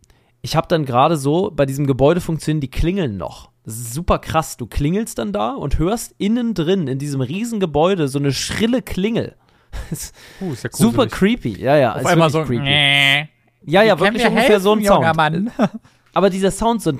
[0.44, 3.48] ich habe dann gerade so, bei diesem Gebäude funktionieren die Klingeln noch.
[3.64, 4.58] Das ist super krass.
[4.58, 8.82] Du klingelst dann da und hörst innen drin, in diesem riesen Gebäude, so eine schrille
[8.82, 9.36] Klingel.
[9.90, 10.14] Ist
[10.62, 11.58] ja Super creepy.
[11.58, 11.94] Ja, ja.
[11.94, 12.62] Auf ist einmal so, creepy.
[12.62, 13.28] nee.
[13.64, 15.50] Ja, ja, können wirklich wir ungefähr helfen, so ein Sound.
[16.12, 16.92] Aber dieser Sound so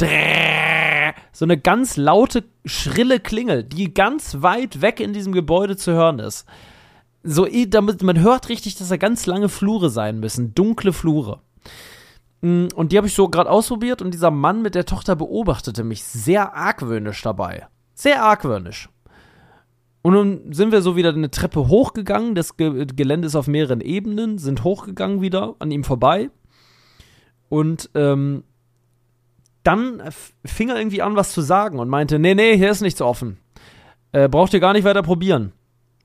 [1.32, 6.18] so eine ganz laute, schrille Klingel, die ganz weit weg in diesem Gebäude zu hören
[6.18, 6.46] ist.
[7.22, 11.40] So, damit, man hört richtig, dass da ganz lange Flure sein müssen, dunkle Flure.
[12.44, 15.82] Mm, und die habe ich so gerade ausprobiert und dieser Mann mit der Tochter beobachtete
[15.82, 17.68] mich sehr argwöhnisch dabei.
[17.94, 18.90] Sehr argwöhnisch.
[20.02, 22.34] Und nun sind wir so wieder eine Treppe hochgegangen.
[22.34, 26.28] Das Ge Gelände ist auf mehreren Ebenen, sind hochgegangen wieder an ihm vorbei.
[27.48, 28.44] Und ähm,
[29.62, 30.02] dann
[30.44, 33.38] fing er irgendwie an, was zu sagen und meinte: Nee, nee, hier ist nichts offen.
[34.12, 35.52] Äh, braucht ihr gar nicht weiter probieren.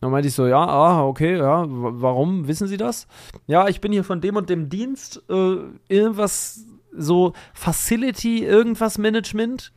[0.02, 3.08] Dann meinte ich so, ja, ah, okay, ja, warum, wissen Sie das?
[3.48, 5.58] Ja, ich bin hier von dem und dem Dienst, äh,
[5.90, 9.74] irgendwas, so Facility, irgendwas Management.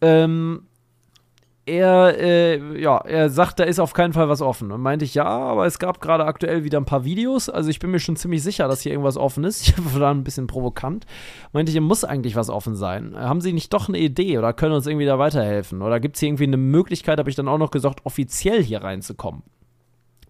[0.00, 0.62] Ähm,
[1.66, 4.70] er, äh, ja, er sagt, da ist auf keinen Fall was offen.
[4.70, 7.48] Und meinte ich, ja, aber es gab gerade aktuell wieder ein paar Videos.
[7.48, 9.56] Also ich bin mir schon ziemlich sicher, dass hier irgendwas offen ist.
[9.76, 11.06] Ich war ein bisschen provokant.
[11.52, 13.16] Meinte ich, hier muss eigentlich was offen sein.
[13.16, 15.82] Haben Sie nicht doch eine Idee oder können uns irgendwie da weiterhelfen?
[15.82, 18.82] Oder gibt es hier irgendwie eine Möglichkeit, habe ich dann auch noch gesagt, offiziell hier
[18.82, 19.42] reinzukommen?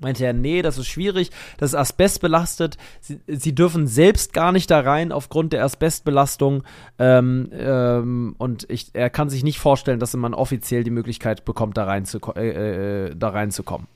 [0.00, 4.70] Meinte er, nee, das ist schwierig, das ist asbestbelastet, sie, sie dürfen selbst gar nicht
[4.70, 6.64] da rein aufgrund der Asbestbelastung
[6.98, 11.76] ähm, ähm, und ich, er kann sich nicht vorstellen, dass man offiziell die Möglichkeit bekommt,
[11.76, 13.86] da, rein zu, äh, äh, da reinzukommen.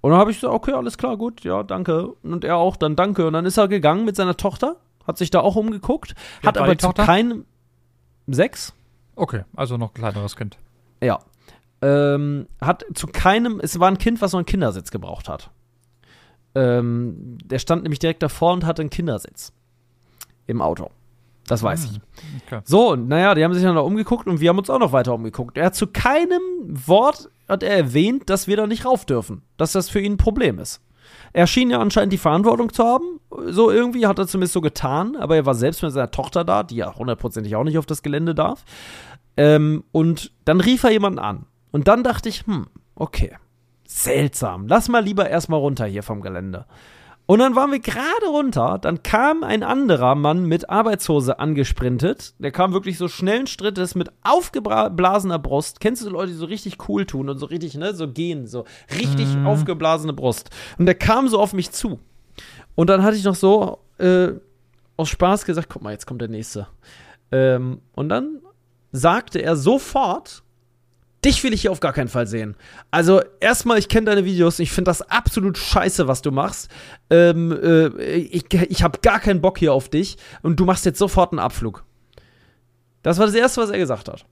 [0.00, 2.08] Und dann habe ich gesagt, okay, alles klar, gut, ja, danke.
[2.22, 3.24] Und er auch, dann danke.
[3.24, 6.58] Und dann ist er gegangen mit seiner Tochter, hat sich da auch umgeguckt, Wie hat
[6.58, 7.44] aber zu keinem
[8.26, 8.74] sechs.
[9.14, 10.58] Okay, also noch ein kleineres Kind.
[11.00, 11.20] Ja,
[11.82, 15.50] ähm, hat zu keinem, es war ein Kind, was noch einen Kindersitz gebraucht hat.
[16.54, 19.52] Ähm, der stand nämlich direkt davor und hatte einen Kindersitz
[20.46, 20.90] im Auto.
[21.46, 22.46] Das weiß ah, ich.
[22.46, 22.60] Okay.
[22.64, 24.92] So, und naja, die haben sich dann noch umgeguckt und wir haben uns auch noch
[24.92, 25.58] weiter umgeguckt.
[25.58, 29.42] Er hat zu keinem Wort hat er erwähnt, dass wir da nicht rauf dürfen.
[29.56, 30.80] Dass das für ihn ein Problem ist.
[31.32, 33.20] Er schien ja anscheinend die Verantwortung zu haben.
[33.48, 36.62] So irgendwie hat er zumindest so getan, aber er war selbst mit seiner Tochter da,
[36.62, 38.64] die ja hundertprozentig auch nicht auf das Gelände darf.
[39.36, 41.46] Ähm, und dann rief er jemanden an.
[41.72, 43.36] Und dann dachte ich, hm, okay,
[43.86, 44.68] seltsam.
[44.68, 46.66] Lass mal lieber erstmal runter hier vom Gelände.
[47.26, 52.34] Und dann waren wir gerade runter, dann kam ein anderer Mann mit Arbeitshose angesprintet.
[52.38, 55.80] Der kam wirklich so schnellen Strittes mit aufgeblasener Brust.
[55.80, 58.64] Kennst du Leute, die so richtig cool tun und so richtig, ne, so gehen, so
[58.90, 59.46] richtig mhm.
[59.46, 60.50] aufgeblasene Brust.
[60.78, 62.00] Und der kam so auf mich zu.
[62.74, 64.32] Und dann hatte ich noch so äh,
[64.96, 66.66] aus Spaß gesagt, guck mal, jetzt kommt der nächste.
[67.30, 68.40] Ähm, und dann
[68.90, 70.42] sagte er sofort,
[71.24, 72.56] Dich will ich hier auf gar keinen Fall sehen.
[72.90, 74.58] Also, erstmal, ich kenne deine Videos.
[74.58, 76.68] Ich finde das absolut scheiße, was du machst.
[77.10, 80.16] Ähm, äh, ich ich habe gar keinen Bock hier auf dich.
[80.42, 81.84] Und du machst jetzt sofort einen Abflug.
[83.02, 84.24] Das war das Erste, was er gesagt hat.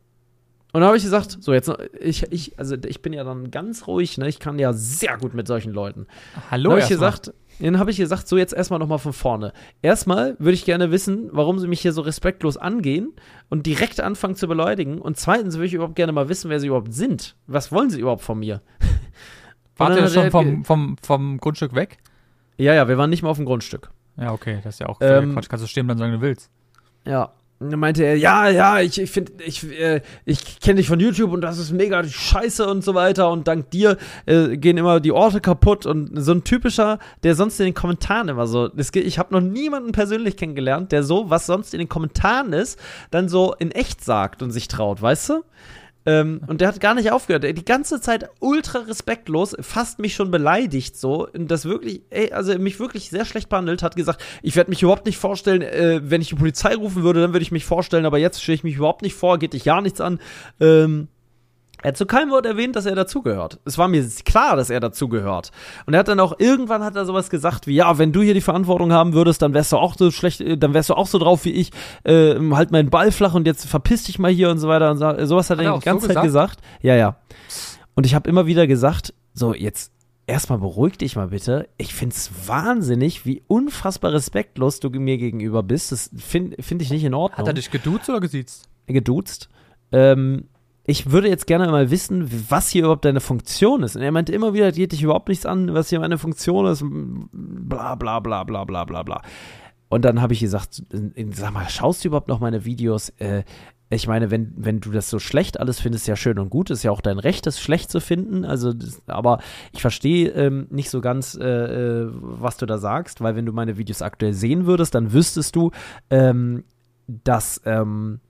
[0.73, 3.89] Und dann habe ich gesagt, so jetzt, ich, ich, also ich bin ja dann ganz
[3.89, 4.29] ruhig, ne?
[4.29, 6.07] Ich kann ja sehr gut mit solchen Leuten.
[6.51, 6.71] Hallo.
[6.71, 7.33] Dann habe ich gesagt,
[7.67, 9.53] dann habe ich gesagt, so jetzt erstmal nochmal von vorne.
[9.83, 13.13] Erstmal würde ich gerne wissen, warum sie mich hier so respektlos angehen
[13.49, 14.99] und direkt anfangen zu beleidigen.
[14.99, 17.37] Und zweitens würde ich überhaupt gerne mal wissen, wer sie überhaupt sind.
[17.47, 18.63] Was wollen sie überhaupt von mir?
[19.77, 21.99] Wart ihr schon vom, vom, vom Grundstück weg?
[22.57, 23.91] Ja, ja, wir waren nicht mal auf dem Grundstück.
[24.17, 25.49] Ja, okay, das ist ja auch ähm, Quatsch.
[25.49, 26.51] Kannst du stehen bleiben, sagen du willst.
[27.07, 30.89] Ja, und dann meinte er, ja, ja, ich, ich finde, ich, äh, ich kenne dich
[30.89, 34.79] von YouTube und das ist mega scheiße und so weiter und dank dir äh, gehen
[34.79, 38.69] immer die Orte kaputt und so ein typischer, der sonst in den Kommentaren immer so,
[38.69, 42.81] das, ich habe noch niemanden persönlich kennengelernt, der so, was sonst in den Kommentaren ist,
[43.11, 45.43] dann so in echt sagt und sich traut, weißt du?
[46.07, 47.45] Ähm, und der hat gar nicht aufgehört.
[47.45, 51.29] Die ganze Zeit ultra respektlos, fast mich schon beleidigt so.
[51.29, 54.83] Und das wirklich, ey, also mich wirklich sehr schlecht behandelt, hat gesagt, ich werde mich
[54.83, 58.07] überhaupt nicht vorstellen, äh, wenn ich die Polizei rufen würde, dann würde ich mich vorstellen,
[58.07, 60.21] aber jetzt stelle ich mich überhaupt nicht vor, geht dich gar nichts an.
[60.59, 61.09] Ähm,
[61.83, 63.59] er hat zu keinem Wort erwähnt, dass er dazugehört.
[63.65, 65.51] Es war mir klar, dass er dazugehört.
[65.87, 68.35] Und er hat dann auch irgendwann hat er sowas gesagt wie, ja, wenn du hier
[68.35, 71.07] die Verantwortung haben würdest, dann wärst du auch so schlecht, äh, dann wärst du auch
[71.07, 71.71] so drauf wie ich,
[72.05, 74.99] äh, halt meinen Ball flach und jetzt verpiss dich mal hier und so weiter und
[74.99, 76.59] so, sowas hat, hat er die ganze so Zeit gesagt?
[76.59, 76.83] gesagt.
[76.83, 77.17] Ja, ja.
[77.95, 79.93] Und ich habe immer wieder gesagt, so jetzt
[80.27, 81.69] erstmal beruhig dich mal bitte.
[81.77, 85.93] Ich find's wahnsinnig, wie unfassbar respektlos du mir gegenüber bist.
[85.93, 87.39] Das finde find ich nicht in Ordnung.
[87.39, 88.69] Hat er dich geduzt oder gesiezt?
[88.87, 89.49] Geduzt.
[89.93, 90.49] Ähm,
[90.91, 93.95] ich würde jetzt gerne mal wissen, was hier überhaupt deine Funktion ist.
[93.95, 96.85] Und er meinte immer wieder, geht dich überhaupt nichts an, was hier meine Funktion ist,
[96.85, 99.23] bla bla bla bla bla bla bla.
[99.89, 100.83] Und dann habe ich gesagt,
[101.31, 103.11] sag mal, schaust du überhaupt noch meine Videos?
[103.19, 103.45] Äh,
[103.89, 106.83] ich meine, wenn, wenn du das so schlecht alles findest, ja schön und gut, ist
[106.83, 108.45] ja auch dein Recht, das schlecht zu finden.
[108.45, 109.39] Also, das, aber
[109.73, 113.53] ich verstehe ähm, nicht so ganz, äh, äh, was du da sagst, weil wenn du
[113.53, 115.71] meine Videos aktuell sehen würdest, dann wüsstest du,
[116.09, 116.65] ähm,
[117.07, 118.21] dass ähm,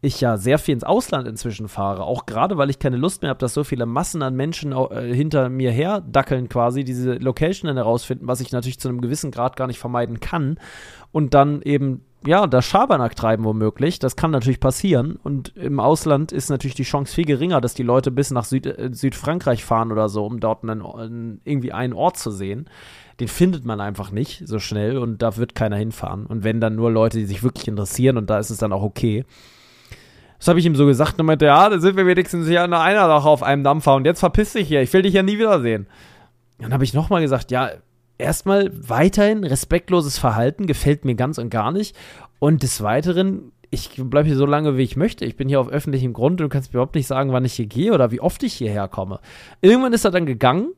[0.00, 3.30] ich ja sehr viel ins Ausland inzwischen fahre, auch gerade weil ich keine Lust mehr
[3.30, 7.66] habe, dass so viele Massen an Menschen äh, hinter mir her dackeln quasi, diese Location
[7.66, 10.58] dann herausfinden, was ich natürlich zu einem gewissen Grad gar nicht vermeiden kann
[11.10, 13.98] und dann eben ja, da Schabernack treiben womöglich.
[14.00, 15.18] Das kann natürlich passieren.
[15.22, 18.66] Und im Ausland ist natürlich die Chance viel geringer, dass die Leute bis nach Süd,
[18.66, 22.68] äh, Südfrankreich fahren oder so, um dort einen, einen, irgendwie einen Ort zu sehen.
[23.20, 26.26] Den findet man einfach nicht so schnell und da wird keiner hinfahren.
[26.26, 28.82] Und wenn dann nur Leute, die sich wirklich interessieren und da ist es dann auch
[28.82, 29.24] okay.
[30.38, 32.72] Das habe ich ihm so gesagt und meinte, ja, da sind wir wenigstens hier an
[32.72, 35.38] einer Sache auf einem Dampfer und jetzt verpiss dich hier, ich will dich ja nie
[35.38, 35.86] wiedersehen.
[36.58, 37.70] Dann habe ich nochmal gesagt, ja,
[38.18, 41.96] erstmal weiterhin respektloses Verhalten gefällt mir ganz und gar nicht.
[42.38, 45.24] Und des Weiteren, ich bleibe hier so lange, wie ich möchte.
[45.24, 47.54] Ich bin hier auf öffentlichem Grund und du kannst mir überhaupt nicht sagen, wann ich
[47.54, 49.20] hier gehe oder wie oft ich hierher komme.
[49.60, 50.72] Irgendwann ist er dann gegangen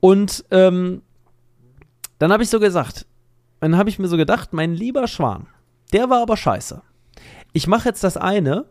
[0.00, 1.02] und ähm,
[2.18, 3.06] dann habe ich so gesagt,
[3.60, 5.46] dann habe ich mir so gedacht, mein lieber Schwan,
[5.92, 6.82] der war aber scheiße.
[7.52, 8.66] Ich mache jetzt das eine,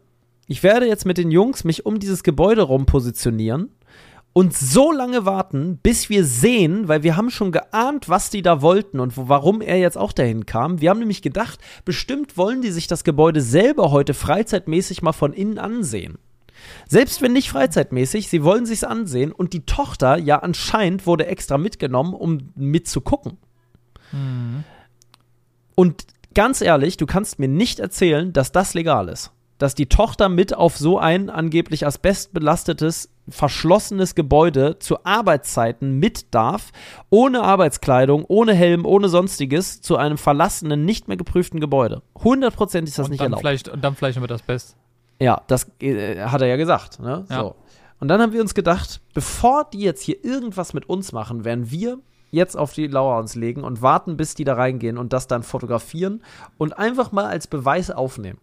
[0.48, 3.70] ich werde jetzt mit den Jungs mich um dieses Gebäude rum positionieren
[4.34, 8.62] und so lange warten, bis wir sehen, weil wir haben schon geahnt, was die da
[8.62, 10.82] wollten und warum er jetzt auch dahin kam.
[10.82, 15.34] Wir haben nämlich gedacht, bestimmt wollen die sich das Gebäude selber heute freizeitmäßig mal von
[15.34, 16.18] innen ansehen.
[16.88, 21.58] Selbst wenn nicht freizeitmäßig, sie wollen sich's ansehen und die Tochter ja anscheinend wurde extra
[21.58, 23.38] mitgenommen, um mitzugucken.
[24.12, 24.64] Mhm.
[25.76, 26.06] Und
[26.40, 30.56] ganz ehrlich, du kannst mir nicht erzählen, dass das legal ist dass die Tochter mit
[30.56, 36.72] auf so ein angeblich asbestbelastetes, verschlossenes Gebäude zu Arbeitszeiten mit darf,
[37.10, 42.04] ohne Arbeitskleidung, ohne Helm, ohne sonstiges, zu einem verlassenen, nicht mehr geprüften Gebäude.
[42.24, 43.42] Hundertprozentig ist das und nicht dann erlaubt.
[43.42, 44.78] Vielleicht, und dann vielleicht mit Asbest.
[45.20, 47.02] Ja, das äh, hat er ja gesagt.
[47.02, 47.26] Ne?
[47.30, 47.42] Ja.
[47.42, 47.56] So.
[48.00, 51.70] Und dann haben wir uns gedacht, bevor die jetzt hier irgendwas mit uns machen, werden
[51.70, 52.00] wir
[52.32, 55.44] jetzt auf die Lauer uns legen und warten, bis die da reingehen und das dann
[55.44, 56.22] fotografieren
[56.58, 58.40] und einfach mal als Beweis aufnehmen.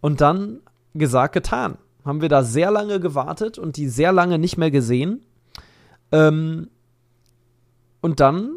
[0.00, 0.60] Und dann
[0.94, 1.78] gesagt, getan.
[2.04, 5.22] Haben wir da sehr lange gewartet und die sehr lange nicht mehr gesehen.
[6.12, 6.68] Ähm,
[8.00, 8.50] und dann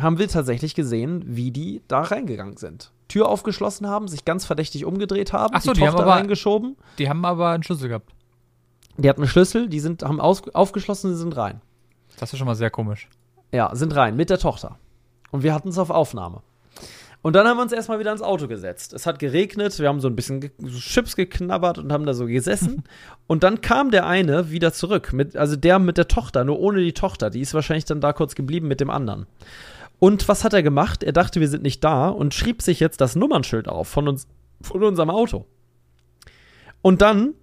[0.00, 2.90] haben wir tatsächlich gesehen, wie die da reingegangen sind.
[3.06, 6.20] Tür aufgeschlossen haben, sich ganz verdächtig umgedreht haben, Ach so, die, die Tochter haben aber-
[6.20, 6.76] reingeschoben.
[6.98, 8.10] Die haben aber einen Schlüssel gehabt.
[8.96, 11.60] Die hatten einen Schlüssel, die sind, haben aus, aufgeschlossen, sie sind rein.
[12.18, 13.08] Das ist schon mal sehr komisch.
[13.52, 14.78] Ja, sind rein mit der Tochter.
[15.30, 16.42] Und wir hatten es auf Aufnahme.
[17.20, 18.92] Und dann haben wir uns erstmal wieder ins Auto gesetzt.
[18.92, 22.26] Es hat geregnet, wir haben so ein bisschen ge Chips geknabbert und haben da so
[22.26, 22.84] gesessen.
[23.26, 26.80] und dann kam der eine wieder zurück, mit, also der mit der Tochter, nur ohne
[26.80, 27.30] die Tochter.
[27.30, 29.26] Die ist wahrscheinlich dann da kurz geblieben mit dem anderen.
[29.98, 31.02] Und was hat er gemacht?
[31.02, 34.28] Er dachte, wir sind nicht da und schrieb sich jetzt das Nummernschild auf von uns,
[34.60, 35.44] von unserem Auto.
[36.82, 37.34] Und dann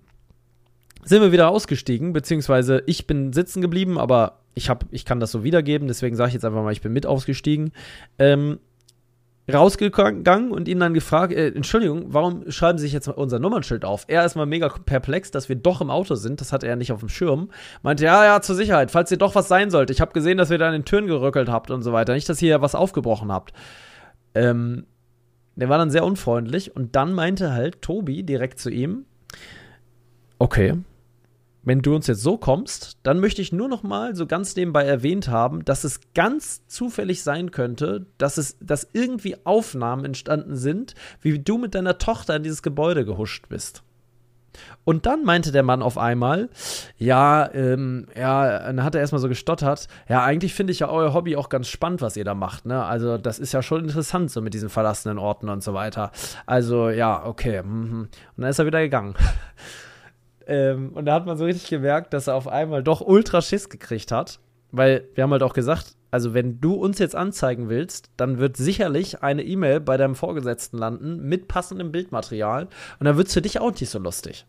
[1.04, 5.32] sind wir wieder ausgestiegen, beziehungsweise ich bin sitzen geblieben, aber ich, hab, ich kann das
[5.32, 7.72] so wiedergeben, deswegen sage ich jetzt einfach mal, ich bin mit ausgestiegen.
[8.18, 8.60] Ähm,
[9.52, 14.06] rausgegangen und ihn dann gefragt, äh, Entschuldigung, warum schreiben Sie sich jetzt unser Nummernschild auf?
[14.08, 16.92] Er ist mal mega perplex, dass wir doch im Auto sind, das hatte er nicht
[16.92, 17.52] auf dem Schirm.
[17.84, 19.94] Meinte, ja, ja, zur Sicherheit, falls ihr doch was sein sollte.
[19.94, 22.14] Ich habe gesehen, dass ihr da an den Türen gerückelt habt und so weiter.
[22.14, 23.54] Nicht, dass ihr was aufgebrochen habt.
[24.34, 24.88] Ähm,
[25.56, 29.06] der war dann sehr unfreundlich und dann meinte halt Tobi direkt zu ihm,
[30.40, 30.74] okay,
[31.66, 34.86] wenn du uns jetzt so kommst, dann möchte ich nur noch mal so ganz nebenbei
[34.86, 40.94] erwähnt haben, dass es ganz zufällig sein könnte, dass es, dass irgendwie Aufnahmen entstanden sind,
[41.22, 43.84] wie du mit deiner Tochter in dieses Gebäude gehuscht bist.
[44.86, 46.50] Und dann meinte der Mann auf einmal,
[46.98, 51.14] ja, ähm, ja, dann hat er erstmal so gestottert, ja, eigentlich finde ich ja euer
[51.14, 52.86] Hobby auch ganz spannend, was ihr da macht, ne?
[52.86, 56.12] Also, das ist ja schon interessant, so mit diesen verlassenen Orten und so weiter.
[56.46, 57.64] Also, ja, okay.
[57.64, 58.08] Mhm.
[58.38, 59.16] Und dann ist er wieder gegangen.
[60.48, 63.70] Ähm, und da hat man so richtig gemerkt, dass er auf einmal doch ultra Schiss
[63.70, 64.40] gekriegt hat.
[64.72, 68.58] Weil wir haben halt auch gesagt, also wenn du uns jetzt anzeigen willst, dann wird
[68.58, 72.68] sicherlich eine E-Mail bei deinem Vorgesetzten landen mit passendem Bildmaterial.
[73.00, 74.46] Und dann wird es für dich auch nicht so lustig.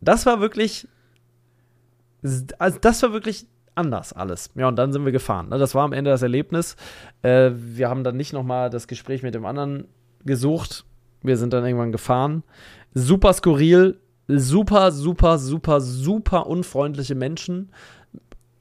[0.00, 0.88] Das war wirklich.
[2.58, 4.50] Also das war wirklich anders alles.
[4.54, 5.48] Ja, und dann sind wir gefahren.
[5.48, 5.58] Ne?
[5.58, 6.76] Das war am Ende das Erlebnis.
[7.22, 9.88] Äh, wir haben dann nicht nochmal das Gespräch mit dem anderen
[10.24, 10.84] gesucht.
[11.22, 12.42] Wir sind dann irgendwann gefahren.
[12.92, 13.98] Super skurril,
[14.38, 17.70] super, super, super, super unfreundliche Menschen,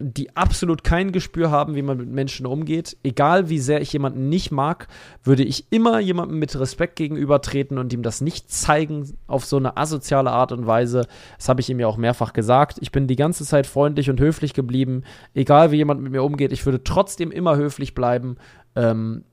[0.02, 2.96] die absolut kein Gespür haben, wie man mit Menschen umgeht.
[3.04, 4.88] Egal wie sehr ich jemanden nicht mag,
[5.24, 9.76] würde ich immer jemandem mit Respekt gegenübertreten und ihm das nicht zeigen auf so eine
[9.76, 11.06] asoziale Art und Weise.
[11.38, 12.78] Das habe ich ihm ja auch mehrfach gesagt.
[12.80, 15.04] Ich bin die ganze Zeit freundlich und höflich geblieben.
[15.34, 18.38] Egal wie jemand mit mir umgeht, ich würde trotzdem immer höflich bleiben.
[18.78, 19.26] Ähm,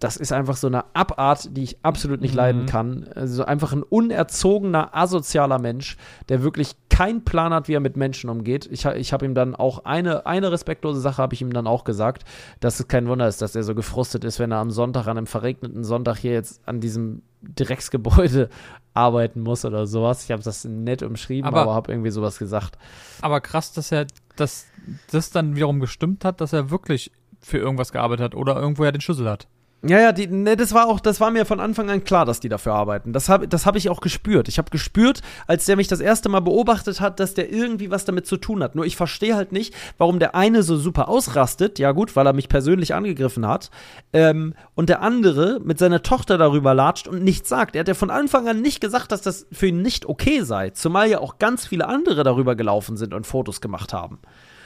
[0.00, 2.36] das ist einfach so eine Abart, die ich absolut nicht Mhm.
[2.36, 3.08] leiden kann.
[3.14, 5.96] Also einfach ein unerzogener, asozialer Mensch,
[6.28, 8.68] der wirklich keinen Plan hat, wie er mit Menschen umgeht.
[8.70, 11.84] Ich, ich habe ihm dann auch eine, eine respektlose Sache habe ich ihm dann auch
[11.84, 12.24] gesagt,
[12.60, 15.16] dass es kein Wunder ist, dass er so gefrustet ist, wenn er am Sonntag, an
[15.18, 18.48] einem verregneten Sonntag hier jetzt an diesem Drecksgebäude
[18.94, 20.24] arbeiten muss oder sowas.
[20.24, 22.78] Ich habe das nett umschrieben, Aber- aber, habe irgendwie sowas gesagt.
[23.20, 24.06] Aber krass, dass er
[24.36, 24.66] dass
[25.10, 27.10] das dann wiederum gestimmt hat, dass er wirklich
[27.40, 29.46] für irgendwas gearbeitet hat oder irgendwo ja den Schlüssel hat.
[29.86, 32.40] Ja, ja, die, ne, das war auch, das war mir von Anfang an klar, dass
[32.40, 33.12] die dafür arbeiten.
[33.12, 34.48] Das habe das hab ich auch gespürt.
[34.48, 38.04] Ich habe gespürt, als der mich das erste Mal beobachtet hat, dass der irgendwie was
[38.04, 38.74] damit zu tun hat.
[38.74, 41.78] Nur ich verstehe halt nicht, warum der eine so super ausrastet.
[41.78, 43.70] Ja, gut, weil er mich persönlich angegriffen hat.
[44.12, 47.76] Ähm, und der andere mit seiner Tochter darüber latscht und nichts sagt.
[47.76, 50.70] Er hat ja von Anfang an nicht gesagt, dass das für ihn nicht okay sei.
[50.70, 54.18] Zumal ja auch ganz viele andere darüber gelaufen sind und Fotos gemacht haben.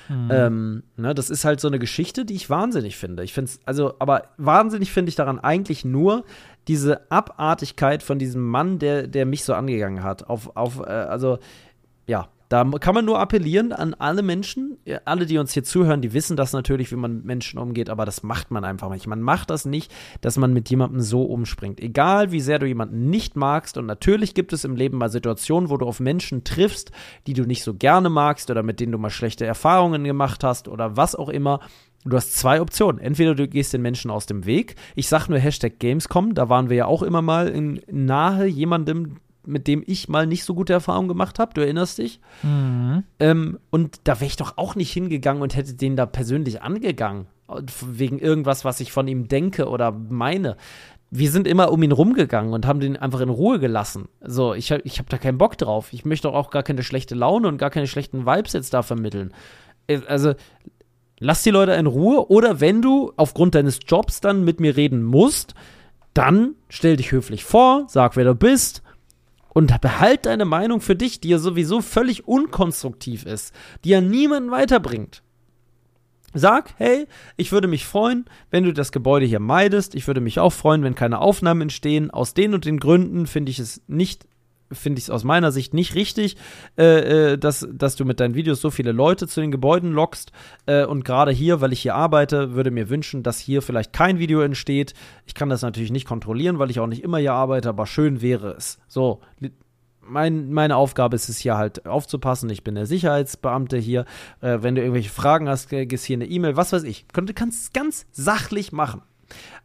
[0.08, 0.28] Mhm.
[0.30, 3.24] Ähm, ne, das ist halt so eine Geschichte, die ich wahnsinnig finde.
[3.24, 6.24] Ich finde es, also, aber wahnsinnig finde ich daran eigentlich nur
[6.68, 10.28] diese Abartigkeit von diesem Mann, der, der mich so angegangen hat.
[10.28, 11.38] Auf, auf, äh, also,
[12.06, 14.76] ja, da kann man nur appellieren an alle Menschen,
[15.06, 18.04] alle, die uns hier zuhören, die wissen das natürlich, wie man mit Menschen umgeht, aber
[18.04, 19.06] das macht man einfach nicht.
[19.06, 21.80] Man macht das nicht, dass man mit jemandem so umspringt.
[21.80, 25.70] Egal, wie sehr du jemanden nicht magst, und natürlich gibt es im Leben mal Situationen,
[25.70, 26.92] wo du auf Menschen triffst,
[27.26, 30.68] die du nicht so gerne magst oder mit denen du mal schlechte Erfahrungen gemacht hast
[30.68, 31.60] oder was auch immer.
[32.04, 33.00] Du hast zwei Optionen.
[33.00, 34.76] Entweder du gehst den Menschen aus dem Weg.
[34.94, 37.50] Ich sag nur Hashtag Gamescom, da waren wir ja auch immer mal
[37.90, 41.54] nahe jemandem, mit dem ich mal nicht so gute Erfahrungen gemacht habe.
[41.54, 42.20] Du erinnerst dich?
[42.42, 43.04] Mhm.
[43.18, 47.26] Ähm, und da wäre ich doch auch nicht hingegangen und hätte den da persönlich angegangen.
[47.86, 50.56] Wegen irgendwas, was ich von ihm denke oder meine.
[51.10, 54.08] Wir sind immer um ihn rumgegangen und haben den einfach in Ruhe gelassen.
[54.22, 55.92] So, ich, ich habe da keinen Bock drauf.
[55.92, 59.34] Ich möchte auch gar keine schlechte Laune und gar keine schlechten Vibes jetzt da vermitteln.
[59.88, 60.34] Äh, also,
[61.18, 65.02] lass die Leute in Ruhe oder wenn du aufgrund deines Jobs dann mit mir reden
[65.02, 65.54] musst,
[66.14, 68.82] dann stell dich höflich vor, sag, wer du bist
[69.54, 73.54] und behalt deine Meinung für dich, die ja sowieso völlig unkonstruktiv ist,
[73.84, 75.22] die ja niemanden weiterbringt.
[76.34, 77.06] Sag, hey,
[77.36, 79.94] ich würde mich freuen, wenn du das Gebäude hier meidest.
[79.94, 82.10] Ich würde mich auch freuen, wenn keine Aufnahmen entstehen.
[82.10, 84.26] Aus den und den Gründen finde ich es nicht
[84.72, 86.36] finde ich es aus meiner Sicht nicht richtig,
[86.78, 90.32] äh, äh, dass, dass du mit deinen Videos so viele Leute zu den Gebäuden lockst.
[90.66, 94.18] Äh, und gerade hier, weil ich hier arbeite, würde mir wünschen, dass hier vielleicht kein
[94.18, 94.94] Video entsteht.
[95.26, 98.22] Ich kann das natürlich nicht kontrollieren, weil ich auch nicht immer hier arbeite, aber schön
[98.22, 98.78] wäre es.
[98.88, 99.20] So,
[100.04, 102.50] mein, meine Aufgabe ist es hier halt aufzupassen.
[102.50, 104.04] Ich bin der Sicherheitsbeamte hier.
[104.40, 107.06] Äh, wenn du irgendwelche Fragen hast, gehst hier eine E-Mail, was weiß ich.
[107.12, 109.02] Du kannst es ganz sachlich machen.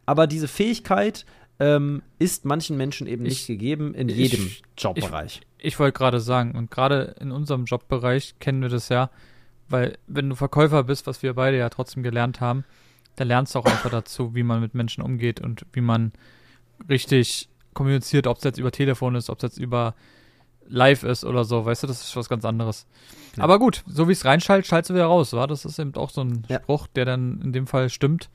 [0.06, 1.26] Aber diese Fähigkeit,
[1.60, 5.40] ähm, ist manchen Menschen eben ich, nicht gegeben in jedem ich, Jobbereich.
[5.58, 9.10] Ich, ich wollte gerade sagen, und gerade in unserem Jobbereich kennen wir das ja,
[9.68, 12.64] weil wenn du Verkäufer bist, was wir beide ja trotzdem gelernt haben,
[13.16, 16.12] dann lernst du auch einfach dazu, wie man mit Menschen umgeht und wie man
[16.88, 19.94] richtig kommuniziert, ob es jetzt über Telefon ist, ob es jetzt über
[20.68, 22.86] live ist oder so, weißt du, das ist was ganz anderes.
[23.36, 23.44] Ja.
[23.44, 25.46] Aber gut, so wie es reinschaltet, schaltest du wieder raus, war?
[25.46, 26.60] Das ist eben auch so ein ja.
[26.60, 28.28] Spruch, der dann in dem Fall stimmt.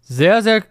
[0.00, 0.64] Sehr, sehr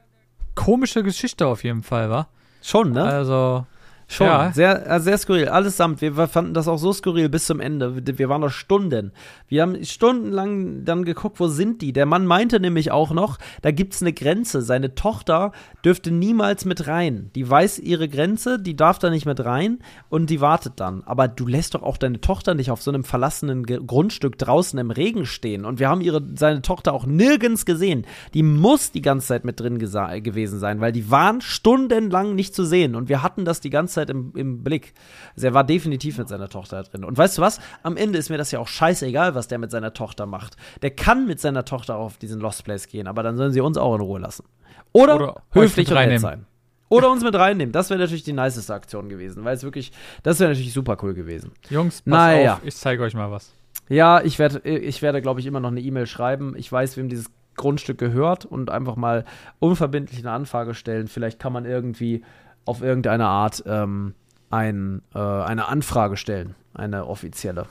[0.56, 2.30] komische Geschichte auf jeden Fall, war.
[2.62, 3.04] Schon, ne?
[3.04, 3.66] Also,
[4.12, 4.52] Schon, ja.
[4.52, 5.50] sehr, äh, sehr skurril.
[5.50, 6.02] Allesamt.
[6.02, 8.08] Wir fanden das auch so skurril bis zum Ende.
[8.18, 9.12] Wir waren da Stunden.
[9.48, 11.94] Wir haben stundenlang dann geguckt, wo sind die?
[11.94, 14.64] Der Mann meinte nämlich auch noch, da gibt es eine Grenze.
[14.64, 15.52] Seine Tochter
[15.86, 17.30] dürfte niemals mit rein.
[17.36, 19.78] Die weiß ihre Grenze, die darf da nicht mit rein
[20.10, 21.04] und die wartet dann.
[21.06, 24.80] Aber du lässt doch auch deine Tochter nicht auf so einem verlassenen Ge Grundstück draußen
[24.80, 25.66] im Regen stehen.
[25.66, 28.08] Und wir haben ihre, seine Tochter auch nirgends gesehen.
[28.34, 32.66] Die muss die ganze Zeit mit drin gewesen sein, weil die waren stundenlang nicht zu
[32.66, 32.96] sehen.
[32.96, 34.94] Und wir hatten das die ganze Zeit Zeit im, im Blick.
[35.36, 37.04] Also er war definitiv mit seiner Tochter drin.
[37.04, 37.60] Und weißt du was?
[37.84, 40.56] Am Ende ist mir das ja auch scheißegal, was der mit seiner Tochter macht.
[40.82, 43.78] Der kann mit seiner Tochter auf diesen Lost Place gehen, aber dann sollen sie uns
[43.78, 44.46] auch in Ruhe lassen.
[44.92, 46.46] Oder, Oder höflich und nett sein.
[46.90, 47.72] Oder uns mit reinnehmen.
[47.72, 49.92] Das wäre natürlich die niceste Aktion gewesen, weil es wirklich,
[50.24, 51.52] das wäre natürlich super cool gewesen.
[51.70, 52.56] Jungs, pass naja.
[52.56, 53.54] auf, ich zeige euch mal was.
[53.90, 56.56] Ja, ich werde, ich werde, glaube ich, immer noch eine E-Mail schreiben.
[56.58, 59.26] Ich weiß, wem dieses Grundstück gehört und einfach mal
[59.60, 61.08] unverbindlich eine Anfrage stellen.
[61.08, 62.24] Vielleicht kann man irgendwie
[62.70, 64.14] auf irgendeine Art ähm,
[64.52, 67.66] ein, äh, eine Anfrage stellen, eine offizielle.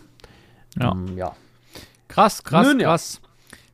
[0.76, 0.90] Ja.
[0.90, 1.36] Ähm, ja.
[2.08, 3.20] Krass, krass, Nun, krass.
[3.22, 3.28] Ja.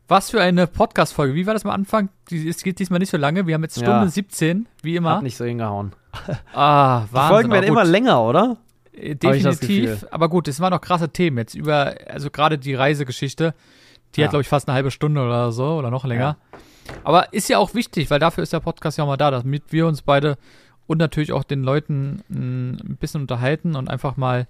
[0.07, 1.35] Was für eine Podcast-Folge.
[1.35, 2.11] Wie war das am Anfang?
[2.31, 3.47] Es geht diesmal nicht so lange.
[3.47, 4.07] Wir haben jetzt Stunde ja.
[4.07, 5.17] 17, wie immer.
[5.17, 5.93] Hat nicht so hingehauen.
[6.53, 7.11] Ah, Wahnsinn.
[7.11, 8.59] Die Folgen werden immer länger, oder?
[8.93, 10.07] Äh, definitiv.
[10.11, 13.55] Aber gut, es waren noch krasse Themen jetzt über, also gerade die Reisegeschichte.
[14.15, 14.27] Die ja.
[14.27, 16.37] hat, glaube ich, fast eine halbe Stunde oder so oder noch länger.
[16.53, 16.59] Ja.
[17.03, 19.65] Aber ist ja auch wichtig, weil dafür ist der Podcast ja auch mal da, damit
[19.71, 20.37] wir uns beide
[20.87, 24.47] und natürlich auch den Leuten ein bisschen unterhalten und einfach mal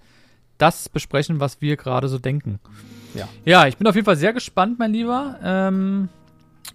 [0.59, 2.61] das besprechen, was wir gerade so denken.
[3.15, 3.29] Ja.
[3.45, 5.39] ja, ich bin auf jeden Fall sehr gespannt, mein Lieber.
[5.43, 6.09] Ähm,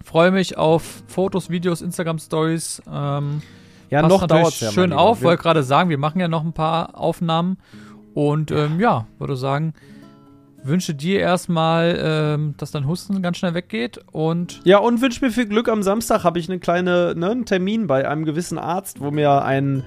[0.04, 2.82] Freue mich auf Fotos, Videos, Instagram-Stories.
[2.90, 3.42] Ähm,
[3.90, 4.70] ja, noch dauert es ja.
[4.70, 7.58] Schön auf, wollte gerade sagen, wir machen ja noch ein paar Aufnahmen.
[8.14, 9.74] Und ähm, ja, würde sagen,
[10.62, 14.60] wünsche dir erstmal, ähm, dass dein Husten ganz schnell weggeht und.
[14.64, 15.68] Ja, und wünsche mir viel Glück.
[15.68, 19.42] Am Samstag habe ich eine kleine, ne, einen Termin bei einem gewissen Arzt, wo mir
[19.44, 19.84] ein.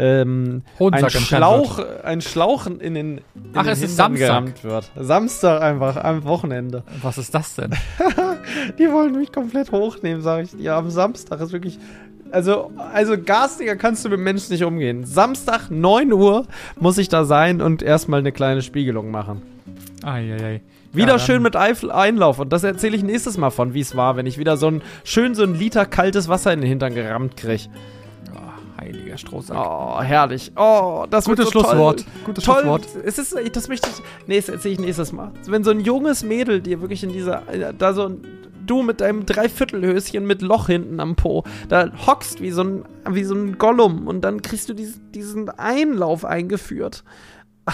[0.00, 3.20] Ähm, ein Schlauch, ein Schlauch in den in
[3.54, 4.92] Ach, den es ist Samstag wird.
[4.94, 6.84] Samstag einfach am Wochenende.
[7.02, 7.72] Was ist das denn?
[8.78, 10.76] Die wollen mich komplett hochnehmen, sage ich dir.
[10.76, 11.80] Am Samstag ist wirklich
[12.30, 15.04] Also, also garstiger kannst du mit Menschen nicht umgehen.
[15.04, 16.46] Samstag, 9 Uhr
[16.78, 19.42] muss ich da sein und erstmal eine kleine Spiegelung machen.
[20.04, 20.62] Eieiei.
[20.92, 22.38] Wieder Ja, schön mit Eifel Einlauf.
[22.38, 24.82] Und das erzähle ich nächstes Mal von, wie es war, wenn ich wieder so ein
[25.04, 27.68] schön so ein Liter kaltes Wasser in den Hintern gerammt krieg.
[28.34, 29.56] Oh, heiliger Strohsack.
[29.56, 30.52] Oh, herrlich.
[30.56, 32.00] Oh, das Gutes so Schlusswort.
[32.00, 32.06] Toll.
[32.24, 32.54] Gutes toll.
[32.62, 32.88] Schlusswort.
[33.04, 34.02] Es ist, das möchte ich.
[34.26, 35.32] Nee, das erzähle ich nächstes Mal.
[35.46, 37.42] Wenn so ein junges Mädel dir wirklich in dieser.
[37.78, 38.22] Da so ein.
[38.66, 43.24] Du mit deinem Dreiviertelhöschen mit Loch hinten am Po, da hockst wie so ein, wie
[43.24, 47.02] so ein Gollum und dann kriegst du diesen, diesen Einlauf eingeführt.
[47.64, 47.72] Ah.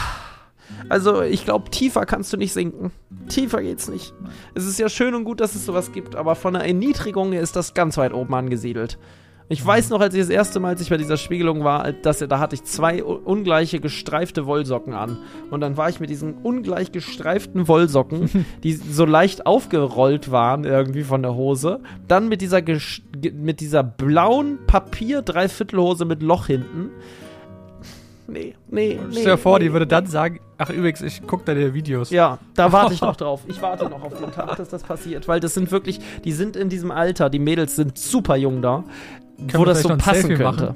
[0.88, 2.90] Also, ich glaube, tiefer kannst du nicht sinken.
[3.28, 4.12] Tiefer geht's nicht.
[4.54, 7.40] Es ist ja schön und gut, dass es sowas gibt, aber von der Erniedrigung her
[7.40, 8.98] ist das ganz weit oben angesiedelt.
[9.50, 12.18] Ich weiß noch, als ich das erste Mal, als ich bei dieser Spiegelung war, dass,
[12.18, 15.18] da hatte ich zwei ungleiche gestreifte Wollsocken an.
[15.50, 21.02] Und dann war ich mit diesen ungleich gestreiften Wollsocken, die so leicht aufgerollt waren irgendwie
[21.02, 22.62] von der Hose, dann mit dieser,
[23.34, 26.90] mit dieser blauen Papier-Dreiviertelhose mit Loch hinten.
[28.26, 29.12] Nee, nee, nee.
[29.12, 29.66] Stell dir vor, nee.
[29.66, 32.10] die würde dann sagen, ach übrigens, ich guck da dir Videos.
[32.10, 33.42] Ja, da warte ich noch drauf.
[33.46, 36.56] Ich warte noch auf den Tag, dass das passiert, weil das sind wirklich, die sind
[36.56, 38.84] in diesem Alter, die Mädels sind super jung da,
[39.52, 40.74] wo wir das so passen Selfie könnte.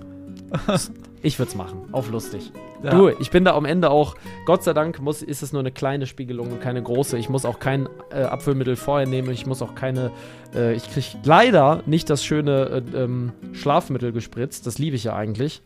[1.23, 2.53] Ich würde es machen, auf lustig.
[2.83, 2.91] Ja.
[2.91, 4.15] Du, ich bin da am Ende auch,
[4.47, 7.19] Gott sei Dank muss, ist es nur eine kleine Spiegelung und keine große.
[7.19, 9.31] Ich muss auch kein äh, Abfüllmittel vorher nehmen.
[9.33, 10.13] Ich muss auch keine,
[10.55, 14.67] äh, ich kriege leider nicht das schöne äh, ähm, Schlafmittel gespritzt.
[14.67, 15.61] Das liebe ich ja eigentlich.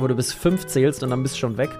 [0.00, 1.70] Wo du bis fünf zählst und dann bist du schon weg.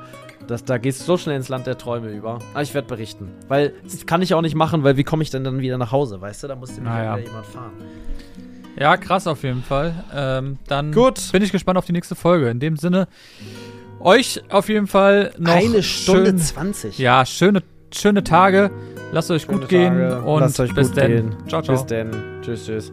[0.47, 2.39] Das, da gehst du so schnell ins Land der Träume über.
[2.55, 3.29] Aber ich werde berichten.
[3.49, 5.93] Weil, das kann ich auch nicht machen, weil wie komme ich denn dann wieder nach
[5.93, 6.49] Hause, weißt du?
[6.49, 7.05] Da muss Naja.
[7.13, 7.73] ja wieder jemand fahren.
[8.79, 9.93] Ja, krass auf jeden Fall.
[10.15, 11.33] Ähm, dann Gut.
[11.33, 12.49] bin ich gespannt auf die nächste Folge.
[12.49, 13.09] In dem Sinne,
[14.01, 16.99] euch auf jeden Fall noch Eine Stunde schön, 20.
[16.99, 17.63] Ja, schöne,
[17.93, 18.71] schöne Tage.
[19.13, 20.23] Lasst euch Schöne gut gehen Tage.
[20.23, 21.35] und Lasst euch bis gehen.
[21.49, 21.77] Ciao, ciao.
[21.77, 22.11] Bis dann.
[22.43, 22.93] Tschüss, tschüss.